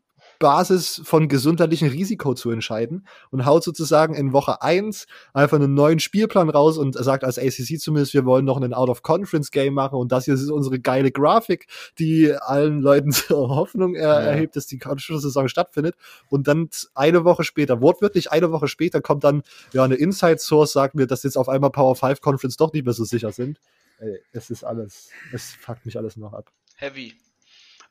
Basis 0.40 1.00
von 1.04 1.28
gesundheitlichem 1.28 1.88
Risiko 1.88 2.34
zu 2.34 2.50
entscheiden 2.50 3.06
und 3.30 3.44
haut 3.44 3.62
sozusagen 3.62 4.14
in 4.14 4.32
Woche 4.32 4.62
1 4.62 5.06
einfach 5.34 5.58
einen 5.58 5.74
neuen 5.74 6.00
Spielplan 6.00 6.48
raus 6.48 6.78
und 6.78 6.96
sagt 6.96 7.22
als 7.22 7.38
ACC 7.38 7.78
zumindest, 7.78 8.14
wir 8.14 8.24
wollen 8.24 8.46
noch 8.46 8.56
einen 8.56 8.74
Out-of-Conference-Game 8.74 9.74
machen 9.74 9.96
und 9.96 10.10
das 10.10 10.24
hier 10.24 10.34
ist 10.34 10.50
unsere 10.50 10.80
geile 10.80 11.12
Grafik, 11.12 11.66
die 11.98 12.32
allen 12.34 12.80
Leuten 12.80 13.12
zur 13.12 13.48
Hoffnung 13.54 13.94
er 13.94 14.08
ja. 14.08 14.20
erhebt, 14.20 14.56
dass 14.56 14.66
die 14.66 14.78
College-Saison 14.78 15.46
stattfindet 15.46 15.94
und 16.28 16.48
dann 16.48 16.70
eine 16.94 17.24
Woche 17.24 17.44
später, 17.44 17.82
wortwörtlich 17.82 18.32
eine 18.32 18.50
Woche 18.50 18.66
später 18.66 19.02
kommt 19.02 19.22
dann 19.24 19.42
ja 19.72 19.84
eine 19.84 19.96
Inside-Source, 19.96 20.72
sagt 20.72 20.94
mir, 20.94 21.06
dass 21.06 21.22
jetzt 21.22 21.36
auf 21.36 21.50
einmal 21.50 21.70
Power 21.70 21.94
5 21.94 22.20
Conference 22.22 22.56
doch 22.56 22.72
nicht 22.72 22.86
mehr 22.86 22.94
so 22.94 23.04
sicher 23.04 23.30
sind. 23.30 23.60
Ey, 23.98 24.18
es 24.32 24.48
ist 24.48 24.64
alles, 24.64 25.10
es 25.34 25.52
fuckt 25.52 25.84
mich 25.84 25.98
alles 25.98 26.16
noch 26.16 26.32
ab. 26.32 26.50
Heavy. 26.76 27.14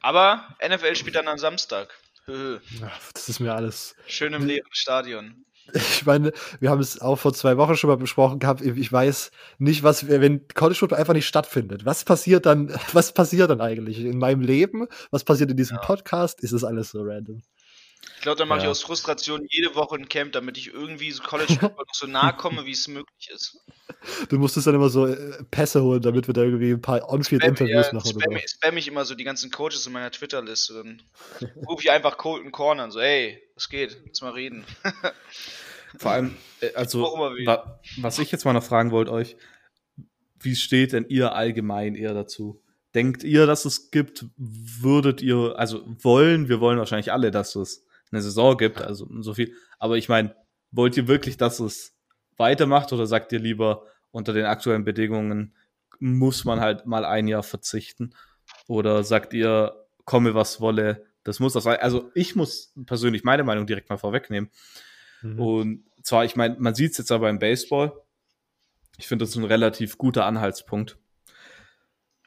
Aber 0.01 0.55
NFL 0.65 0.95
spielt 0.95 1.15
dann 1.15 1.27
am 1.27 1.37
Samstag. 1.37 1.93
Das 3.13 3.29
ist 3.29 3.39
mir 3.39 3.53
alles. 3.53 3.95
Schön 4.07 4.33
im 4.33 4.45
leeren 4.45 4.69
Stadion. 4.71 5.45
Ich 5.73 6.03
meine, 6.03 6.31
wir 6.59 6.71
haben 6.71 6.81
es 6.81 6.99
auch 6.99 7.17
vor 7.17 7.31
zwei 7.31 7.57
Wochen 7.57 7.75
schon 7.75 7.89
mal 7.89 7.97
besprochen 7.97 8.39
gehabt. 8.39 8.61
Ich 8.61 8.91
weiß 8.91 9.29
nicht, 9.59 9.83
was, 9.83 10.07
wenn 10.07 10.47
College 10.47 10.79
Football 10.79 10.97
einfach 10.97 11.13
nicht 11.13 11.27
stattfindet. 11.27 11.85
Was 11.85 12.03
passiert 12.03 12.47
dann, 12.47 12.73
was 12.93 13.13
passiert 13.13 13.51
dann 13.51 13.61
eigentlich 13.61 13.99
in 13.99 14.17
meinem 14.17 14.41
Leben? 14.41 14.87
Was 15.11 15.23
passiert 15.23 15.51
in 15.51 15.57
diesem 15.57 15.77
ja. 15.77 15.83
Podcast? 15.83 16.41
Ist 16.41 16.53
das 16.53 16.63
alles 16.63 16.89
so 16.89 17.03
random? 17.03 17.43
Ich 18.15 18.23
glaube, 18.23 18.37
dann 18.37 18.49
mache 18.49 18.59
ja. 18.59 18.65
ich 18.65 18.71
aus 18.71 18.81
Frustration 18.81 19.45
jede 19.49 19.75
Woche 19.75 19.95
ein 19.95 20.09
Camp, 20.09 20.33
damit 20.33 20.57
ich 20.57 20.73
irgendwie 20.73 21.11
so 21.11 21.23
College 21.23 21.53
Football 21.53 21.85
noch 21.87 21.93
so 21.93 22.05
nahe 22.05 22.33
komme, 22.33 22.65
wie 22.65 22.71
es 22.71 22.87
möglich 22.87 23.29
ist. 23.33 23.57
Du 24.29 24.37
musstest 24.37 24.67
dann 24.67 24.75
immer 24.75 24.89
so 24.89 25.07
äh, 25.07 25.43
Pässe 25.51 25.83
holen, 25.83 26.01
damit 26.01 26.27
wir 26.27 26.33
da 26.33 26.43
irgendwie 26.43 26.71
ein 26.71 26.81
paar 26.81 27.09
On-Field-Interviews 27.09 27.87
ja, 27.87 27.93
machen. 27.93 28.09
Spam, 28.09 28.37
spam 28.45 28.77
ich 28.77 28.87
immer 28.87 29.05
so 29.05 29.15
die 29.15 29.23
ganzen 29.23 29.51
Coaches 29.51 29.87
in 29.87 29.93
meiner 29.93 30.11
Twitter-Liste. 30.11 30.73
Dann 30.73 31.01
rufe 31.67 31.83
ich 31.83 31.91
einfach 31.91 32.17
Colton 32.17 32.51
Corner 32.51 32.85
und 32.85 32.91
so, 32.91 32.99
ey, 32.99 33.41
was 33.55 33.69
geht? 33.69 33.97
Lass 34.07 34.21
mal 34.21 34.31
reden. 34.31 34.65
Vor 35.97 36.11
allem, 36.11 36.35
äh, 36.61 36.73
also, 36.73 37.01
wa 37.01 37.79
was 37.97 38.19
ich 38.19 38.31
jetzt 38.31 38.45
mal 38.45 38.53
noch 38.53 38.63
fragen 38.63 38.91
wollte 38.91 39.11
euch, 39.11 39.37
wie 40.39 40.55
steht 40.55 40.93
denn 40.93 41.05
ihr 41.07 41.33
allgemein 41.33 41.95
eher 41.95 42.13
dazu? 42.13 42.61
Denkt 42.95 43.23
ihr, 43.23 43.45
dass 43.45 43.65
es 43.65 43.91
gibt? 43.91 44.25
Würdet 44.37 45.21
ihr, 45.21 45.55
also 45.57 45.83
wollen, 45.85 46.49
wir 46.49 46.59
wollen 46.59 46.79
wahrscheinlich 46.79 47.11
alle, 47.11 47.31
dass 47.31 47.55
es 47.55 47.85
eine 48.11 48.21
Saison 48.21 48.57
gibt, 48.57 48.81
also 48.81 49.07
so 49.21 49.33
viel. 49.33 49.53
Aber 49.77 49.97
ich 49.97 50.09
meine, 50.09 50.35
wollt 50.71 50.97
ihr 50.97 51.07
wirklich, 51.07 51.37
dass 51.37 51.59
es 51.59 51.95
weitermacht 52.37 52.93
oder 52.93 53.05
sagt 53.05 53.31
ihr 53.31 53.39
lieber, 53.39 53.85
unter 54.11 54.33
den 54.33 54.45
aktuellen 54.45 54.83
Bedingungen 54.83 55.55
muss 55.99 56.45
man 56.45 56.59
halt 56.59 56.85
mal 56.85 57.05
ein 57.05 57.27
Jahr 57.27 57.43
verzichten? 57.43 58.15
Oder 58.67 59.03
sagt 59.03 59.33
ihr, 59.33 59.85
komme 60.05 60.33
was 60.33 60.59
wolle, 60.61 61.05
das 61.23 61.39
muss 61.39 61.53
das 61.53 61.63
sein? 61.63 61.77
Also 61.79 62.11
ich 62.15 62.35
muss 62.35 62.73
persönlich 62.85 63.23
meine 63.23 63.43
Meinung 63.43 63.67
direkt 63.67 63.89
mal 63.89 63.97
vorwegnehmen. 63.97 64.49
Mhm. 65.21 65.39
Und 65.39 65.83
zwar, 66.01 66.25
ich 66.25 66.35
meine, 66.35 66.55
man 66.59 66.75
sieht 66.75 66.91
es 66.93 66.97
jetzt 66.97 67.11
aber 67.11 67.29
im 67.29 67.39
Baseball. 67.39 67.93
Ich 68.97 69.07
finde, 69.07 69.23
das 69.23 69.31
ist 69.31 69.37
ein 69.37 69.45
relativ 69.45 69.97
guter 69.97 70.25
Anhaltspunkt. 70.25 70.97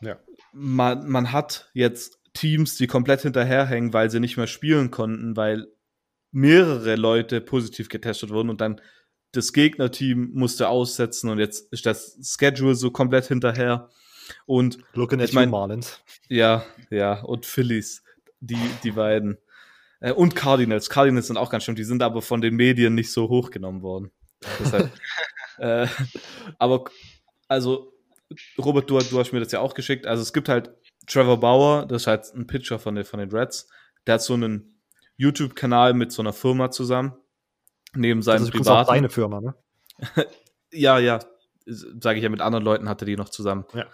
Ja. 0.01 0.18
Man, 0.53 1.09
man 1.09 1.33
hat 1.33 1.71
jetzt 1.75 2.21
Teams, 2.35 2.77
die 2.77 2.87
komplett 2.87 3.23
hinterherhängen, 3.23 3.92
weil 3.92 4.11
sie 4.11 4.21
nicht 4.21 4.37
mehr 4.37 4.47
spielen 4.47 4.90
konnten, 4.90 5.37
weil 5.37 5.66
mehrere 6.31 6.97
Leute 6.97 7.40
positiv 7.40 7.88
getestet 7.88 8.31
wurden 8.31 8.49
und 8.51 8.61
dann 8.61 8.81
das 9.33 9.53
Gegnerteam 9.53 10.31
musste 10.35 10.68
aussetzen 10.68 11.31
und 11.31 11.38
jetzt 11.38 11.73
ist 11.73 11.87
das 11.87 12.18
Schedule 12.23 12.75
so 12.75 12.90
komplett 12.90 13.27
hinterher. 13.27 13.88
Und 14.47 14.79
Looking 14.95 15.21
at 15.21 15.29
ich 15.29 15.35
mein, 15.35 15.51
Marlins. 15.51 16.01
Ja, 16.29 16.64
ja, 16.90 17.21
und 17.21 17.47
Phillies, 17.47 18.03
die, 18.40 18.59
die 18.83 18.92
beiden. 18.92 19.38
Äh, 20.01 20.12
und 20.12 20.37
Cardinals. 20.37 20.90
Cardinals 20.90 21.27
sind 21.27 21.37
auch 21.37 21.51
ganz 21.51 21.64
schön, 21.64 21.75
die 21.75 21.85
sind 21.85 22.03
aber 22.03 22.23
von 22.23 22.40
den 22.40 22.55
Medien 22.55 22.95
nicht 22.95 23.12
so 23.12 23.29
hochgenommen 23.29 23.83
worden. 23.83 24.11
Deshalb, 24.61 24.92
äh, 25.59 25.87
aber, 26.59 26.85
also, 27.49 27.92
Robert, 28.59 28.88
du, 28.88 28.99
du 28.99 29.18
hast 29.18 29.33
mir 29.33 29.40
das 29.40 29.53
ja 29.53 29.61
auch 29.61 29.75
geschickt. 29.75 30.07
Also 30.07 30.23
es 30.23 30.33
gibt 30.33 30.49
halt 30.49 30.71
Trevor 31.06 31.40
Bauer, 31.40 31.86
das 31.86 32.02
ist 32.02 32.06
halt 32.06 32.34
ein 32.34 32.46
Pitcher 32.46 32.78
von 32.78 32.94
den, 32.94 33.04
von 33.04 33.18
den 33.18 33.30
Reds, 33.30 33.68
der 34.06 34.14
hat 34.14 34.22
so 34.22 34.34
einen 34.34 34.80
YouTube-Kanal 35.16 35.94
mit 35.94 36.12
so 36.12 36.22
einer 36.22 36.32
Firma 36.32 36.70
zusammen. 36.70 37.14
Neben 37.94 38.22
seinem 38.22 38.40
das 38.40 38.48
ist 38.48 38.54
privaten. 38.54 38.88
auch 38.88 38.92
deine 38.92 39.10
Firma, 39.10 39.40
ne? 39.40 39.54
ja, 40.72 40.98
ja. 40.98 41.20
Sage 41.66 42.18
ich 42.18 42.24
ja, 42.24 42.28
mit 42.28 42.40
anderen 42.40 42.64
Leuten 42.64 42.88
hatte 42.88 43.04
die 43.04 43.16
noch 43.16 43.28
zusammen. 43.28 43.64
Ja. 43.74 43.86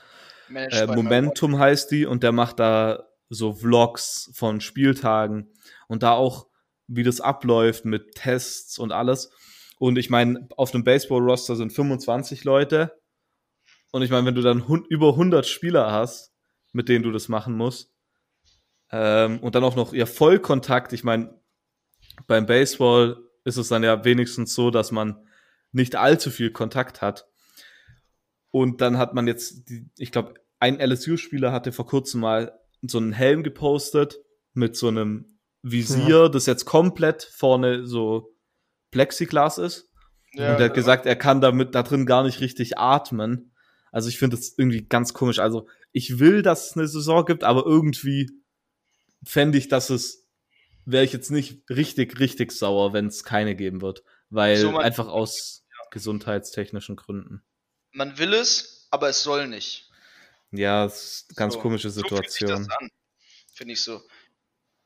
Äh, 0.54 0.86
Momentum 0.86 1.58
heißt 1.58 1.90
die 1.90 2.06
und 2.06 2.22
der 2.22 2.32
macht 2.32 2.60
da 2.60 3.04
so 3.28 3.52
Vlogs 3.52 4.30
von 4.34 4.60
Spieltagen 4.60 5.52
und 5.88 6.02
da 6.02 6.12
auch, 6.12 6.46
wie 6.86 7.02
das 7.02 7.20
abläuft 7.20 7.84
mit 7.84 8.14
Tests 8.14 8.78
und 8.78 8.92
alles. 8.92 9.30
Und 9.78 9.98
ich 9.98 10.08
meine, 10.08 10.48
auf 10.56 10.70
dem 10.70 10.84
Baseball-Roster 10.84 11.56
sind 11.56 11.72
25 11.72 12.44
Leute. 12.44 12.98
Und 13.92 14.02
ich 14.02 14.10
meine, 14.10 14.26
wenn 14.26 14.34
du 14.34 14.42
dann 14.42 14.64
über 14.88 15.10
100 15.10 15.46
Spieler 15.46 15.92
hast, 15.92 16.32
mit 16.78 16.88
denen 16.88 17.02
du 17.02 17.10
das 17.10 17.28
machen 17.28 17.54
musst. 17.54 17.92
Ähm, 18.92 19.40
und 19.40 19.56
dann 19.56 19.64
auch 19.64 19.74
noch 19.74 19.92
ihr 19.92 20.06
Vollkontakt. 20.06 20.92
Ich 20.92 21.02
meine, 21.02 21.34
beim 22.28 22.46
Baseball 22.46 23.18
ist 23.44 23.56
es 23.56 23.66
dann 23.66 23.82
ja 23.82 24.04
wenigstens 24.04 24.54
so, 24.54 24.70
dass 24.70 24.92
man 24.92 25.26
nicht 25.72 25.96
allzu 25.96 26.30
viel 26.30 26.52
Kontakt 26.52 27.02
hat. 27.02 27.26
Und 28.50 28.80
dann 28.80 28.96
hat 28.96 29.12
man 29.12 29.26
jetzt, 29.26 29.68
die, 29.68 29.90
ich 29.96 30.12
glaube, 30.12 30.34
ein 30.60 30.78
LSU-Spieler 30.80 31.50
hatte 31.50 31.72
vor 31.72 31.86
kurzem 31.86 32.20
mal 32.20 32.56
so 32.82 32.98
einen 32.98 33.12
Helm 33.12 33.42
gepostet 33.42 34.20
mit 34.54 34.76
so 34.76 34.86
einem 34.86 35.40
Visier, 35.62 36.22
ja. 36.22 36.28
das 36.28 36.46
jetzt 36.46 36.64
komplett 36.64 37.24
vorne 37.24 37.86
so 37.86 38.36
Plexiglas 38.92 39.58
ist. 39.58 39.90
Ja, 40.32 40.52
und 40.52 40.60
er 40.60 40.66
hat 40.66 40.70
ja. 40.70 40.74
gesagt, 40.74 41.06
er 41.06 41.16
kann 41.16 41.40
damit 41.40 41.74
da 41.74 41.82
drin 41.82 42.06
gar 42.06 42.22
nicht 42.22 42.40
richtig 42.40 42.78
atmen. 42.78 43.52
Also 43.90 44.08
ich 44.08 44.18
finde 44.18 44.36
das 44.36 44.54
irgendwie 44.56 44.86
ganz 44.86 45.12
komisch. 45.12 45.40
Also 45.40 45.66
ich 45.92 46.18
will, 46.18 46.42
dass 46.42 46.70
es 46.70 46.76
eine 46.76 46.88
Saison 46.88 47.24
gibt, 47.24 47.44
aber 47.44 47.64
irgendwie 47.64 48.30
fände 49.24 49.58
ich, 49.58 49.68
dass 49.68 49.90
es, 49.90 50.28
wäre 50.84 51.04
ich 51.04 51.12
jetzt 51.12 51.30
nicht 51.30 51.68
richtig, 51.70 52.18
richtig 52.18 52.52
sauer, 52.52 52.92
wenn 52.92 53.06
es 53.06 53.24
keine 53.24 53.56
geben 53.56 53.80
wird. 53.80 54.02
Weil 54.30 54.56
so, 54.58 54.76
einfach 54.76 55.08
aus 55.08 55.64
ja. 55.70 55.84
gesundheitstechnischen 55.90 56.96
Gründen. 56.96 57.42
Man 57.92 58.18
will 58.18 58.34
es, 58.34 58.86
aber 58.90 59.08
es 59.08 59.22
soll 59.22 59.48
nicht. 59.48 59.88
Ja, 60.50 60.84
das 60.84 61.02
ist 61.02 61.26
eine 61.30 61.36
ganz 61.36 61.54
so, 61.54 61.60
komische 61.60 61.90
Situation. 61.90 62.64
So 62.64 62.70
Finde 63.52 63.74
ich 63.74 63.82
so. 63.82 64.02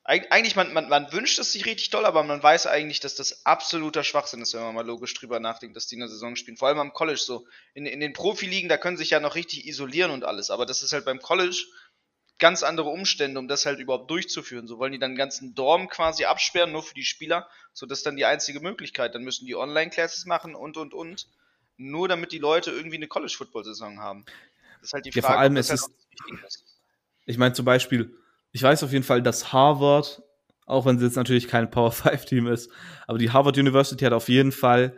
Eig 0.04 0.32
eigentlich, 0.32 0.56
man, 0.56 0.72
man, 0.72 0.88
man 0.88 1.12
wünscht 1.12 1.38
es 1.38 1.52
sich 1.52 1.64
richtig 1.64 1.90
toll, 1.90 2.04
aber 2.04 2.24
man 2.24 2.42
weiß 2.42 2.66
eigentlich, 2.66 2.98
dass 2.98 3.14
das 3.14 3.46
absoluter 3.46 4.02
Schwachsinn 4.02 4.42
ist, 4.42 4.52
wenn 4.52 4.62
man 4.62 4.74
mal 4.74 4.86
logisch 4.86 5.14
drüber 5.14 5.38
nachdenkt, 5.38 5.76
dass 5.76 5.86
die 5.86 5.94
eine 5.94 6.08
Saison 6.08 6.34
spielen. 6.34 6.56
Vor 6.56 6.68
allem 6.68 6.80
am 6.80 6.92
College 6.92 7.20
so. 7.20 7.46
In, 7.72 7.86
in 7.86 8.00
den 8.00 8.12
Profiligen, 8.12 8.68
da 8.68 8.78
können 8.78 8.96
sich 8.96 9.10
ja 9.10 9.20
noch 9.20 9.36
richtig 9.36 9.64
isolieren 9.66 10.10
und 10.10 10.24
alles, 10.24 10.50
aber 10.50 10.66
das 10.66 10.82
ist 10.82 10.92
halt 10.92 11.04
beim 11.04 11.20
College 11.20 11.66
ganz 12.42 12.64
andere 12.64 12.88
Umstände, 12.88 13.38
um 13.38 13.46
das 13.46 13.66
halt 13.66 13.78
überhaupt 13.78 14.10
durchzuführen. 14.10 14.66
So 14.66 14.78
wollen 14.78 14.90
die 14.90 14.98
dann 14.98 15.12
den 15.12 15.18
ganzen 15.18 15.54
Dorm 15.54 15.88
quasi 15.88 16.24
absperren, 16.24 16.72
nur 16.72 16.82
für 16.82 16.94
die 16.94 17.04
Spieler, 17.04 17.48
so 17.72 17.86
das 17.86 18.00
ist 18.00 18.06
dann 18.06 18.16
die 18.16 18.24
einzige 18.24 18.58
Möglichkeit. 18.58 19.14
Dann 19.14 19.22
müssen 19.22 19.46
die 19.46 19.54
Online-Classes 19.54 20.26
machen 20.26 20.56
und 20.56 20.76
und 20.76 20.92
und. 20.92 21.28
Nur 21.76 22.08
damit 22.08 22.32
die 22.32 22.38
Leute 22.38 22.72
irgendwie 22.72 22.96
eine 22.96 23.06
College-Football-Saison 23.06 24.00
haben. 24.00 24.24
Das 24.80 24.88
ist 24.88 24.92
halt 24.92 25.06
die 25.06 25.12
Frage, 25.12 25.24
ja, 25.24 25.32
vor 25.32 25.38
allem 25.38 25.56
ist 25.56 25.70
halt 25.70 25.80
es, 26.44 26.64
ich 27.24 27.38
meine 27.38 27.54
zum 27.54 27.64
Beispiel, 27.64 28.12
ich 28.52 28.62
weiß 28.62 28.82
auf 28.84 28.92
jeden 28.92 29.04
Fall, 29.04 29.22
dass 29.22 29.52
Harvard, 29.52 30.22
auch 30.66 30.86
wenn 30.86 30.96
es 30.96 31.02
jetzt 31.02 31.16
natürlich 31.16 31.48
kein 31.48 31.70
Power 31.70 31.92
5 31.92 32.24
Team 32.24 32.46
ist, 32.46 32.70
aber 33.06 33.18
die 33.18 33.30
Harvard 33.30 33.58
University 33.58 34.04
hat 34.04 34.12
auf 34.12 34.28
jeden 34.28 34.52
Fall, 34.52 34.96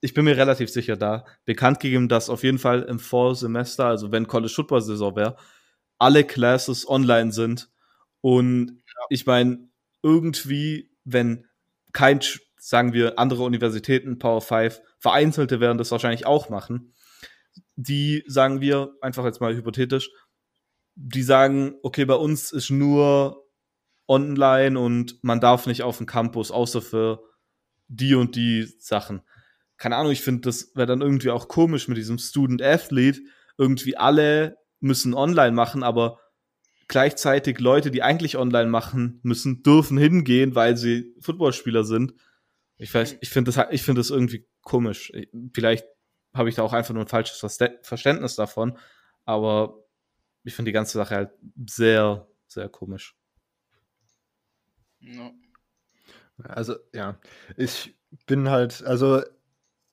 ich 0.00 0.14
bin 0.14 0.24
mir 0.24 0.36
relativ 0.36 0.70
sicher 0.70 0.96
da, 0.96 1.24
bekannt 1.44 1.80
gegeben, 1.80 2.08
dass 2.08 2.30
auf 2.30 2.42
jeden 2.42 2.58
Fall 2.58 2.82
im 2.82 2.98
Vorsemester, 2.98 3.86
also 3.86 4.12
wenn 4.12 4.26
College 4.26 4.52
Football 4.54 4.82
Saison 4.82 5.16
wäre, 5.16 5.36
alle 5.98 6.24
Classes 6.24 6.88
online 6.88 7.32
sind. 7.32 7.70
Und 8.22 8.82
ja. 8.86 9.06
ich 9.10 9.26
meine, 9.26 9.68
irgendwie, 10.02 10.90
wenn 11.04 11.46
kein 11.92 12.20
sagen 12.60 12.92
wir, 12.92 13.18
andere 13.18 13.42
Universitäten, 13.42 14.18
Power 14.18 14.40
5, 14.40 14.80
vereinzelte 14.98 15.60
werden 15.60 15.78
das 15.78 15.90
wahrscheinlich 15.90 16.26
auch 16.26 16.50
machen. 16.50 16.94
Die 17.74 18.22
sagen 18.26 18.60
wir, 18.60 18.92
einfach 19.00 19.24
jetzt 19.24 19.40
mal 19.40 19.54
hypothetisch, 19.54 20.10
die 21.02 21.22
sagen, 21.22 21.74
okay, 21.82 22.04
bei 22.04 22.14
uns 22.14 22.52
ist 22.52 22.70
nur 22.70 23.46
online 24.06 24.78
und 24.78 25.22
man 25.24 25.40
darf 25.40 25.66
nicht 25.66 25.82
auf 25.82 25.96
den 25.96 26.06
Campus, 26.06 26.50
außer 26.50 26.82
für 26.82 27.22
die 27.88 28.14
und 28.14 28.36
die 28.36 28.66
Sachen. 28.78 29.22
Keine 29.78 29.96
Ahnung, 29.96 30.12
ich 30.12 30.20
finde, 30.20 30.42
das 30.42 30.72
wäre 30.74 30.86
dann 30.86 31.00
irgendwie 31.00 31.30
auch 31.30 31.48
komisch 31.48 31.88
mit 31.88 31.96
diesem 31.96 32.18
Student 32.18 32.60
Athlete. 32.60 33.20
Irgendwie 33.56 33.96
alle 33.96 34.58
müssen 34.80 35.14
online 35.14 35.52
machen, 35.52 35.82
aber 35.82 36.20
gleichzeitig 36.86 37.60
Leute, 37.60 37.90
die 37.90 38.02
eigentlich 38.02 38.36
online 38.36 38.68
machen 38.68 39.20
müssen, 39.22 39.62
dürfen 39.62 39.96
hingehen, 39.96 40.54
weil 40.54 40.76
sie 40.76 41.14
Footballspieler 41.20 41.84
sind. 41.84 42.12
Ich 42.76 42.92
weiß, 42.92 43.16
ich 43.20 43.30
finde 43.30 43.52
das, 43.52 43.66
ich 43.70 43.82
finde 43.82 44.00
das 44.00 44.10
irgendwie 44.10 44.46
komisch. 44.60 45.12
Vielleicht 45.54 45.86
habe 46.34 46.50
ich 46.50 46.56
da 46.56 46.62
auch 46.62 46.74
einfach 46.74 46.92
nur 46.92 47.04
ein 47.04 47.08
falsches 47.08 47.58
Verständnis 47.82 48.36
davon, 48.36 48.76
aber 49.24 49.79
ich 50.44 50.54
finde 50.54 50.70
die 50.70 50.74
ganze 50.74 50.98
Sache 50.98 51.14
halt 51.14 51.30
sehr, 51.66 52.26
sehr 52.46 52.68
komisch. 52.68 53.16
No. 55.00 55.32
Also, 56.42 56.76
ja, 56.94 57.18
ich 57.56 57.94
bin 58.26 58.48
halt, 58.48 58.82
also 58.84 59.22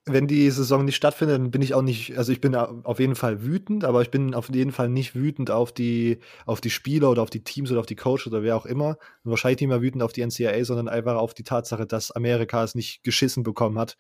wenn 0.08 0.28
die 0.28 0.50
Saison 0.50 0.86
nicht 0.86 0.96
stattfindet, 0.96 1.38
dann 1.38 1.52
bin 1.52 1.62
ich 1.62 1.74
auch 1.74 1.82
nicht, 1.82 2.18
also 2.18 2.32
ich 2.32 2.40
bin 2.40 2.56
auf 2.56 3.00
jeden 3.00 3.16
Fall 3.16 3.44
wütend, 3.44 3.84
aber 3.84 4.02
ich 4.02 4.10
bin 4.10 4.34
auf 4.34 4.50
jeden 4.50 4.72
Fall 4.72 4.90
nicht 4.90 5.16
wütend 5.16 5.52
auf 5.52 5.72
die, 5.74 6.20
auf 6.46 6.62
die 6.62 6.70
Spieler 6.70 7.12
oder 7.12 7.22
auf 7.22 7.30
die 7.30 7.44
Teams 7.44 7.72
oder 7.72 7.82
auf 7.82 7.86
die 7.86 7.96
Coaches 7.96 8.28
oder 8.28 8.42
wer 8.42 8.56
auch 8.56 8.66
immer. 8.66 8.98
Und 9.24 9.32
wahrscheinlich 9.32 9.60
nicht 9.60 9.70
mehr 9.70 9.82
wütend 9.82 10.04
auf 10.04 10.14
die 10.14 10.22
NCAA, 10.22 10.64
sondern 10.64 10.88
einfach 10.88 11.16
auf 11.16 11.34
die 11.34 11.44
Tatsache, 11.44 11.86
dass 11.86 12.12
Amerika 12.12 12.64
es 12.64 12.76
nicht 12.76 13.04
geschissen 13.04 13.44
bekommen 13.44 13.78
hat, 13.78 13.98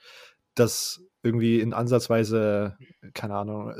das 0.55 1.01
irgendwie 1.23 1.59
in 1.59 1.73
Ansatzweise, 1.73 2.77
keine 3.13 3.35
Ahnung, 3.35 3.71
äh, 3.71 3.73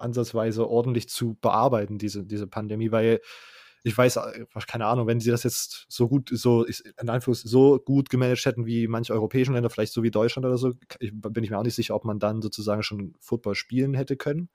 ansatzweise 0.00 0.68
ordentlich 0.68 1.08
zu 1.08 1.36
bearbeiten, 1.40 1.98
diese, 1.98 2.24
diese 2.24 2.46
Pandemie, 2.46 2.92
weil 2.92 3.20
ich 3.82 3.96
weiß, 3.96 4.16
äh, 4.16 4.44
keine 4.66 4.86
Ahnung, 4.86 5.06
wenn 5.06 5.20
sie 5.20 5.30
das 5.30 5.42
jetzt 5.42 5.86
so 5.88 6.08
gut, 6.08 6.30
so 6.32 6.64
in 6.64 7.08
Einfluss 7.08 7.40
so 7.40 7.78
gut 7.78 8.10
gemanagt 8.10 8.44
hätten 8.44 8.66
wie 8.66 8.88
manche 8.88 9.12
europäischen 9.12 9.54
Länder, 9.54 9.70
vielleicht 9.70 9.92
so 9.92 10.02
wie 10.02 10.10
Deutschland 10.10 10.46
oder 10.46 10.58
so, 10.58 10.74
ich, 10.98 11.12
bin 11.14 11.44
ich 11.44 11.50
mir 11.50 11.58
auch 11.58 11.64
nicht 11.64 11.74
sicher, 11.74 11.94
ob 11.94 12.04
man 12.04 12.18
dann 12.18 12.42
sozusagen 12.42 12.82
schon 12.82 13.14
Football 13.20 13.54
spielen 13.54 13.94
hätte 13.94 14.16
können. 14.16 14.50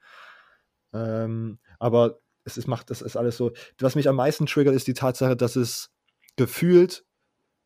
Ähm, 0.93 1.59
aber 1.79 2.19
es 2.43 2.57
ist, 2.57 2.67
macht, 2.67 2.91
das 2.91 3.01
ist 3.01 3.17
alles 3.17 3.37
so. 3.37 3.51
Was 3.79 3.95
mich 3.95 4.07
am 4.07 4.15
meisten 4.15 4.45
triggert, 4.45 4.75
ist 4.75 4.87
die 4.87 4.93
Tatsache, 4.93 5.35
dass 5.35 5.55
es 5.55 5.89
gefühlt 6.35 7.05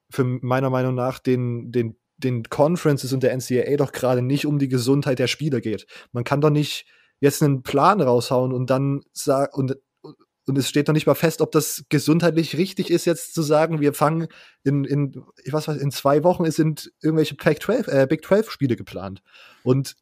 für 0.09 0.23
meiner 0.23 0.69
Meinung 0.69 0.95
nach 0.95 1.19
den, 1.19 1.71
den, 1.71 1.97
den 2.17 2.43
Conferences 2.43 3.11
und 3.13 3.21
der 3.21 3.35
NCAA 3.35 3.75
doch 3.75 3.91
gerade 3.91 4.21
nicht 4.21 4.45
um 4.45 4.57
die 4.57 4.69
Gesundheit 4.69 5.19
der 5.19 5.27
Spieler 5.27 5.59
geht. 5.59 5.85
Man 6.13 6.23
kann 6.23 6.41
doch 6.41 6.49
nicht 6.49 6.85
jetzt 7.19 7.43
einen 7.43 7.63
Plan 7.63 8.01
raushauen 8.01 8.53
und 8.53 8.69
dann 8.69 9.01
sagen 9.13 9.51
und 9.53 9.77
und 10.49 10.57
es 10.57 10.67
steht 10.67 10.87
noch 10.87 10.95
nicht 10.95 11.05
mal 11.05 11.13
fest, 11.13 11.41
ob 11.41 11.51
das 11.51 11.85
gesundheitlich 11.89 12.57
richtig 12.57 12.89
ist, 12.89 13.05
jetzt 13.05 13.35
zu 13.35 13.43
sagen, 13.43 13.81
wir 13.81 13.93
fangen 13.93 14.27
in, 14.63 14.83
in 14.83 15.23
ich 15.43 15.53
weiß 15.53 15.67
was, 15.67 15.77
in 15.77 15.91
zwei 15.91 16.23
Wochen 16.23 16.49
sind 16.49 16.91
irgendwelche 17.03 17.35
Pac 17.35 17.61
12, 17.61 17.87
äh, 17.87 18.07
Big 18.09 18.25
12 18.25 18.49
Spiele 18.49 18.75
geplant. 18.75 19.21
Und 19.61 19.95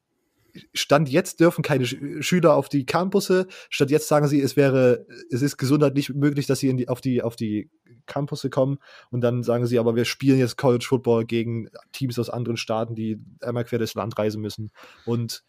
Stand 0.73 1.09
jetzt 1.09 1.41
dürfen 1.41 1.63
keine 1.63 1.85
Schüler 1.85 2.55
auf 2.55 2.69
die 2.69 2.85
Campusse. 2.85 3.47
Statt 3.69 3.91
jetzt 3.91 4.07
sagen 4.07 4.27
sie, 4.27 4.41
es 4.41 4.55
wäre, 4.55 5.05
es 5.29 5.41
ist 5.41 5.57
gesundheitlich 5.57 6.13
möglich, 6.13 6.47
dass 6.47 6.59
sie 6.59 6.73
die, 6.75 6.87
auf 6.87 7.01
die, 7.01 7.21
auf 7.21 7.35
die 7.35 7.69
Campusse 8.05 8.49
kommen. 8.49 8.77
Und 9.11 9.21
dann 9.21 9.43
sagen 9.43 9.65
sie, 9.65 9.79
aber 9.79 9.95
wir 9.95 10.05
spielen 10.05 10.39
jetzt 10.39 10.57
College 10.57 10.85
Football 10.87 11.25
gegen 11.25 11.69
Teams 11.91 12.17
aus 12.17 12.29
anderen 12.29 12.57
Staaten, 12.57 12.95
die 12.95 13.19
einmal 13.41 13.65
quer 13.65 13.79
durchs 13.79 13.95
Land 13.95 14.17
reisen 14.17 14.41
müssen. 14.41 14.71
Und 15.05 15.43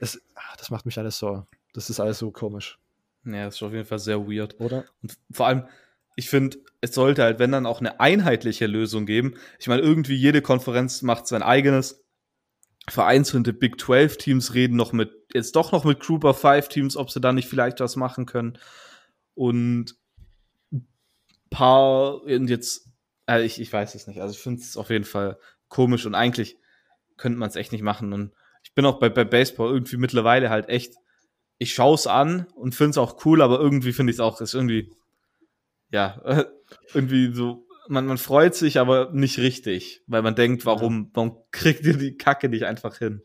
das, 0.00 0.20
das 0.58 0.70
macht 0.70 0.86
mich 0.86 0.98
alles 0.98 1.18
so, 1.18 1.46
das 1.72 1.90
ist 1.90 2.00
alles 2.00 2.18
so 2.18 2.30
komisch. 2.30 2.78
Ja, 3.24 3.46
das 3.46 3.56
ist 3.56 3.62
auf 3.62 3.72
jeden 3.72 3.84
Fall 3.84 3.98
sehr 3.98 4.26
weird. 4.26 4.60
Oder? 4.60 4.84
Und 5.02 5.18
vor 5.30 5.46
allem, 5.46 5.66
ich 6.16 6.28
finde, 6.28 6.58
es 6.80 6.94
sollte 6.94 7.22
halt, 7.22 7.38
wenn 7.38 7.52
dann 7.52 7.66
auch 7.66 7.80
eine 7.80 8.00
einheitliche 8.00 8.66
Lösung 8.66 9.06
geben. 9.06 9.34
Ich 9.58 9.68
meine, 9.68 9.82
irgendwie 9.82 10.16
jede 10.16 10.42
Konferenz 10.42 11.02
macht 11.02 11.26
sein 11.26 11.42
eigenes. 11.42 12.04
Vereinzelte 12.88 13.52
Big 13.52 13.80
12 13.80 14.16
Teams 14.16 14.54
reden 14.54 14.76
noch 14.76 14.92
mit, 14.92 15.12
jetzt 15.34 15.54
doch 15.56 15.72
noch 15.72 15.84
mit 15.84 16.00
Group 16.00 16.24
of 16.24 16.40
5 16.40 16.68
Teams, 16.68 16.96
ob 16.96 17.10
sie 17.10 17.20
da 17.20 17.32
nicht 17.32 17.48
vielleicht 17.48 17.80
was 17.80 17.96
machen 17.96 18.24
können. 18.24 18.58
Und 19.34 19.96
paar, 21.50 22.22
und 22.22 22.48
jetzt, 22.48 22.88
also 23.26 23.44
ich, 23.44 23.60
ich 23.60 23.72
weiß 23.72 23.94
es 23.94 24.06
nicht. 24.06 24.20
Also 24.20 24.32
ich 24.32 24.40
finde 24.40 24.60
es 24.60 24.76
auf 24.76 24.90
jeden 24.90 25.04
Fall 25.04 25.38
komisch 25.68 26.06
und 26.06 26.14
eigentlich 26.14 26.56
könnte 27.16 27.38
man 27.38 27.48
es 27.48 27.56
echt 27.56 27.72
nicht 27.72 27.82
machen. 27.82 28.12
Und 28.12 28.32
bin 28.78 28.86
auch 28.86 29.00
bei, 29.00 29.08
bei 29.08 29.24
Baseball 29.24 29.72
irgendwie 29.72 29.96
mittlerweile 29.96 30.50
halt 30.50 30.68
echt 30.68 30.94
ich 31.58 31.74
schaue 31.74 31.96
es 31.96 32.06
an 32.06 32.46
und 32.54 32.74
finde 32.74 32.90
es 32.90 32.98
auch 32.98 33.24
cool, 33.24 33.42
aber 33.42 33.58
irgendwie 33.58 33.92
finde 33.92 34.12
ich 34.12 34.16
es 34.16 34.20
auch, 34.20 34.40
ist 34.40 34.54
irgendwie, 34.54 34.92
ja, 35.90 36.22
irgendwie 36.94 37.34
so, 37.34 37.66
man, 37.88 38.06
man 38.06 38.18
freut 38.18 38.54
sich, 38.54 38.78
aber 38.78 39.10
nicht 39.12 39.38
richtig, 39.38 40.02
weil 40.06 40.22
man 40.22 40.34
denkt, 40.36 40.64
warum, 40.66 41.10
warum 41.14 41.38
kriegt 41.50 41.84
ihr 41.84 41.96
die 41.96 42.16
Kacke 42.16 42.48
nicht 42.48 42.64
einfach 42.64 42.96
hin? 42.98 43.22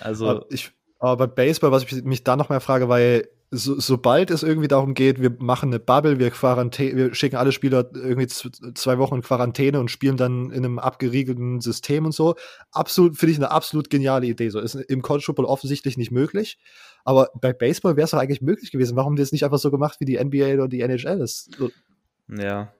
Also. 0.00 0.28
Aber 0.28 0.46
ich, 0.50 0.72
aber 0.98 1.16
bei 1.16 1.26
Baseball, 1.26 1.72
was 1.72 1.84
ich 1.84 2.04
mich 2.04 2.22
da 2.22 2.36
noch 2.36 2.50
mehr 2.50 2.60
frage, 2.60 2.88
weil 2.88 3.28
so, 3.52 3.80
sobald 3.80 4.30
es 4.30 4.44
irgendwie 4.44 4.68
darum 4.68 4.94
geht, 4.94 5.20
wir 5.20 5.34
machen 5.40 5.70
eine 5.70 5.80
Bubble, 5.80 6.20
wir, 6.20 6.30
Quarantä 6.30 6.94
wir 6.94 7.14
schicken 7.14 7.34
alle 7.34 7.50
Spieler 7.50 7.90
irgendwie 7.94 8.28
zwei 8.28 8.98
Wochen 8.98 9.16
in 9.16 9.22
Quarantäne 9.22 9.80
und 9.80 9.90
spielen 9.90 10.16
dann 10.16 10.50
in 10.50 10.64
einem 10.64 10.78
abgeriegelten 10.78 11.60
System 11.60 12.04
und 12.04 12.12
so. 12.12 12.36
Absolut, 12.70 13.16
finde 13.16 13.32
ich 13.32 13.38
eine 13.38 13.50
absolut 13.50 13.90
geniale 13.90 14.26
Idee. 14.26 14.50
So 14.50 14.60
ist 14.60 14.76
im 14.76 15.02
College 15.02 15.24
Football 15.26 15.46
offensichtlich 15.46 15.96
nicht 15.96 16.12
möglich. 16.12 16.58
Aber 17.04 17.30
bei 17.40 17.52
Baseball 17.52 17.96
wäre 17.96 18.04
es 18.04 18.12
doch 18.12 18.18
eigentlich 18.18 18.40
möglich 18.40 18.70
gewesen. 18.70 18.94
Warum 18.94 19.10
haben 19.10 19.16
die 19.16 19.22
es 19.22 19.32
nicht 19.32 19.44
einfach 19.44 19.58
so 19.58 19.72
gemacht 19.72 19.98
wie 19.98 20.04
die 20.04 20.22
NBA 20.22 20.54
oder 20.54 20.68
die 20.68 20.82
NHL? 20.82 21.18
Das, 21.18 21.48
so, 21.56 21.70
ja. 22.28 22.72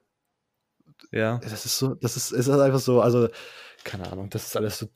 Ja. 1.10 1.38
Das 1.38 1.64
ist 1.64 1.78
so, 1.78 1.94
das 1.94 2.16
ist, 2.16 2.30
ist 2.30 2.48
einfach 2.48 2.78
so, 2.78 3.00
also, 3.00 3.28
keine 3.82 4.10
Ahnung, 4.12 4.30
das 4.30 4.46
ist 4.46 4.56
alles 4.56 4.78
so 4.78 4.86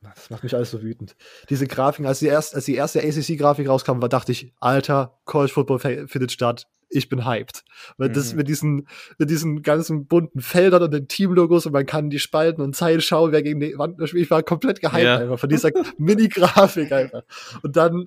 das 0.00 0.30
macht 0.30 0.44
mich 0.44 0.54
alles 0.54 0.70
so 0.70 0.82
wütend. 0.82 1.16
Diese 1.50 1.66
Grafiken, 1.66 2.06
als 2.06 2.20
die, 2.20 2.26
erst, 2.26 2.54
als 2.54 2.64
die 2.64 2.76
erste 2.76 3.00
ACC-Grafik 3.00 3.68
rauskam, 3.68 4.00
war, 4.00 4.08
dachte 4.08 4.32
ich, 4.32 4.52
Alter, 4.60 5.18
College 5.24 5.52
Football 5.52 5.78
findet 6.06 6.32
statt. 6.32 6.68
Ich 6.88 7.08
bin 7.08 7.26
hyped. 7.26 7.64
Weil 7.98 8.08
mhm. 8.08 8.14
das 8.14 8.34
mit 8.34 8.48
diesen, 8.48 8.88
mit 9.18 9.28
diesen 9.28 9.62
ganzen 9.62 10.06
bunten 10.06 10.40
Feldern 10.40 10.84
und 10.84 10.92
den 10.92 11.08
Teamlogos 11.08 11.66
und 11.66 11.72
man 11.72 11.84
kann 11.84 12.10
die 12.10 12.18
Spalten 12.18 12.62
und 12.62 12.76
Zeilen 12.76 13.00
schauen, 13.00 13.32
wer 13.32 13.42
gegen 13.42 13.60
die 13.60 13.76
Wand 13.76 13.96
spielt. 14.08 14.24
Ich 14.24 14.30
war 14.30 14.42
komplett 14.42 14.80
gehypt 14.80 15.02
ja. 15.02 15.18
einfach 15.18 15.38
von 15.38 15.48
dieser 15.48 15.70
Mini-Grafik 15.98 16.92
einfach. 16.92 17.24
Und 17.62 17.76
dann 17.76 18.06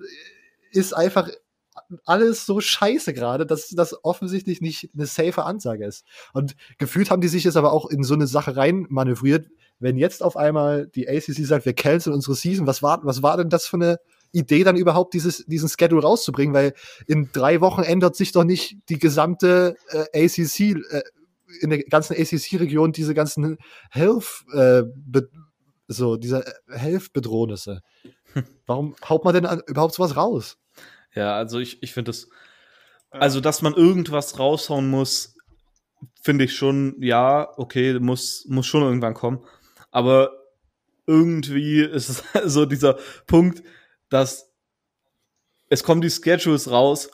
ist 0.72 0.94
einfach 0.94 1.28
alles 2.04 2.46
so 2.46 2.60
scheiße 2.60 3.12
gerade, 3.12 3.46
dass 3.46 3.68
das 3.68 4.04
offensichtlich 4.04 4.60
nicht 4.60 4.90
eine 4.94 5.06
safe 5.06 5.44
Ansage 5.44 5.84
ist. 5.84 6.04
Und 6.32 6.56
gefühlt 6.78 7.10
haben 7.10 7.20
die 7.20 7.28
sich 7.28 7.44
jetzt 7.44 7.56
aber 7.56 7.72
auch 7.72 7.88
in 7.90 8.02
so 8.02 8.14
eine 8.14 8.26
Sache 8.26 8.56
rein 8.56 8.86
manövriert, 8.88 9.48
wenn 9.82 9.98
jetzt 9.98 10.22
auf 10.22 10.36
einmal 10.36 10.86
die 10.86 11.08
ACC 11.08 11.44
sagt, 11.44 11.66
wir 11.66 11.74
canceln 11.74 12.14
unsere 12.14 12.36
Season, 12.36 12.68
was 12.68 12.82
war, 12.82 13.00
was 13.02 13.22
war 13.22 13.36
denn 13.36 13.48
das 13.48 13.66
für 13.66 13.76
eine 13.76 13.98
Idee, 14.30 14.62
dann 14.62 14.76
überhaupt 14.76 15.12
dieses, 15.12 15.44
diesen 15.46 15.68
Schedule 15.68 16.02
rauszubringen? 16.02 16.54
Weil 16.54 16.72
in 17.08 17.30
drei 17.32 17.60
Wochen 17.60 17.82
ändert 17.82 18.14
sich 18.14 18.30
doch 18.30 18.44
nicht 18.44 18.76
die 18.88 18.98
gesamte 18.98 19.76
äh, 19.88 20.24
ACC, 20.24 20.60
äh, 20.60 21.02
in 21.60 21.70
der 21.70 21.82
ganzen 21.82 22.14
ACC-Region 22.14 22.92
diese 22.92 23.12
ganzen 23.12 23.58
Health, 23.90 24.44
äh, 24.54 24.84
so, 25.88 26.16
diese 26.16 26.44
Health-Bedrohnisse. 26.68 27.80
Warum 28.66 28.94
haut 29.08 29.24
man 29.24 29.34
denn 29.34 29.46
an, 29.46 29.62
überhaupt 29.66 29.94
sowas 29.94 30.16
raus? 30.16 30.58
Ja, 31.14 31.34
also 31.34 31.58
ich, 31.58 31.82
ich 31.82 31.92
finde 31.92 32.10
das, 32.10 32.28
also 33.10 33.40
dass 33.40 33.62
man 33.62 33.74
irgendwas 33.74 34.38
raushauen 34.38 34.88
muss, 34.88 35.34
finde 36.22 36.44
ich 36.44 36.54
schon, 36.54 36.94
ja, 37.02 37.48
okay, 37.58 37.98
muss, 37.98 38.46
muss 38.48 38.66
schon 38.66 38.82
irgendwann 38.82 39.14
kommen 39.14 39.44
aber 39.92 40.32
irgendwie 41.06 41.82
ist 41.82 42.08
es 42.08 42.24
so 42.52 42.66
dieser 42.66 42.98
Punkt, 43.26 43.62
dass 44.08 44.50
es 45.68 45.84
kommen 45.84 46.00
die 46.00 46.10
Schedules 46.10 46.70
raus 46.70 47.10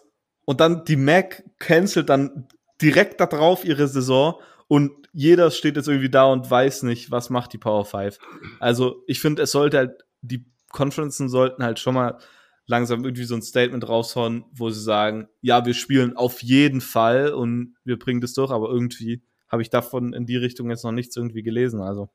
und 0.47 0.61
dann 0.61 0.85
die 0.85 0.97
Mac 0.97 1.45
cancelt 1.59 2.09
dann 2.09 2.49
direkt 2.81 3.21
darauf 3.21 3.65
ihre 3.65 3.87
Saison 3.87 4.41
und 4.67 4.93
jeder 5.13 5.51
steht 5.51 5.77
jetzt 5.77 5.89
irgendwie 5.89 6.11
da 6.11 6.25
und 6.25 6.51
weiß 6.51 6.85
nicht, 6.85 7.11
was 7.11 7.31
macht 7.31 7.53
die 7.53 7.59
Power 7.59 7.85
5. 7.85 8.19
Also 8.61 9.03
ich 9.07 9.21
finde, 9.21 9.43
es 9.43 9.53
sollte 9.53 9.79
halt, 9.79 10.05
die 10.23 10.47
Conferences 10.71 11.31
sollten 11.31 11.63
halt 11.63 11.79
schon 11.79 11.95
mal 11.95 12.19
langsam 12.67 13.05
irgendwie 13.05 13.25
so 13.25 13.35
ein 13.35 13.43
Statement 13.43 13.89
raushauen, 13.89 14.45
wo 14.53 14.71
sie 14.71 14.83
sagen, 14.83 15.29
ja, 15.41 15.65
wir 15.65 15.75
spielen 15.75 16.17
auf 16.17 16.43
jeden 16.43 16.81
Fall 16.81 17.33
und 17.33 17.77
wir 17.85 17.99
bringen 17.99 18.21
das 18.21 18.35
durch, 18.35 18.51
aber 18.51 18.69
irgendwie 18.69 19.23
habe 19.49 19.63
ich 19.63 19.71
davon 19.71 20.13
in 20.13 20.27
die 20.27 20.37
Richtung 20.37 20.69
jetzt 20.69 20.85
noch 20.85 20.93
nichts 20.93 21.17
irgendwie 21.17 21.43
gelesen. 21.43 21.81
Also 21.81 22.11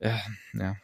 ja, 0.00 0.18
ja. 0.54 0.76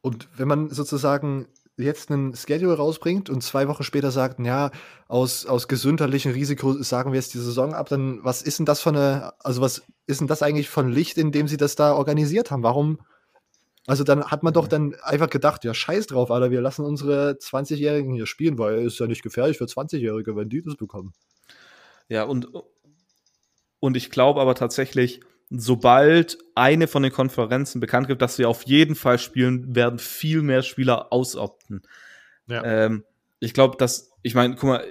Und 0.00 0.28
wenn 0.36 0.48
man 0.48 0.70
sozusagen 0.70 1.48
jetzt 1.76 2.10
einen 2.10 2.34
Schedule 2.34 2.76
rausbringt 2.76 3.30
und 3.30 3.42
zwei 3.42 3.68
Wochen 3.68 3.84
später 3.84 4.10
sagt, 4.10 4.40
ja, 4.40 4.70
aus, 5.06 5.46
aus 5.46 5.68
gesundheitlichem 5.68 6.32
Risiko 6.32 6.72
sagen 6.82 7.12
wir 7.12 7.18
jetzt 7.18 7.34
die 7.34 7.38
Saison 7.38 7.72
ab, 7.72 7.88
dann 7.88 8.18
was 8.24 8.42
ist 8.42 8.58
denn 8.58 8.66
das 8.66 8.80
für 8.80 8.90
eine, 8.90 9.32
also 9.40 9.60
was 9.60 9.82
ist 10.06 10.20
denn 10.20 10.26
das 10.26 10.42
eigentlich 10.42 10.68
von 10.68 10.90
Licht, 10.90 11.18
in 11.18 11.30
dem 11.30 11.46
sie 11.46 11.56
das 11.56 11.76
da 11.76 11.94
organisiert 11.94 12.50
haben? 12.50 12.62
Warum? 12.62 12.98
Also 13.86 14.04
dann 14.04 14.24
hat 14.24 14.42
man 14.42 14.52
doch 14.52 14.68
dann 14.68 14.94
einfach 15.02 15.30
gedacht, 15.30 15.64
ja, 15.64 15.72
scheiß 15.72 16.08
drauf, 16.08 16.30
Alter, 16.30 16.50
wir 16.50 16.60
lassen 16.60 16.84
unsere 16.84 17.38
20-Jährigen 17.40 18.12
hier 18.12 18.26
spielen, 18.26 18.58
weil 18.58 18.80
es 18.80 18.94
ist 18.94 18.98
ja 18.98 19.06
nicht 19.06 19.22
gefährlich 19.22 19.56
für 19.56 19.64
20-Jährige, 19.64 20.36
wenn 20.36 20.48
die 20.50 20.62
das 20.62 20.76
bekommen. 20.76 21.14
Ja, 22.08 22.24
und, 22.24 22.48
und 23.80 23.96
ich 23.96 24.10
glaube 24.10 24.40
aber 24.40 24.54
tatsächlich, 24.54 25.20
sobald 25.50 26.38
eine 26.54 26.86
von 26.88 27.02
den 27.02 27.12
Konferenzen 27.12 27.80
bekannt 27.80 28.08
gibt, 28.08 28.22
dass 28.22 28.36
sie 28.36 28.44
auf 28.44 28.64
jeden 28.64 28.94
Fall 28.94 29.18
spielen, 29.18 29.74
werden 29.74 29.98
viel 29.98 30.42
mehr 30.42 30.62
Spieler 30.62 31.12
ausopten. 31.12 31.82
Ja. 32.46 32.64
Ähm, 32.64 33.04
ich 33.40 33.54
glaube, 33.54 33.76
dass, 33.76 34.12
ich 34.22 34.34
meine, 34.34 34.56
guck 34.56 34.68
mal, 34.68 34.84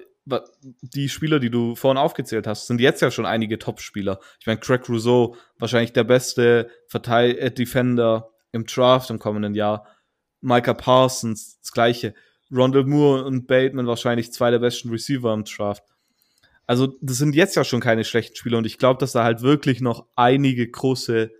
die 0.81 1.09
Spieler, 1.09 1.39
die 1.39 1.49
du 1.49 1.75
vorhin 1.75 1.97
aufgezählt 1.97 2.47
hast, 2.47 2.67
sind 2.67 2.81
jetzt 2.81 3.01
ja 3.01 3.11
schon 3.11 3.25
einige 3.25 3.59
Top-Spieler. 3.59 4.19
Ich 4.39 4.47
meine, 4.47 4.59
Craig 4.59 4.87
Rousseau, 4.89 5.35
wahrscheinlich 5.57 5.93
der 5.93 6.03
beste 6.03 6.69
Verteil 6.87 7.37
äh, 7.37 7.51
Defender 7.51 8.29
im 8.51 8.65
Draft 8.65 9.09
im 9.09 9.19
kommenden 9.19 9.55
Jahr. 9.55 9.87
Micah 10.41 10.73
Parsons, 10.73 11.59
das 11.61 11.71
gleiche. 11.71 12.13
Rondell 12.51 12.85
Moore 12.85 13.25
und 13.25 13.47
Bateman 13.47 13.87
wahrscheinlich 13.87 14.31
zwei 14.31 14.51
der 14.51 14.59
besten 14.59 14.89
Receiver 14.89 15.33
im 15.33 15.43
Draft. 15.43 15.83
Also, 16.67 16.97
das 17.01 17.17
sind 17.17 17.33
jetzt 17.33 17.55
ja 17.55 17.63
schon 17.63 17.79
keine 17.79 18.03
schlechten 18.03 18.35
Spieler 18.35 18.57
und 18.57 18.65
ich 18.65 18.77
glaube, 18.77 18.99
dass 18.99 19.13
da 19.13 19.23
halt 19.23 19.41
wirklich 19.41 19.81
noch 19.81 20.05
einige 20.15 20.69
große 20.69 21.31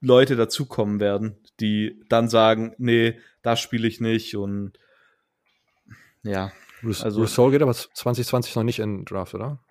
Leute 0.00 0.34
dazukommen 0.34 0.98
werden, 0.98 1.36
die 1.60 2.02
dann 2.08 2.28
sagen, 2.28 2.74
nee, 2.78 3.18
da 3.42 3.56
spiele 3.56 3.86
ich 3.86 4.00
nicht 4.00 4.36
und 4.36 4.72
ja. 6.22 6.52
Also, 6.82 7.20
Rousseau 7.20 7.50
geht 7.50 7.62
aber 7.62 7.74
2020 7.74 8.56
noch 8.56 8.62
nicht 8.62 8.78
in 8.78 9.04
Draft, 9.04 9.34
oder? 9.34 9.62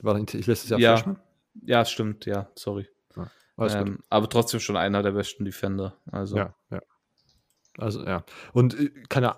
War 0.00 0.18
ich 0.18 0.46
letztes 0.46 0.70
Jahr 0.70 0.80
ja, 0.80 0.96
Freshman? 0.96 1.18
Ja, 1.62 1.84
stimmt, 1.84 2.26
ja, 2.26 2.50
sorry. 2.54 2.88
Ja, 3.16 3.80
ähm, 3.80 4.00
aber 4.08 4.28
trotzdem 4.28 4.60
schon 4.60 4.76
einer 4.76 5.02
der 5.02 5.12
besten 5.12 5.44
Defender. 5.44 5.96
Also. 6.10 6.36
Ja, 6.36 6.54
ja. 6.70 6.80
Also, 7.76 8.04
ja. 8.04 8.24
Und 8.52 8.78
äh, 8.78 8.90
keine, 9.08 9.36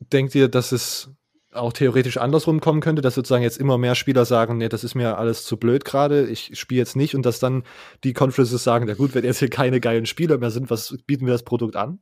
denkt 0.00 0.34
ihr, 0.34 0.48
dass 0.48 0.72
es 0.72 1.10
auch 1.56 1.72
theoretisch 1.72 2.16
andersrum 2.16 2.60
kommen 2.60 2.80
könnte, 2.80 3.02
dass 3.02 3.14
sozusagen 3.14 3.42
jetzt 3.42 3.58
immer 3.58 3.78
mehr 3.78 3.94
Spieler 3.94 4.24
sagen, 4.24 4.58
nee, 4.58 4.68
das 4.68 4.84
ist 4.84 4.94
mir 4.94 5.18
alles 5.18 5.44
zu 5.44 5.56
blöd 5.56 5.84
gerade, 5.84 6.26
ich 6.26 6.58
spiele 6.58 6.78
jetzt 6.80 6.96
nicht 6.96 7.14
und 7.14 7.24
dass 7.24 7.38
dann 7.38 7.64
die 8.04 8.12
Conferences 8.12 8.62
sagen, 8.62 8.88
ja 8.88 8.94
gut, 8.94 9.14
wenn 9.14 9.24
jetzt 9.24 9.38
hier 9.38 9.50
keine 9.50 9.80
geilen 9.80 10.06
Spieler 10.06 10.38
mehr 10.38 10.50
sind, 10.50 10.70
was 10.70 10.96
bieten 11.06 11.26
wir 11.26 11.32
das 11.32 11.44
Produkt 11.44 11.76
an? 11.76 11.98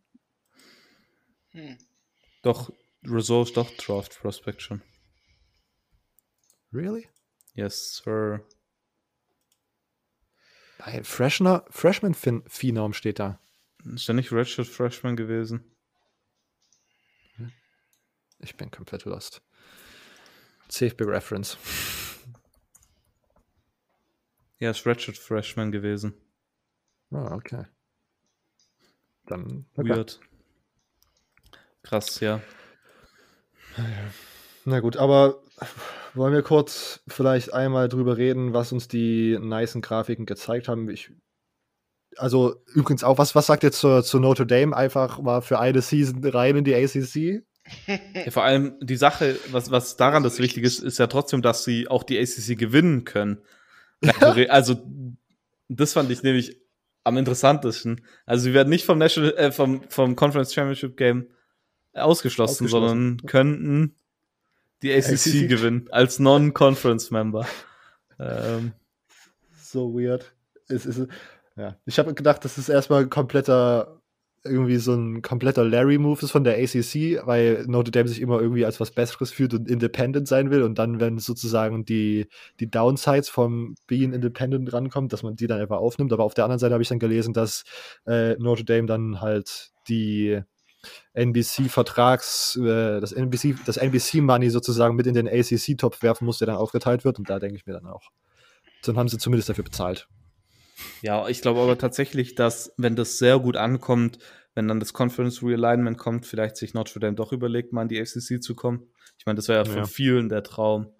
Hm. 1.50 1.78
Doch, 2.42 2.70
Resource, 3.06 3.52
doch 3.52 3.70
Draft 3.76 4.20
Prospect 4.20 4.62
schon. 4.62 4.82
Really? 6.72 7.08
Yes, 7.54 8.02
sir. 8.02 8.44
Nein, 10.78 11.04
Freshner, 11.04 11.64
Freshman 11.70 12.14
Phenom 12.14 12.92
steht 12.92 13.18
da. 13.18 13.38
Ist 13.84 14.08
der 14.08 14.14
nicht 14.14 14.32
Redshirt 14.32 14.66
Freshman 14.66 15.16
gewesen? 15.16 15.73
Ich 18.38 18.56
bin 18.56 18.70
komplett 18.70 19.04
lost. 19.04 19.42
CFB 20.68 21.02
Reference. 21.02 21.58
Ja, 24.58 24.70
ist 24.70 24.86
Redshirt 24.86 25.18
Freshman 25.18 25.72
gewesen. 25.72 26.14
Ah, 27.10 27.34
okay. 27.34 27.66
Dann. 29.26 29.66
Okay. 29.76 29.88
Weird. 29.88 30.20
Krass, 31.82 32.20
ja. 32.20 32.40
Na 34.64 34.80
gut, 34.80 34.96
aber 34.96 35.42
wollen 36.14 36.32
wir 36.32 36.42
kurz 36.42 37.00
vielleicht 37.06 37.52
einmal 37.52 37.88
drüber 37.88 38.16
reden, 38.16 38.54
was 38.54 38.72
uns 38.72 38.88
die 38.88 39.38
nicen 39.40 39.82
Grafiken 39.82 40.26
gezeigt 40.26 40.68
haben? 40.68 40.88
Ich, 40.88 41.12
also 42.16 42.56
übrigens 42.72 43.04
auch, 43.04 43.18
was, 43.18 43.34
was 43.34 43.46
sagt 43.46 43.64
ihr 43.64 43.72
zu, 43.72 44.02
zu 44.02 44.18
Notre 44.18 44.46
Dame? 44.46 44.74
Einfach 44.76 45.20
mal 45.20 45.42
für 45.42 45.58
eine 45.58 45.82
Season 45.82 46.24
rein 46.24 46.56
in 46.56 46.64
die 46.64 46.74
ACC? 46.74 47.44
Ja, 47.86 48.30
vor 48.30 48.44
allem 48.44 48.74
die 48.80 48.96
Sache, 48.96 49.36
was, 49.50 49.70
was 49.70 49.96
daran 49.96 50.22
das 50.22 50.38
Wichtige 50.38 50.66
ist, 50.66 50.80
ist 50.80 50.98
ja 50.98 51.06
trotzdem, 51.06 51.42
dass 51.42 51.64
sie 51.64 51.88
auch 51.88 52.02
die 52.02 52.18
ACC 52.18 52.58
gewinnen 52.58 53.04
können. 53.04 53.38
Also, 54.48 54.82
das 55.68 55.94
fand 55.94 56.10
ich 56.10 56.22
nämlich 56.22 56.60
am 57.04 57.16
interessantesten. 57.16 58.04
Also, 58.26 58.44
sie 58.44 58.54
werden 58.54 58.68
nicht 58.68 58.84
vom 58.84 58.98
National, 58.98 59.34
äh, 59.36 59.50
vom, 59.50 59.82
vom 59.88 60.14
Conference 60.14 60.52
Championship 60.52 60.96
Game 60.96 61.28
ausgeschlossen, 61.94 62.66
ausgeschlossen. 62.66 63.18
sondern 63.18 63.26
könnten 63.26 63.94
die 64.82 64.92
ACC, 64.92 65.12
ACC. 65.12 65.48
gewinnen 65.48 65.88
als 65.90 66.18
Non-Conference-Member. 66.18 67.46
ähm. 68.18 68.72
So 69.56 69.94
weird. 69.94 70.34
Es 70.68 70.86
ist, 70.86 71.08
ja. 71.56 71.76
Ich 71.86 71.98
habe 71.98 72.14
gedacht, 72.14 72.44
das 72.44 72.58
ist 72.58 72.68
erstmal 72.68 73.02
ein 73.02 73.10
kompletter 73.10 74.00
irgendwie 74.44 74.76
so 74.76 74.94
ein 74.94 75.22
kompletter 75.22 75.64
Larry-Move 75.64 76.22
ist 76.22 76.30
von 76.30 76.44
der 76.44 76.58
ACC, 76.58 77.26
weil 77.26 77.64
Notre 77.66 77.90
Dame 77.90 78.08
sich 78.08 78.20
immer 78.20 78.40
irgendwie 78.40 78.66
als 78.66 78.78
was 78.78 78.90
Besseres 78.90 79.30
fühlt 79.30 79.54
und 79.54 79.70
independent 79.70 80.28
sein 80.28 80.50
will 80.50 80.62
und 80.62 80.78
dann, 80.78 81.00
wenn 81.00 81.18
sozusagen 81.18 81.84
die, 81.84 82.28
die 82.60 82.70
Downsides 82.70 83.30
vom 83.30 83.74
Being 83.86 84.12
Independent 84.12 84.72
rankommt, 84.72 85.12
dass 85.12 85.22
man 85.22 85.36
die 85.36 85.46
dann 85.46 85.60
einfach 85.60 85.78
aufnimmt. 85.78 86.12
Aber 86.12 86.24
auf 86.24 86.34
der 86.34 86.44
anderen 86.44 86.58
Seite 86.58 86.74
habe 86.74 86.82
ich 86.82 86.88
dann 86.88 86.98
gelesen, 86.98 87.32
dass 87.32 87.64
äh, 88.06 88.34
Notre 88.34 88.64
Dame 88.64 88.86
dann 88.86 89.22
halt 89.22 89.70
die 89.88 90.40
NBC-Vertrags, 91.14 92.56
äh, 92.56 93.00
das 93.00 93.12
NBC, 93.12 93.56
das 93.64 93.78
NBC-Money 93.78 94.50
sozusagen 94.50 94.94
mit 94.94 95.06
in 95.06 95.14
den 95.14 95.26
ACC-Topf 95.26 96.02
werfen 96.02 96.26
muss, 96.26 96.38
der 96.38 96.46
dann 96.46 96.56
aufgeteilt 96.56 97.04
wird 97.04 97.18
und 97.18 97.30
da 97.30 97.38
denke 97.38 97.56
ich 97.56 97.64
mir 97.66 97.72
dann 97.72 97.86
auch. 97.86 98.10
Dann 98.84 98.98
haben 98.98 99.08
sie 99.08 99.16
zumindest 99.16 99.48
dafür 99.48 99.64
bezahlt. 99.64 100.06
Ja, 101.02 101.28
ich 101.28 101.40
glaube 101.40 101.60
aber 101.60 101.78
tatsächlich, 101.78 102.34
dass, 102.34 102.72
wenn 102.76 102.96
das 102.96 103.18
sehr 103.18 103.38
gut 103.38 103.56
ankommt, 103.56 104.18
wenn 104.54 104.68
dann 104.68 104.80
das 104.80 104.92
Conference 104.92 105.42
Realignment 105.42 105.98
kommt, 105.98 106.26
vielleicht 106.26 106.56
sich 106.56 106.74
Notre 106.74 107.00
Dame 107.00 107.14
doch 107.14 107.32
überlegt, 107.32 107.72
mal 107.72 107.82
in 107.82 107.88
die 107.88 108.00
ACC 108.00 108.42
zu 108.42 108.54
kommen. 108.54 108.88
Ich 109.18 109.26
meine, 109.26 109.36
das 109.36 109.48
wäre 109.48 109.58
ja 109.58 109.64
für 109.64 109.78
ja. 109.78 109.84
vielen 109.84 110.28
der 110.28 110.42
Traum. 110.42 110.94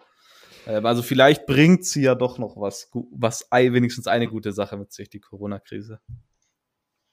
Ähm, 0.66 0.87
also 0.87 1.03
vielleicht 1.03 1.47
bringt 1.47 1.85
sie 1.85 2.03
ja 2.03 2.14
doch 2.14 2.39
noch 2.39 2.57
was, 2.57 2.91
was 3.12 3.49
wenigstens 3.51 4.07
eine 4.07 4.29
gute 4.29 4.53
Sache 4.53 4.77
mit 4.77 4.93
sich, 4.93 5.09
die 5.11 5.20
Corona-Krise. 5.20 6.01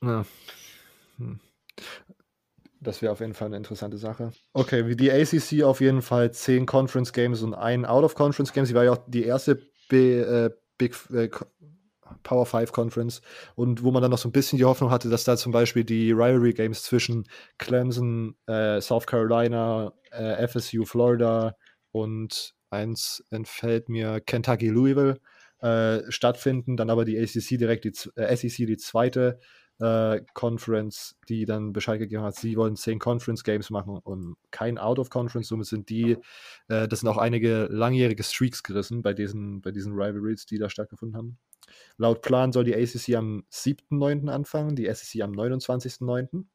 Ja. 0.03 0.26
Hm. 1.18 1.39
Das 2.80 3.03
wäre 3.03 3.12
auf 3.12 3.20
jeden 3.20 3.36
Fall 3.36 3.47
eine 3.47 3.57
interessante 3.57 3.97
Sache. 3.97 4.32
Okay, 4.53 4.88
wie 4.88 4.95
die 4.95 5.12
ACC 5.12 5.64
auf 5.64 5.82
jeden 5.82 6.01
Fall 6.01 6.34
zehn 6.34 6.66
Conference 6.66 7.14
Games 7.14 7.43
und 7.43 7.53
ein 7.53 7.86
Out-of-Conference 7.86 8.53
Games. 8.53 8.70
Sie 8.70 8.76
war 8.76 8.84
ja 8.84 8.93
auch 8.93 9.05
die 9.07 9.24
erste 9.24 9.62
B, 9.88 10.20
äh, 10.20 10.49
Big 10.80 10.95
äh, 11.12 11.30
Power 12.24 12.45
5 12.45 12.72
Conference 12.72 13.22
und 13.55 13.84
wo 13.84 13.91
man 13.91 14.01
dann 14.01 14.12
noch 14.12 14.18
so 14.18 14.30
ein 14.30 14.32
bisschen 14.32 14.57
die 14.57 14.66
Hoffnung 14.66 14.91
hatte, 14.91 15.09
dass 15.09 15.24
da 15.24 15.38
zum 15.38 15.51
Beispiel 15.51 15.84
die 15.84 16.12
Rivalry 16.12 16.53
Games 16.53 16.84
zwischen 16.84 17.28
Clemson, 17.57 18.36
äh, 18.47 18.82
South 18.82 19.07
Carolina, 19.07 19.93
äh, 20.12 20.47
FSU, 20.47 20.86
Florida 20.86 21.55
und 21.91 22.53
eins 22.70 23.24
entfällt 23.30 23.89
mir 23.89 24.22
Kentucky, 24.22 24.70
Louisville 24.70 25.20
äh, 25.59 26.09
stattfinden, 26.09 26.78
dann 26.78 26.89
aber 26.89 27.05
die 27.05 27.20
ACC 27.20 27.57
direkt 27.57 27.86
die 27.86 27.93
äh, 28.16 28.36
SEC 28.36 28.66
die 28.66 28.78
zweite 28.78 29.39
äh, 29.82 30.22
Conference, 30.34 31.16
die 31.28 31.45
dann 31.45 31.74
Bescheid 31.74 31.99
gegeben 31.99 32.24
hat, 32.24 32.36
sie 32.36 32.55
wollen 32.55 32.76
zehn 32.76 32.99
Conference 32.99 33.43
Games 33.43 33.70
machen 33.72 33.97
und 33.97 34.36
kein 34.51 34.78
Out 34.78 34.99
of 34.99 35.09
Conference. 35.09 35.47
Somit 35.47 35.66
sind 35.66 35.89
die, 35.89 36.18
äh, 36.68 36.88
das 36.88 36.99
sind 36.99 37.09
auch 37.09 37.18
einige 37.18 37.68
langjährige 37.72 38.24
Streaks 38.24 38.64
gerissen 38.64 39.01
bei 39.01 39.14
diesen, 39.14 39.62
bei 39.62 39.72
diesen 39.72 39.93
Rivalries, 39.93 40.45
die 40.45 40.59
da 40.59 40.70
stattgefunden 40.70 41.18
haben. 41.18 41.38
Laut 41.97 42.22
Plan 42.22 42.51
soll 42.51 42.63
die 42.63 42.76
ACC 42.76 43.15
am 43.15 43.43
7.9. 43.51 44.30
anfangen, 44.30 44.76
die 44.76 44.91
SEC 44.93 45.22
am 45.22 45.32
29.9. 45.32 46.45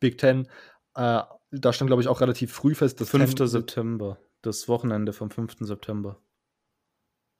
Big 0.00 0.18
Ten, 0.18 0.48
äh, 0.94 1.22
da 1.50 1.72
stand, 1.72 1.88
glaube 1.88 2.02
ich, 2.02 2.08
auch 2.08 2.20
relativ 2.20 2.52
früh 2.52 2.74
fest. 2.74 3.00
Das 3.00 3.10
5. 3.10 3.34
September, 3.48 4.18
das 4.42 4.68
Wochenende 4.68 5.12
vom 5.12 5.30
5. 5.30 5.56
September. 5.60 6.20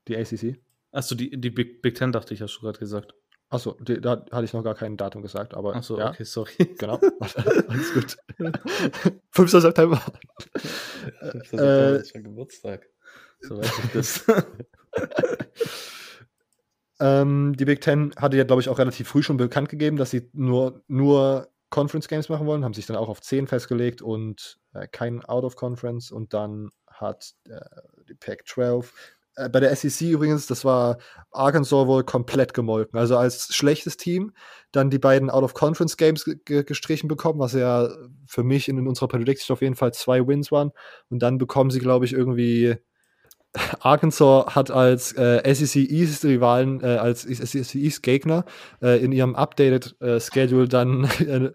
Die 0.09 0.17
ACC? 0.17 0.61
Achso, 0.91 1.15
die, 1.15 1.39
die 1.39 1.51
Big, 1.51 1.83
Big 1.83 1.95
Ten 1.95 2.13
dachte 2.13 2.33
ich, 2.35 2.41
hast 2.41 2.57
du 2.57 2.61
gerade 2.61 2.79
gesagt. 2.79 3.15
Achso, 3.51 3.77
da 3.81 4.27
hatte 4.31 4.45
ich 4.45 4.53
noch 4.53 4.63
gar 4.63 4.75
kein 4.75 4.97
Datum 4.97 5.23
gesagt, 5.23 5.55
aber. 5.55 5.75
Achso, 5.75 5.99
ja, 5.99 6.11
okay, 6.11 6.25
sorry. 6.25 6.53
Genau. 6.79 7.01
Alles 7.69 7.95
gut. 7.95 8.17
5. 9.31 9.51
September. 9.51 10.03
5. 10.57 11.49
September 11.49 12.01
ist 12.01 12.15
mein 12.15 12.25
Geburtstag. 12.25 12.87
So 13.41 13.57
weiß 13.59 13.73
ich 13.85 13.93
das. 13.93 14.25
Ähm, 17.01 17.55
die 17.57 17.65
Big 17.65 17.81
Ten 17.81 18.13
hatte 18.17 18.37
ja, 18.37 18.45
glaube 18.45 18.63
ich, 18.63 18.69
auch 18.69 18.79
relativ 18.79 19.09
früh 19.09 19.23
schon 19.23 19.37
bekannt 19.37 19.69
gegeben, 19.69 19.97
dass 19.97 20.11
sie 20.11 20.31
nur, 20.33 20.83
nur 20.89 21.49
Conference 21.71 22.09
Games 22.09 22.29
machen 22.29 22.47
wollen, 22.47 22.65
haben 22.65 22.75
sich 22.75 22.87
dann 22.87 22.97
auch 22.97 23.09
auf 23.09 23.21
10 23.21 23.47
festgelegt 23.47 24.03
und 24.03 24.59
äh, 24.75 24.89
kein 24.89 25.25
Out 25.25 25.45
of 25.45 25.57
Conference 25.57 26.11
und 26.11 26.35
dann 26.35 26.71
hat 26.87 27.35
äh, 27.49 27.61
die 28.09 28.15
Pac 28.15 28.47
12 28.47 28.93
äh, 29.39 29.49
bei 29.49 29.61
der 29.61 29.75
SEC 29.75 30.09
übrigens, 30.09 30.47
das 30.47 30.65
war 30.65 30.99
Arkansas 31.31 31.87
wohl 31.87 32.05
komplett 32.05 32.55
gemolken. 32.55 32.99
Also 32.99 33.17
als 33.17 33.55
schlechtes 33.55 33.97
Team 33.97 34.33
dann 34.73 34.91
die 34.91 34.99
beiden 34.99 35.31
Out-of-Conference-Games 35.31 36.25
gestrichen 36.45 37.09
bekommen, 37.09 37.39
was 37.39 37.53
ja 37.55 37.89
für 38.27 38.43
mich 38.43 38.69
in, 38.69 38.79
in 38.79 38.89
unserer 38.89 39.09
Prediction 39.09 39.55
auf 39.55 39.63
jeden 39.63 39.77
Fall 39.77 39.95
zwei 39.95 40.27
Wins 40.27 40.53
waren. 40.53 40.73
Und 41.09 41.21
dann 41.21 41.39
bekommen 41.39 41.71
sie, 41.71 41.79
glaube 41.79 42.05
ich, 42.05 42.13
irgendwie 42.13 42.77
Arkansas 43.81 44.55
hat 44.55 44.71
als 44.71 45.13
äh, 45.13 45.55
SEC 45.55 45.91
East 45.91 46.25
Rivalen, 46.25 46.83
äh, 46.83 46.97
als 46.97 47.23
SEC 47.23 47.75
East 47.77 48.03
Gegner 48.03 48.45
äh, 48.83 49.03
in 49.03 49.13
ihrem 49.13 49.35
Updated 49.35 49.97
äh, 50.01 50.21
Schedule 50.21 50.69
dann 50.69 51.05
äh, 51.21 51.53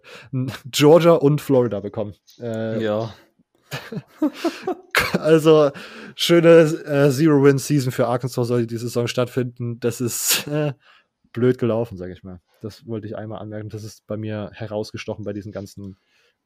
Georgia 0.65 1.13
und 1.13 1.39
Florida 1.39 1.79
bekommen. 1.79 2.15
Äh, 2.39 2.83
ja. 2.83 3.13
also 5.13 5.71
schöne 6.15 7.11
Zero-Win-Season 7.11 7.91
für 7.91 8.07
Arkansas 8.07 8.47
soll 8.47 8.67
die 8.67 8.77
Saison 8.77 9.07
stattfinden. 9.07 9.79
Das 9.79 9.99
ist 9.99 10.47
blöd 11.31 11.57
gelaufen, 11.57 11.97
sage 11.97 12.13
ich 12.13 12.21
mal. 12.21 12.39
Das 12.61 12.85
wollte 12.85 13.07
ich 13.07 13.17
einmal 13.17 13.41
anmerken. 13.41 13.69
Das 13.69 13.83
ist 13.83 14.05
bei 14.05 14.15
mir 14.15 14.51
herausgestochen 14.53 15.25
bei 15.25 15.33
diesen 15.33 15.51
ganzen 15.51 15.97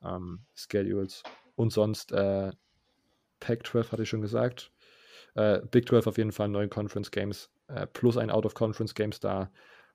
ähm, 0.01 0.39
Schedules. 0.55 1.23
Und 1.55 1.73
sonst 1.73 2.11
Pac-12 2.11 3.91
hatte 3.91 4.03
ich 4.03 4.09
schon 4.09 4.21
gesagt. 4.21 4.71
Äh, 5.37 5.61
Big 5.69 5.87
12 5.87 6.07
auf 6.07 6.17
jeden 6.17 6.31
Fall 6.31 6.49
neun 6.49 6.69
Conference 6.69 7.11
Games 7.11 7.49
äh, 7.67 7.85
plus 7.85 8.17
ein 8.17 8.31
Out 8.31 8.45
of 8.45 8.55
Conference 8.55 8.95
Games. 8.95 9.19
Da 9.19 9.51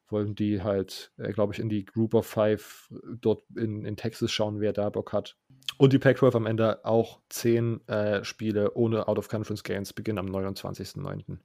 wollen 0.09 0.34
die 0.34 0.62
halt, 0.62 1.11
äh, 1.18 1.32
glaube 1.32 1.53
ich, 1.53 1.59
in 1.59 1.68
die 1.68 1.84
Group 1.84 2.14
of 2.14 2.26
Five 2.26 2.93
dort 3.20 3.43
in, 3.57 3.84
in 3.84 3.97
Texas 3.97 4.30
schauen, 4.30 4.61
wer 4.61 4.72
da 4.72 4.88
Bock 4.88 5.12
hat. 5.12 5.36
Und 5.78 5.93
die 5.93 5.99
Pac-12 5.99 6.36
am 6.36 6.47
Ende 6.47 6.84
auch 6.84 7.20
zehn 7.28 7.86
äh, 7.88 8.22
Spiele 8.22 8.74
ohne 8.74 9.09
Out 9.09 9.18
of 9.18 9.28
Conference 9.28 9.64
Games 9.64 9.93
beginnen 9.93 10.18
am 10.18 10.26
29.09. 10.26 11.38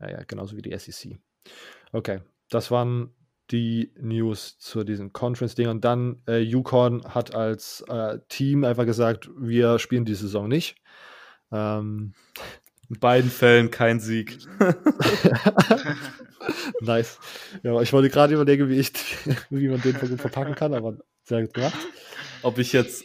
Äh, 0.00 0.12
ja, 0.12 0.22
genauso 0.24 0.56
wie 0.56 0.62
die 0.62 0.76
SEC. 0.76 1.18
Okay, 1.92 2.20
das 2.50 2.70
waren 2.70 3.14
die 3.50 3.92
News 3.98 4.58
zu 4.58 4.84
diesem 4.84 5.12
Conference-Ding. 5.12 5.68
Und 5.68 5.84
dann, 5.84 6.22
äh, 6.28 6.38
Yukon 6.38 7.02
hat 7.04 7.34
als 7.34 7.82
äh, 7.88 8.18
Team 8.28 8.64
einfach 8.64 8.86
gesagt, 8.86 9.30
wir 9.36 9.78
spielen 9.78 10.04
die 10.04 10.14
Saison 10.14 10.46
nicht. 10.46 10.76
Ähm, 11.52 12.14
in 12.90 12.98
beiden 12.98 13.30
Fällen 13.30 13.70
kein 13.70 14.00
Sieg. 14.00 14.38
nice. 16.80 17.18
Ja, 17.62 17.80
ich 17.80 17.92
wollte 17.92 18.10
gerade 18.10 18.34
überlegen, 18.34 18.68
wie, 18.68 18.78
ich, 18.78 18.92
wie 19.50 19.68
man 19.68 19.80
den 19.80 19.98
gut 19.98 20.20
verpacken 20.20 20.56
kann, 20.56 20.74
aber 20.74 20.98
sehr 21.22 21.42
gut 21.42 21.54
gemacht. 21.54 21.78
Ob 22.42 22.58
ich 22.58 22.72
jetzt 22.72 23.04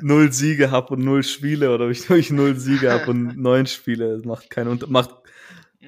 null 0.00 0.32
Siege 0.32 0.70
habe 0.70 0.94
und 0.94 1.04
null 1.04 1.24
Spiele 1.24 1.74
oder 1.74 1.86
ob 1.86 1.90
ich 1.90 2.30
null 2.30 2.56
Siege 2.56 2.92
habe 2.92 3.10
und 3.10 3.36
neun 3.42 3.66
Spiele, 3.66 4.16
das 4.16 4.24
macht 4.24 4.50
keinen 4.50 4.80
macht, 4.86 5.10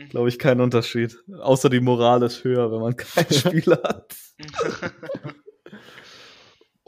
glaube 0.09 0.28
ich, 0.28 0.38
keinen 0.38 0.61
Unterschied. 0.61 1.16
Außer 1.38 1.70
die 1.70 1.80
Moral 1.80 2.24
ist 2.24 2.43
höher, 2.43 2.72
wenn 2.72 2.80
man 2.80 2.97
kein 2.97 3.32
Spiel 3.32 3.70
hat. 3.70 4.16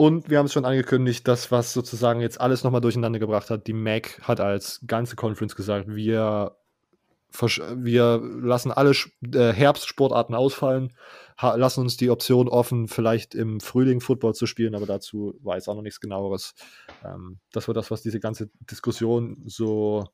Und 0.02 0.28
wir 0.28 0.38
haben 0.38 0.46
es 0.46 0.52
schon 0.52 0.64
angekündigt, 0.64 1.28
das, 1.28 1.52
was 1.52 1.72
sozusagen 1.72 2.20
jetzt 2.20 2.40
alles 2.40 2.64
nochmal 2.64 2.80
durcheinander 2.80 3.20
gebracht 3.20 3.50
hat, 3.50 3.68
die 3.68 3.72
MAC 3.72 4.20
hat 4.22 4.40
als 4.40 4.80
ganze 4.84 5.14
Conference 5.14 5.54
gesagt, 5.54 5.94
wir, 5.94 6.56
wir 7.30 8.20
lassen 8.42 8.72
alle 8.72 8.96
äh, 9.32 9.52
Herbstsportarten 9.52 10.34
ausfallen, 10.34 10.92
lassen 11.40 11.82
uns 11.82 11.96
die 11.98 12.10
Option 12.10 12.48
offen, 12.48 12.88
vielleicht 12.88 13.36
im 13.36 13.60
Frühling 13.60 14.00
Football 14.00 14.34
zu 14.34 14.46
spielen, 14.46 14.74
aber 14.74 14.86
dazu 14.86 15.38
weiß 15.40 15.68
auch 15.68 15.76
noch 15.76 15.82
nichts 15.82 16.00
genaueres. 16.00 16.54
Ähm, 17.04 17.38
das 17.52 17.68
war 17.68 17.74
das, 17.74 17.92
was 17.92 18.02
diese 18.02 18.18
ganze 18.18 18.50
Diskussion 18.68 19.40
so 19.46 20.08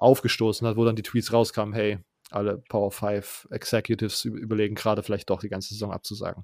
aufgestoßen 0.00 0.66
hat, 0.66 0.76
wo 0.76 0.84
dann 0.84 0.96
die 0.96 1.04
Tweets 1.04 1.32
rauskamen, 1.32 1.74
hey, 1.74 2.00
alle 2.32 2.58
Power 2.68 2.90
5 2.90 3.46
Executives 3.52 4.24
überlegen 4.24 4.74
gerade 4.74 5.04
vielleicht 5.04 5.30
doch 5.30 5.38
die 5.38 5.48
ganze 5.48 5.68
Saison 5.68 5.92
abzusagen. 5.92 6.42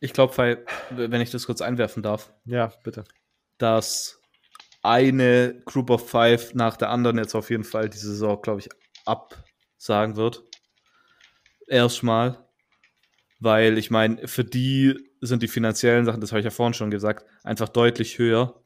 Ich 0.00 0.12
glaube, 0.12 0.64
wenn 0.90 1.20
ich 1.20 1.30
das 1.30 1.46
kurz 1.46 1.60
einwerfen 1.60 2.02
darf. 2.02 2.32
Ja, 2.44 2.72
bitte. 2.84 3.04
Dass 3.58 4.20
eine 4.82 5.60
Group 5.64 5.90
of 5.90 6.08
Five 6.08 6.54
nach 6.54 6.76
der 6.76 6.90
anderen 6.90 7.18
jetzt 7.18 7.34
auf 7.34 7.50
jeden 7.50 7.64
Fall 7.64 7.88
diese 7.88 8.08
Saison, 8.08 8.40
glaube 8.40 8.60
ich, 8.60 8.68
absagen 9.04 10.16
wird. 10.16 10.44
Erstmal. 11.66 12.48
Weil 13.40 13.78
ich 13.78 13.90
meine, 13.90 14.26
für 14.26 14.44
die 14.44 14.96
sind 15.20 15.42
die 15.42 15.48
finanziellen 15.48 16.04
Sachen, 16.04 16.20
das 16.20 16.32
habe 16.32 16.40
ich 16.40 16.44
ja 16.44 16.50
vorhin 16.50 16.74
schon 16.74 16.90
gesagt, 16.90 17.24
einfach 17.44 17.68
deutlich 17.68 18.18
höher. 18.18 18.62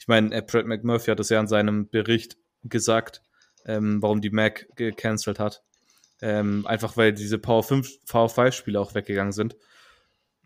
Ich 0.00 0.08
meine, 0.08 0.34
äh, 0.34 0.42
Brad 0.42 0.66
McMurphy 0.66 1.10
hat 1.10 1.18
das 1.18 1.28
ja 1.28 1.40
in 1.40 1.46
seinem 1.46 1.88
Bericht 1.88 2.36
gesagt, 2.62 3.22
ähm, 3.64 4.02
warum 4.02 4.20
die 4.20 4.30
Mac 4.30 4.68
gecancelt 4.76 5.38
hat. 5.38 5.62
Ähm, 6.22 6.66
einfach 6.66 6.96
weil 6.96 7.12
diese 7.12 7.38
Power 7.38 7.62
5, 7.62 8.04
Power 8.06 8.28
5 8.28 8.54
Spiele 8.54 8.80
auch 8.80 8.94
weggegangen 8.94 9.32
sind. 9.32 9.56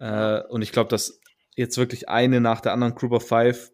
Äh, 0.01 0.43
und 0.49 0.63
ich 0.63 0.73
glaube, 0.73 0.89
dass 0.89 1.21
jetzt 1.55 1.77
wirklich 1.77 2.09
eine 2.09 2.41
nach 2.41 2.61
der 2.61 2.73
anderen 2.73 2.95
Group 2.95 3.13
of 3.13 3.29
Five 3.29 3.71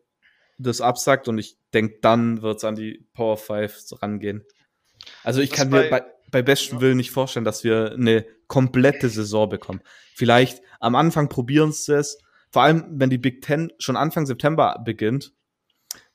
das 0.59 0.81
absagt 0.81 1.29
und 1.29 1.39
ich 1.39 1.59
denke, 1.73 1.99
dann 2.03 2.43
wird 2.43 2.59
es 2.59 2.65
an 2.65 2.77
die 2.77 3.07
Power 3.15 3.37
Five 3.37 3.79
rangehen. 4.03 4.45
Also 5.23 5.41
ich 5.41 5.51
das 5.51 5.59
kann 5.59 5.71
bei, 5.71 5.85
mir 5.85 5.91
bei, 5.91 6.05
bei 6.31 6.43
bestem 6.43 6.79
ja. 6.79 6.83
Willen 6.83 6.97
nicht 6.97 7.11
vorstellen, 7.11 7.45
dass 7.45 7.65
wir 7.65 7.93
eine 7.93 8.27
komplette 8.49 9.09
Saison 9.09 9.49
bekommen. 9.49 9.81
Vielleicht 10.15 10.63
am 10.81 10.95
Anfang 10.95 11.29
probieren 11.29 11.73
sie 11.73 11.97
es, 11.97 12.19
vor 12.51 12.63
allem 12.63 12.85
wenn 12.89 13.11
die 13.11 13.19
Big 13.19 13.43
Ten 13.43 13.73
schon 13.79 13.97
Anfang 13.97 14.27
September 14.27 14.81
beginnt 14.85 15.35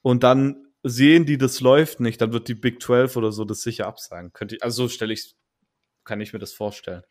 und 0.02 0.24
dann 0.24 0.68
sehen 0.84 1.26
die, 1.26 1.38
das 1.38 1.62
läuft 1.62 2.00
nicht, 2.00 2.20
dann 2.22 2.34
wird 2.34 2.48
die 2.48 2.56
Big 2.56 2.82
12 2.82 3.16
oder 3.16 3.32
so 3.32 3.46
das 3.46 3.62
sicher 3.62 3.86
absagen. 3.86 4.34
Könnte 4.34 4.56
ich, 4.56 4.64
also 4.64 4.84
so 4.84 4.90
stelle 4.90 5.14
ich, 5.14 5.36
kann 6.04 6.20
ich 6.20 6.34
mir 6.34 6.40
das 6.40 6.54
vorstellen. 6.54 7.04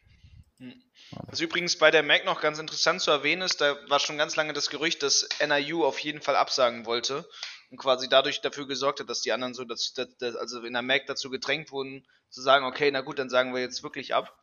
Was 1.27 1.41
übrigens 1.41 1.77
bei 1.77 1.91
der 1.91 2.03
Mac 2.03 2.25
noch 2.25 2.41
ganz 2.41 2.59
interessant 2.59 3.01
zu 3.01 3.11
erwähnen 3.11 3.43
ist, 3.43 3.61
da 3.61 3.77
war 3.89 3.99
schon 3.99 4.19
ganz 4.19 4.37
lange 4.37 4.53
das 4.53 4.71
Gerücht, 4.71 5.03
dass 5.03 5.29
NIU 5.45 5.85
auf 5.85 5.99
jeden 5.99 6.21
Fall 6.21 6.37
absagen 6.37 6.87
wollte 6.87 7.29
und 7.71 7.79
quasi 7.79 8.09
dadurch 8.09 8.41
dafür 8.41 8.67
gesorgt 8.67 9.01
hat, 9.01 9.11
dass 9.11 9.21
die 9.21 9.33
anderen 9.33 9.55
so, 9.55 9.65
dass, 9.65 9.95
dass, 9.95 10.37
also 10.37 10.63
in 10.63 10.73
der 10.73 10.83
Mac 10.83 11.07
dazu 11.07 11.31
gedrängt 11.31 11.73
wurden, 11.73 12.07
zu 12.29 12.43
sagen, 12.43 12.65
okay, 12.65 12.91
na 12.91 13.01
gut, 13.01 13.19
dann 13.19 13.31
sagen 13.31 13.53
wir 13.53 13.61
jetzt 13.61 13.83
wirklich 13.83 14.15
ab. 14.15 14.37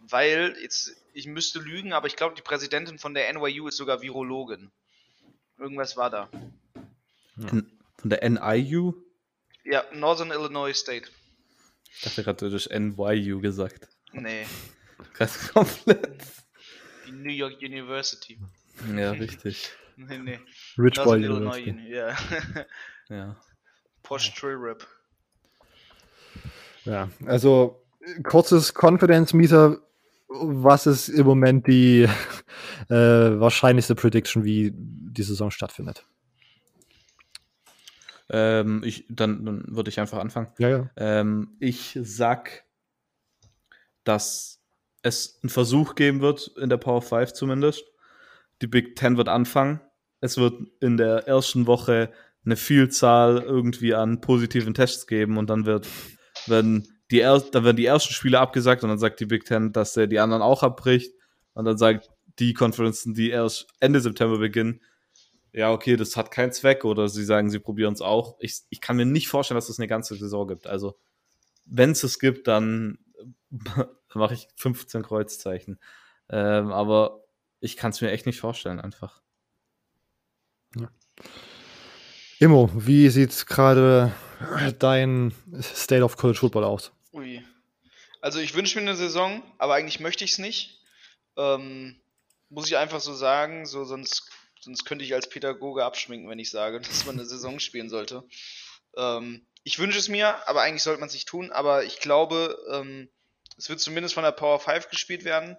Weil, 0.00 0.54
jetzt, 0.60 0.94
ich 1.14 1.26
müsste 1.26 1.58
lügen, 1.58 1.92
aber 1.92 2.06
ich 2.06 2.16
glaube, 2.16 2.34
die 2.34 2.42
Präsidentin 2.42 2.98
von 2.98 3.14
der 3.14 3.32
NYU 3.32 3.68
ist 3.68 3.76
sogar 3.76 4.02
Virologin. 4.02 4.70
Irgendwas 5.58 5.96
war 5.96 6.10
da. 6.10 6.28
Von 7.38 8.10
der 8.10 8.28
NIU? 8.28 8.92
Ja, 9.64 9.84
Northern 9.92 10.30
Illinois 10.30 10.74
State. 10.74 11.08
Ich 11.94 12.02
dachte 12.02 12.22
gerade, 12.22 12.50
du 12.50 12.54
hast 12.54 12.70
NYU 12.70 13.40
gesagt. 13.40 13.88
Nee. 14.12 14.46
Krass 15.12 15.52
komplett. 15.52 16.22
Die 17.06 17.12
New 17.12 17.32
York 17.32 17.60
University. 17.62 18.38
Ja, 18.94 19.12
richtig. 19.12 19.70
nee, 19.96 20.18
nee. 20.18 20.38
Rich 20.78 21.02
Boy 21.02 21.26
University. 21.26 21.74
Ja. 21.88 22.16
ja. 23.08 23.36
Posh 24.02 24.34
Trill 24.34 24.56
Rap. 24.56 24.86
Ja, 26.84 27.10
also 27.26 27.84
kurzes 28.22 28.72
Confidence-Meter. 28.72 29.78
Was 30.28 30.86
ist 30.86 31.08
im 31.08 31.26
Moment 31.26 31.66
die 31.66 32.02
äh, 32.88 32.94
wahrscheinlichste 32.94 33.94
Prediction, 33.94 34.44
wie 34.44 34.72
die 34.74 35.22
Saison 35.22 35.50
stattfindet? 35.50 36.04
Ähm, 38.28 38.82
ich, 38.84 39.06
dann, 39.08 39.44
dann 39.44 39.64
würde 39.68 39.88
ich 39.88 40.00
einfach 40.00 40.18
anfangen. 40.18 40.48
Ja, 40.58 40.68
ja. 40.68 40.90
Ähm, 40.96 41.56
ich 41.60 41.98
sag, 42.02 42.64
dass 44.04 44.60
es 45.06 45.38
einen 45.42 45.50
Versuch 45.50 45.94
geben 45.94 46.20
wird, 46.20 46.52
in 46.60 46.68
der 46.68 46.76
Power 46.76 47.02
5 47.02 47.32
zumindest. 47.32 47.84
Die 48.62 48.66
Big 48.66 48.96
Ten 48.96 49.16
wird 49.16 49.28
anfangen. 49.28 49.80
Es 50.20 50.36
wird 50.36 50.54
in 50.80 50.96
der 50.96 51.28
ersten 51.28 51.66
Woche 51.66 52.10
eine 52.44 52.56
Vielzahl 52.56 53.42
irgendwie 53.42 53.94
an 53.94 54.20
positiven 54.20 54.74
Tests 54.74 55.06
geben 55.06 55.36
und 55.36 55.50
dann 55.50 55.66
wird, 55.66 55.86
werden 56.46 56.88
die, 57.10 57.20
er 57.20 57.38
dann 57.40 57.64
werden 57.64 57.76
die 57.76 57.86
ersten 57.86 58.12
Spiele 58.12 58.40
abgesagt 58.40 58.82
und 58.82 58.88
dann 58.88 58.98
sagt 58.98 59.20
die 59.20 59.26
Big 59.26 59.44
Ten, 59.44 59.72
dass 59.72 59.96
er 59.96 60.06
die 60.06 60.18
anderen 60.18 60.42
auch 60.42 60.62
abbricht 60.62 61.12
und 61.54 61.64
dann 61.64 61.76
sagt 61.76 62.10
die 62.38 62.54
Konferenzen, 62.54 63.14
die 63.14 63.30
erst 63.30 63.66
Ende 63.80 64.00
September 64.00 64.38
beginnen, 64.38 64.80
ja, 65.52 65.72
okay, 65.72 65.96
das 65.96 66.16
hat 66.16 66.30
keinen 66.30 66.52
Zweck 66.52 66.84
oder 66.84 67.08
sie 67.08 67.24
sagen, 67.24 67.48
sie 67.48 67.58
probieren 67.58 67.94
es 67.94 68.02
auch. 68.02 68.36
Ich, 68.40 68.60
ich 68.68 68.82
kann 68.82 68.96
mir 68.96 69.06
nicht 69.06 69.28
vorstellen, 69.28 69.56
dass 69.56 69.70
es 69.70 69.78
eine 69.78 69.88
ganze 69.88 70.14
Saison 70.14 70.46
gibt. 70.46 70.66
Also, 70.66 70.98
wenn 71.64 71.92
es 71.92 72.04
es 72.04 72.18
gibt, 72.18 72.46
dann 72.46 72.98
mache 74.14 74.34
ich 74.34 74.48
15 74.56 75.02
Kreuzzeichen. 75.02 75.78
Ähm, 76.28 76.72
aber 76.72 77.24
ich 77.60 77.76
kann 77.76 77.90
es 77.90 78.00
mir 78.00 78.10
echt 78.10 78.26
nicht 78.26 78.40
vorstellen, 78.40 78.80
einfach. 78.80 79.22
Ja. 80.76 80.90
Immo, 82.38 82.70
wie 82.74 83.08
sieht 83.08 83.46
gerade 83.46 84.12
dein 84.78 85.32
State 85.62 86.02
of 86.02 86.16
College 86.16 86.38
Football 86.38 86.64
aus? 86.64 86.92
Ui. 87.12 87.42
Also 88.20 88.40
ich 88.40 88.54
wünsche 88.54 88.78
mir 88.78 88.88
eine 88.88 88.96
Saison, 88.96 89.42
aber 89.58 89.74
eigentlich 89.74 90.00
möchte 90.00 90.24
ich 90.24 90.32
es 90.32 90.38
nicht. 90.38 90.80
Ähm, 91.36 91.96
muss 92.48 92.66
ich 92.66 92.76
einfach 92.76 93.00
so 93.00 93.14
sagen, 93.14 93.66
so 93.66 93.84
sonst, 93.84 94.30
sonst 94.60 94.84
könnte 94.84 95.04
ich 95.04 95.14
als 95.14 95.28
Pädagoge 95.28 95.84
abschminken, 95.84 96.28
wenn 96.28 96.38
ich 96.38 96.50
sage, 96.50 96.80
dass 96.86 97.06
man 97.06 97.16
eine 97.16 97.26
Saison 97.26 97.58
spielen 97.58 97.88
sollte. 97.88 98.24
Ähm, 98.96 99.46
ich 99.64 99.78
wünsche 99.78 99.98
es 99.98 100.08
mir, 100.08 100.46
aber 100.48 100.62
eigentlich 100.62 100.82
sollte 100.82 101.00
man 101.00 101.08
es 101.08 101.14
nicht 101.14 101.28
tun. 101.28 101.50
Aber 101.50 101.84
ich 101.84 102.00
glaube, 102.00 102.58
ähm, 102.70 103.08
es 103.56 103.68
wird 103.68 103.80
zumindest 103.80 104.14
von 104.14 104.24
der 104.24 104.32
Power 104.32 104.60
5 104.60 104.88
gespielt 104.88 105.24
werden. 105.24 105.56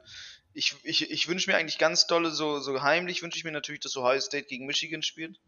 Ich, 0.54 0.76
ich, 0.84 1.12
ich 1.12 1.28
wünsche 1.28 1.50
mir 1.50 1.58
eigentlich 1.58 1.78
ganz 1.78 2.08
dolle, 2.08 2.32
so, 2.32 2.60
so 2.60 2.82
heimlich 2.82 3.22
wünsche 3.22 3.38
ich 3.38 3.43
mir 3.43 3.52
natürlich, 3.52 3.82
dass 3.82 3.95
Ohio 3.98 4.20
State 4.20 4.48
gegen 4.48 4.66
Michigan 4.66 5.04
spielt. 5.04 5.39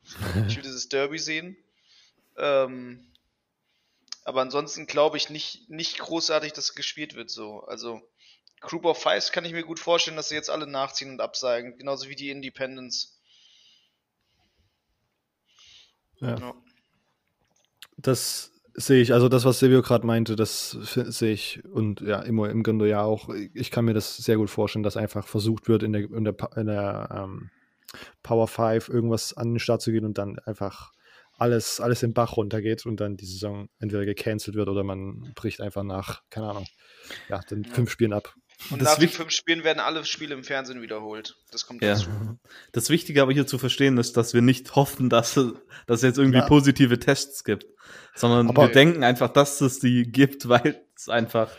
Ich 0.48 0.56
will 0.56 0.64
dieses 0.64 0.90
Derby 0.90 1.18
sehen. 1.18 1.58
Ähm, 2.38 3.12
aber 4.24 4.42
ansonsten 4.42 4.86
glaube 4.86 5.18
ich 5.18 5.30
nicht, 5.30 5.70
nicht 5.70 5.98
großartig, 6.00 6.54
dass 6.54 6.76
gespielt 6.76 7.16
wird 7.16 7.32
so. 7.32 7.62
Also 7.62 8.02
Group 8.62 8.86
of 8.86 9.02
Fives 9.02 9.32
kann 9.32 9.46
ich 9.46 9.54
mir 9.54 9.64
gut 9.64 9.80
vorstellen, 9.80 10.18
dass 10.18 10.30
sie 10.30 10.36
jetzt 10.36 10.50
alle 10.50 10.68
nachziehen 10.68 11.12
und 11.12 11.22
absagen, 11.22 11.78
genauso 11.78 12.10
wie 12.10 12.16
die 12.16 12.30
Independents. 12.30 13.20
Ja. 16.20 16.38
ja. 16.38 16.56
Das 17.98 18.52
sehe 18.74 19.02
ich, 19.02 19.14
also 19.14 19.30
das, 19.30 19.46
was 19.46 19.60
Silvio 19.60 19.82
gerade 19.82 20.06
meinte, 20.06 20.36
das 20.36 20.72
sehe 20.72 21.34
ich 21.34 21.64
und 21.66 22.02
ja, 22.02 22.22
immer 22.22 22.50
im 22.50 22.64
Grunde 22.64 22.88
ja 22.88 23.02
auch. 23.04 23.30
Ich 23.54 23.72
kann 23.72 23.86
mir 23.86 23.94
das 23.94 24.18
sehr 24.18 24.38
gut 24.38 24.50
vorstellen, 24.50 24.84
dass 24.84 24.98
einfach 24.98 25.28
versucht 25.28 25.68
wird, 25.68 25.84
in 25.84 25.94
der, 25.94 26.04
in 26.12 26.24
der, 26.24 26.36
in 26.56 26.68
der 26.68 27.10
ähm, 27.12 27.50
Power 28.24 28.48
5 28.48 28.90
irgendwas 28.90 29.36
an 29.36 29.54
den 29.54 29.60
Start 29.60 29.82
zu 29.82 29.92
gehen 29.92 30.06
und 30.06 30.18
dann 30.18 30.40
einfach 30.40 30.92
alles, 31.38 31.80
alles 31.80 32.04
im 32.04 32.14
Bach 32.14 32.38
runtergeht 32.38 32.86
und 32.86 33.00
dann 33.00 33.18
die 33.18 33.26
Saison 33.26 33.70
entweder 33.80 34.06
gecancelt 34.06 34.56
wird 34.56 34.68
oder 34.68 34.84
man 34.84 35.32
bricht 35.36 35.62
einfach 35.62 35.84
nach, 35.84 36.22
keine 36.30 36.50
Ahnung, 36.50 36.66
ja, 37.30 37.40
den 37.40 37.64
fünf 37.64 37.90
Spielen 37.90 38.14
ab. 38.14 38.36
Und 38.70 38.82
das 38.82 38.90
nach 38.90 39.00
den 39.00 39.10
fünf 39.10 39.32
Spielen 39.32 39.64
werden 39.64 39.80
alle 39.80 40.04
Spiele 40.06 40.36
im 40.36 40.44
Fernsehen 40.44 40.82
wiederholt. 40.82 41.38
Das 41.52 41.66
kommt 41.66 41.82
ja. 41.82 41.94
dazu. 41.94 42.10
Das 42.72 42.90
Wichtige 42.90 43.22
aber 43.22 43.32
hier 43.32 43.48
zu 43.48 43.58
verstehen 43.58 43.98
ist, 43.98 44.18
dass 44.18 44.34
wir 44.34 44.42
nicht 44.42 44.76
hoffen, 44.76 45.10
dass, 45.10 45.34
dass 45.34 45.56
es 45.88 46.02
jetzt 46.02 46.18
irgendwie 46.18 46.40
ja. 46.40 46.48
positive 46.48 47.00
Tests 47.00 47.44
gibt, 47.44 47.66
sondern 48.16 48.50
aber 48.50 48.64
wir 48.64 48.72
denken 48.74 49.04
einfach, 49.04 49.30
dass 49.30 49.62
es 49.62 49.80
die 49.80 50.04
gibt, 50.04 50.50
weil 50.50 50.86
es 50.96 51.10
einfach. 51.10 51.52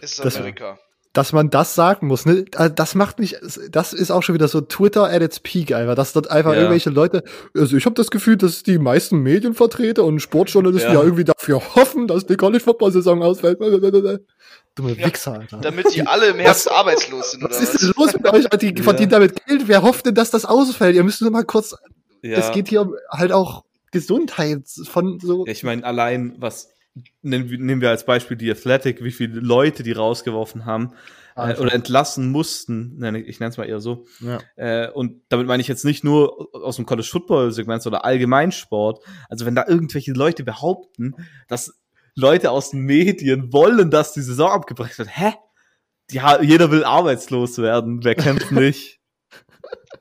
Ist 0.00 0.20
Amerika 0.20 0.78
dass 1.14 1.32
man 1.32 1.48
das 1.48 1.74
sagen 1.74 2.08
muss. 2.08 2.26
Ne? 2.26 2.44
Äh, 2.56 2.70
das 2.70 2.94
macht 2.94 3.18
mich, 3.20 3.36
das 3.70 3.92
ist 3.92 4.10
auch 4.10 4.22
schon 4.22 4.34
wieder 4.34 4.48
so 4.48 4.60
Twitter 4.60 5.04
at 5.04 5.22
its 5.22 5.40
peak, 5.40 5.72
einfach, 5.72 5.94
dass 5.94 6.12
dort 6.12 6.30
einfach 6.30 6.52
ja. 6.52 6.58
irgendwelche 6.58 6.90
Leute, 6.90 7.22
also 7.56 7.76
ich 7.76 7.86
habe 7.86 7.94
das 7.94 8.10
Gefühl, 8.10 8.36
dass 8.36 8.64
die 8.64 8.78
meisten 8.78 9.18
Medienvertreter 9.20 10.04
und 10.04 10.20
Sportjournalisten 10.20 10.92
ja, 10.92 10.98
ja 10.98 11.04
irgendwie 11.04 11.24
dafür 11.24 11.62
hoffen, 11.76 12.08
dass 12.08 12.26
die 12.26 12.36
College-Football-Saison 12.36 13.22
ausfällt. 13.22 13.60
Dumme 14.74 14.92
ja, 14.92 15.06
Wichser, 15.06 15.34
Alter. 15.34 15.58
Damit 15.58 15.94
die 15.94 16.04
alle 16.04 16.26
im 16.26 16.38
Herbst 16.40 16.68
arbeitslos 16.70 17.30
sind, 17.30 17.44
oder 17.44 17.54
was? 17.54 17.62
Was 17.62 17.74
ist 17.74 17.82
denn 17.82 17.92
los 17.96 18.12
mit 18.12 18.26
euch? 18.26 18.48
Die 18.58 18.74
verdienen 18.82 19.10
damit 19.10 19.46
Geld. 19.46 19.68
Wer 19.68 19.82
hofft 19.82 20.06
denn, 20.06 20.16
dass 20.16 20.32
das 20.32 20.44
ausfällt? 20.44 20.96
Ihr 20.96 21.04
müsst 21.04 21.22
nur 21.22 21.30
mal 21.30 21.44
kurz, 21.44 21.76
es 22.22 22.50
geht 22.50 22.68
hier 22.68 22.90
halt 23.08 23.30
auch 23.30 23.64
Gesundheit 23.92 24.64
von 24.66 25.20
so. 25.20 25.46
Ich 25.46 25.62
meine, 25.62 25.84
allein 25.84 26.34
was 26.38 26.73
nehmen 27.22 27.80
wir 27.80 27.90
als 27.90 28.06
Beispiel 28.06 28.36
die 28.36 28.50
Athletic, 28.50 29.02
wie 29.02 29.10
viele 29.10 29.40
Leute 29.40 29.82
die 29.82 29.92
rausgeworfen 29.92 30.64
haben 30.64 30.94
äh, 31.36 31.56
oder 31.56 31.72
entlassen 31.72 32.30
mussten, 32.30 33.02
ich 33.26 33.40
nenne 33.40 33.50
es 33.50 33.56
mal 33.56 33.68
eher 33.68 33.80
so. 33.80 34.06
Ja. 34.20 34.40
Äh, 34.56 34.90
und 34.90 35.22
damit 35.28 35.46
meine 35.46 35.60
ich 35.60 35.68
jetzt 35.68 35.84
nicht 35.84 36.04
nur 36.04 36.48
aus 36.54 36.76
dem 36.76 36.86
College 36.86 37.08
Football 37.10 37.52
Segment 37.52 37.84
oder 37.86 38.04
Allgemeinsport. 38.04 39.04
Also 39.28 39.44
wenn 39.46 39.54
da 39.54 39.64
irgendwelche 39.66 40.12
Leute 40.12 40.44
behaupten, 40.44 41.14
dass 41.48 41.80
Leute 42.14 42.50
aus 42.50 42.70
den 42.70 42.80
Medien 42.80 43.52
wollen, 43.52 43.90
dass 43.90 44.12
die 44.12 44.22
Saison 44.22 44.50
abgebrochen 44.50 44.96
wird, 44.96 45.16
hä? 45.16 45.34
Die, 46.10 46.20
jeder 46.42 46.70
will 46.70 46.84
arbeitslos 46.84 47.58
werden, 47.58 48.04
wer 48.04 48.14
kennt's 48.14 48.50
nicht? 48.50 49.00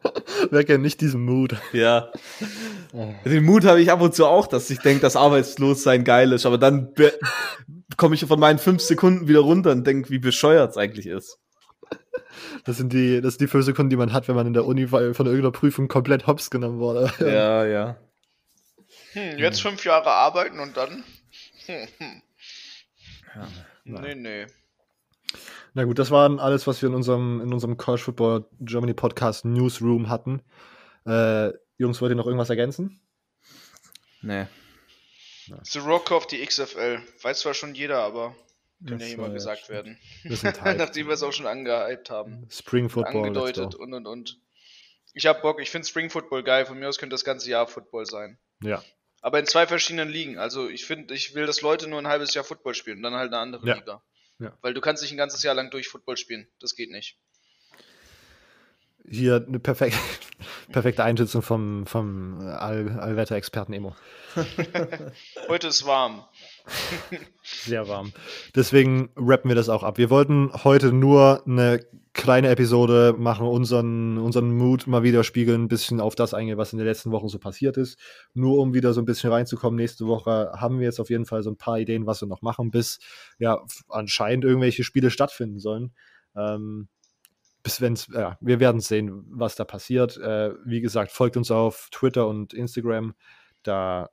wer 0.52 0.64
kennt 0.64 0.84
nicht 0.84 1.02
diesen 1.02 1.24
Mut? 1.24 1.56
Ja. 1.72 2.12
Den 3.26 3.44
Mut 3.44 3.66
habe 3.66 3.82
ich 3.82 3.91
ab 3.91 4.02
und 4.02 4.14
zu 4.14 4.26
auch, 4.26 4.48
dass 4.48 4.70
ich 4.70 4.80
denke, 4.80 5.02
dass 5.02 5.16
Arbeitslossein 5.16 6.04
geil 6.04 6.32
ist, 6.32 6.46
aber 6.46 6.58
dann 6.58 6.94
komme 7.98 8.16
ich 8.16 8.26
von 8.26 8.39
meinen 8.39 8.60
fünf 8.60 8.82
Sekunden 8.82 9.28
wieder 9.28 9.39
runter 9.39 9.72
und 9.72 9.86
denke, 9.86 10.10
wie 10.10 10.20
bescheuert 10.20 10.72
es 10.72 10.78
eigentlich 10.78 11.08
ist. 11.08 11.39
Das 12.66 12.78
sind 12.78 12.94
die, 12.94 13.22
das 13.22 13.34
sind 13.34 13.41
die 13.41 13.48
fünf 13.48 13.66
Sekunden, 13.66 13.89
die 13.89 13.96
man 13.96 14.14
hat, 14.14 14.28
wenn 14.28 14.36
man 14.36 14.48
in 14.48 14.54
der 14.54 14.66
Uni 14.66 14.88
von 14.88 15.02
irgendeiner 15.02 15.52
Prüfung 15.52 15.88
komplett 15.88 16.28
hops 16.28 16.50
genommen 16.50 16.80
wurde. 16.80 17.12
Ja, 17.20 17.66
ja. 17.66 17.98
Hm, 19.14 19.38
jetzt 19.38 19.62
fünf 19.62 19.84
Jahre 19.86 20.10
arbeiten 20.10 20.60
und 20.60 20.76
dann. 20.76 21.04
Hm, 21.66 21.88
hm. 21.98 22.22
Ja, 23.36 23.48
nee, 24.02 24.16
nee. 24.16 24.46
Na 25.76 25.86
gut, 25.86 25.98
das 25.98 26.12
waren 26.12 26.40
alles, 26.40 26.68
was 26.68 26.82
wir 26.82 26.90
in 26.90 26.96
unserem, 26.96 27.42
in 27.42 27.52
unserem 27.52 27.78
College 27.78 28.04
Football 28.04 28.46
Germany 28.60 28.94
Podcast 28.94 29.44
Newsroom 29.44 30.08
hatten. 30.10 30.44
Äh, 31.06 31.52
Jungs, 31.78 32.00
wollt 32.00 32.12
ihr 32.12 32.16
noch 32.16 32.28
irgendwas 32.28 32.52
ergänzen? 32.52 33.02
Nee. 34.22 34.46
The 35.64 35.80
Rock 35.80 36.12
of 36.12 36.28
die 36.28 36.46
XFL. 36.46 37.02
Weiß 37.22 37.40
zwar 37.40 37.54
schon 37.54 37.74
jeder, 37.74 38.00
aber 38.00 38.36
kann 38.88 39.00
das 39.00 39.10
ja 39.10 39.16
immer 39.16 39.30
gesagt 39.30 39.70
werden. 39.70 39.98
Nachdem 40.24 41.08
wir 41.08 41.14
es 41.14 41.24
auch 41.24 41.34
schon 41.34 41.48
angehypt 41.48 42.10
haben. 42.10 42.48
Spring 42.50 42.90
Football. 42.90 43.28
Angedeutet 43.28 43.76
und 43.76 43.94
und 43.94 44.06
und. 44.06 44.40
Ich 45.14 45.26
hab 45.26 45.42
Bock, 45.42 45.62
ich 45.62 45.72
finde 45.72 45.88
Spring 45.88 46.10
Football 46.10 46.44
geil. 46.44 46.66
Von 46.66 46.80
mir 46.80 46.88
aus 46.88 46.98
könnte 46.98 47.14
das 47.14 47.24
ganze 47.24 47.50
Jahr 47.50 47.68
Football 47.68 48.06
sein. 48.06 48.38
Ja. 48.62 48.84
Aber 49.22 49.40
in 49.40 49.46
zwei 49.46 49.68
verschiedenen 49.68 50.10
Ligen. 50.10 50.38
Also 50.38 50.70
ich 50.70 50.86
finde, 50.86 51.14
ich 51.14 51.34
will, 51.34 51.46
dass 51.46 51.62
Leute 51.62 51.88
nur 51.88 52.00
ein 52.00 52.08
halbes 52.08 52.34
Jahr 52.34 52.44
Football 52.44 52.76
spielen 52.76 52.98
und 52.98 53.04
dann 53.04 53.16
halt 53.16 53.32
eine 53.32 53.42
andere 53.42 53.66
ja. 53.66 53.76
Liga. 53.76 54.04
Ja. 54.40 54.58
Weil 54.62 54.74
du 54.74 54.82
kannst 54.82 55.04
nicht 55.04 55.12
ein 55.12 55.18
ganzes 55.18 55.44
Jahr 55.44 55.56
lang 55.56 55.70
durch 55.72 55.88
Football 55.88 56.18
spielen. 56.18 56.48
Das 56.60 56.76
geht 56.76 56.92
nicht. 56.92 57.18
Hier 59.10 59.44
eine 59.48 59.60
perfek 59.60 59.94
perfekte 60.72 61.04
Einschätzung 61.04 61.42
vom, 61.42 61.86
vom 61.86 62.40
All 62.40 63.00
Allwetter-Experten 63.00 63.74
Emo. 63.74 63.96
Heute 65.48 65.68
ist 65.68 65.86
warm. 65.86 66.26
Sehr 67.43 67.88
warm. 67.88 68.14
Deswegen 68.55 69.09
rappen 69.16 69.49
wir 69.49 69.55
das 69.55 69.70
auch 69.70 69.84
ab. 69.84 69.97
Wir 69.97 70.09
wollten 70.09 70.51
heute 70.64 70.93
nur 70.93 71.43
eine 71.45 71.86
kleine 72.14 72.49
Episode 72.49 73.16
machen, 73.18 73.47
unseren, 73.47 74.18
unseren 74.18 74.55
Mut 74.55 74.86
mal 74.86 75.03
wieder 75.03 75.24
spiegeln, 75.24 75.64
ein 75.64 75.68
bisschen 75.68 75.99
auf 75.99 76.16
das 76.16 76.34
eingehen, 76.34 76.57
was 76.57 76.72
in 76.72 76.78
den 76.78 76.88
letzten 76.88 77.11
Wochen 77.11 77.28
so 77.28 77.39
passiert 77.39 77.76
ist. 77.76 77.99
Nur 78.34 78.59
um 78.59 78.74
wieder 78.74 78.93
so 78.93 79.01
ein 79.01 79.05
bisschen 79.05 79.32
reinzukommen. 79.32 79.78
Nächste 79.78 80.05
Woche 80.05 80.51
haben 80.55 80.80
wir 80.80 80.86
jetzt 80.86 80.99
auf 80.99 81.09
jeden 81.09 81.26
Fall 81.26 81.41
so 81.43 81.49
ein 81.49 81.57
paar 81.57 81.80
Ideen, 81.80 82.05
was 82.05 82.22
wir 82.22 82.28
noch 82.28 82.41
machen, 82.41 82.72
bis 82.72 82.99
ja 83.39 83.61
anscheinend 83.89 84.45
irgendwelche 84.45 84.84
Spiele 84.84 85.09
stattfinden 85.09 85.59
sollen. 85.59 85.91
Ähm, 86.36 86.88
bis 87.64 87.82
wenn's, 87.82 88.07
ja, 88.14 88.38
wir 88.41 88.59
werden 88.59 88.82
sehen, 88.82 89.24
was 89.30 89.55
da 89.55 89.66
passiert. 89.66 90.18
Äh, 90.18 90.51
wie 90.66 90.82
gesagt, 90.82 91.11
folgt 91.11 91.36
uns 91.36 91.49
auf 91.49 91.88
Twitter 91.91 92.28
und 92.28 92.53
Instagram. 92.53 93.16
Da 93.64 94.09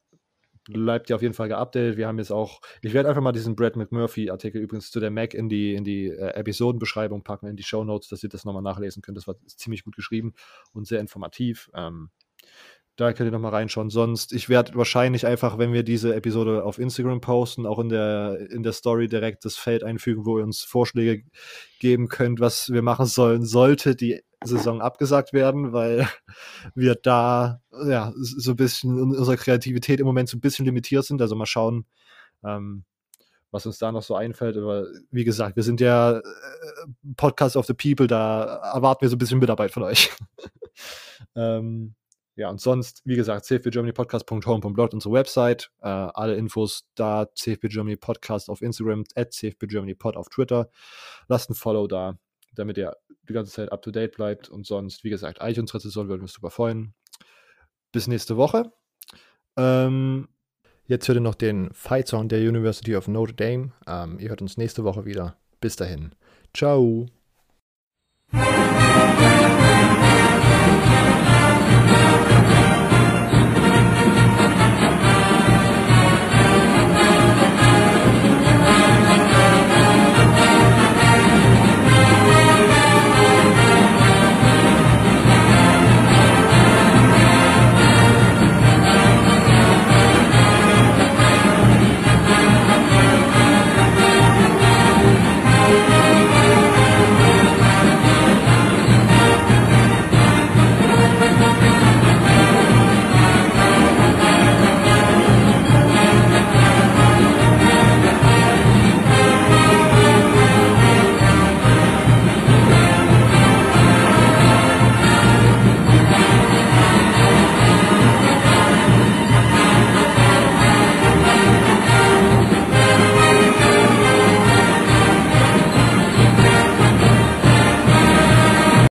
bleibt 0.69 1.11
ihr 1.11 1.17
auf 1.17 1.23
jeden 1.23 1.35
Fall 1.35 1.49
geupdatet. 1.49 1.97
Wir 1.97 2.07
haben 2.07 2.19
jetzt 2.19 2.31
auch, 2.31 2.61
ich 2.83 2.93
werde 2.95 3.09
einfach 3.09 3.23
mal 3.23 3.33
diesen 3.33 3.57
Brad 3.57 3.77
McMurphy-Artikel 3.77 4.61
übrigens 4.61 4.91
zu 4.91 5.01
der 5.01 5.11
Mac 5.11 5.35
in 5.35 5.49
die, 5.49 5.75
in 5.75 5.85
die 5.85 6.07
äh, 6.09 6.35
Episodenbeschreibung 6.35 7.23
packen, 7.23 7.47
in 7.47 7.57
die 7.57 7.63
Show 7.63 7.85
Notes, 7.85 8.09
dass 8.09 8.23
ihr 8.23 8.29
das 8.29 8.45
nochmal 8.45 8.63
nachlesen 8.63 9.03
könnt. 9.03 9.17
Das 9.17 9.27
war 9.27 9.37
ziemlich 9.47 9.85
gut 9.85 9.97
geschrieben 9.97 10.35
und 10.73 10.87
sehr 10.87 11.01
informativ. 11.01 11.71
Ähm, 11.75 12.11
da 13.01 13.15
könnt 13.15 13.29
ihr 13.29 13.33
nochmal 13.33 13.53
reinschauen. 13.53 13.89
Sonst, 13.89 14.33
ich 14.33 14.51
werde 14.51 14.75
wahrscheinlich 14.75 15.27
einfach, 15.27 15.57
wenn 15.57 15.73
wir 15.73 15.83
diese 15.83 16.15
Episode 16.15 16.65
auf 16.65 16.79
Instagram 16.79 17.23
posten, 17.23 17.65
auch 17.65 17.79
in 17.79 17.89
der, 17.89 18.39
in 18.51 18.63
der 18.63 18.73
Story 18.73 19.09
direkt 19.09 19.45
das 19.47 19.57
Feld 19.57 19.83
einfügen, 19.83 20.27
wo 20.27 20.39
ihr 20.39 20.45
uns 20.45 20.63
Vorschläge 20.63 21.25
geben 21.79 22.09
könnt, 22.09 22.41
was 22.41 22.71
wir 22.71 22.83
machen 22.83 23.07
sollen, 23.07 23.45
sollte 23.47 23.97
die 23.97 24.21
Saison 24.45 24.83
abgesagt 24.83 25.33
werden, 25.33 25.73
weil 25.73 26.07
wir 26.75 26.95
da 26.95 27.63
ja 27.87 28.13
so 28.17 28.53
ein 28.53 28.57
bisschen 28.57 28.99
in 28.99 29.17
unserer 29.17 29.37
Kreativität 29.37 30.01
im 30.01 30.07
Moment 30.07 30.29
so 30.29 30.37
ein 30.37 30.41
bisschen 30.41 30.65
limitiert 30.65 31.05
sind. 31.05 31.21
Also 31.21 31.37
mal 31.37 31.47
schauen, 31.47 31.87
ähm, 32.45 32.85
was 33.51 33.67
uns 33.67 33.79
da 33.79 33.93
noch 33.93 34.03
so 34.03 34.15
einfällt. 34.15 34.57
Aber 34.57 34.87
wie 35.11 35.25
gesagt, 35.25 35.57
wir 35.57 35.63
sind 35.63 35.81
ja 35.81 36.19
äh, 36.19 36.23
Podcast 37.17 37.57
of 37.57 37.67
the 37.67 37.75
People, 37.75 38.07
da 38.07 38.57
erwarten 38.75 39.03
wir 39.03 39.09
so 39.09 39.17
ein 39.17 39.19
bisschen 39.19 39.39
Mitarbeit 39.39 39.71
von 39.71 39.83
euch. 39.83 40.11
ähm, 41.35 41.95
ja, 42.37 42.49
und 42.49 42.61
sonst, 42.61 43.03
wie 43.05 43.17
gesagt, 43.17 43.45
cfbgermanypodcast.home.blog, 43.45 44.95
unsere 44.95 45.13
Website. 45.13 45.71
Äh, 45.83 45.89
alle 45.89 46.37
Infos 46.37 46.87
da, 46.95 47.29
CFB 47.35 47.69
Germany 47.69 47.97
Podcast 47.97 48.49
auf 48.49 48.63
Instagram, 48.63 49.05
at 49.15 49.33
CFB 49.35 49.67
Germany 49.67 49.95
Pod 49.95 50.17
auf 50.17 50.29
Twitter. 50.29 50.71
Lasst 51.29 51.51
ein 51.51 51.55
Follow 51.55 51.87
da, 51.87 52.19
damit 52.55 52.79
ihr 52.79 52.97
die 53.29 53.35
ganze 53.35 53.53
Zeit 53.53 53.73
up 53.73 53.83
to 53.83 53.91
date 53.91 54.17
bleibt. 54.17 54.49
Und 54.49 54.67
sonst, 54.67 55.05
wie 55.05 55.11
gesagt, 55.11 55.39
iTunes-Rezession 55.43 56.09
würden 56.09 56.21
wir 56.21 56.25
uns 56.25 56.33
super 56.33 56.51
freuen. 56.51 56.95
Bis 57.93 58.07
nächste 58.07 58.37
Woche. 58.37 58.73
Ähm, 59.57 60.29
jetzt 60.87 61.09
hört 61.09 61.19
ihr 61.19 61.23
noch 61.23 61.35
den 61.35 61.73
Fight 61.73 62.09
Sound 62.09 62.33
der 62.33 62.41
University 62.41 62.97
of 62.97 63.09
Notre 63.09 63.35
Dame. 63.35 63.73
Ähm, 63.87 64.19
ihr 64.19 64.29
hört 64.29 64.43
uns 64.43 64.57
nächste 64.57 64.85
Woche 64.85 65.05
wieder. 65.05 65.37
Bis 65.61 65.77
dahin. 65.77 66.13
Ciao. 66.55 67.07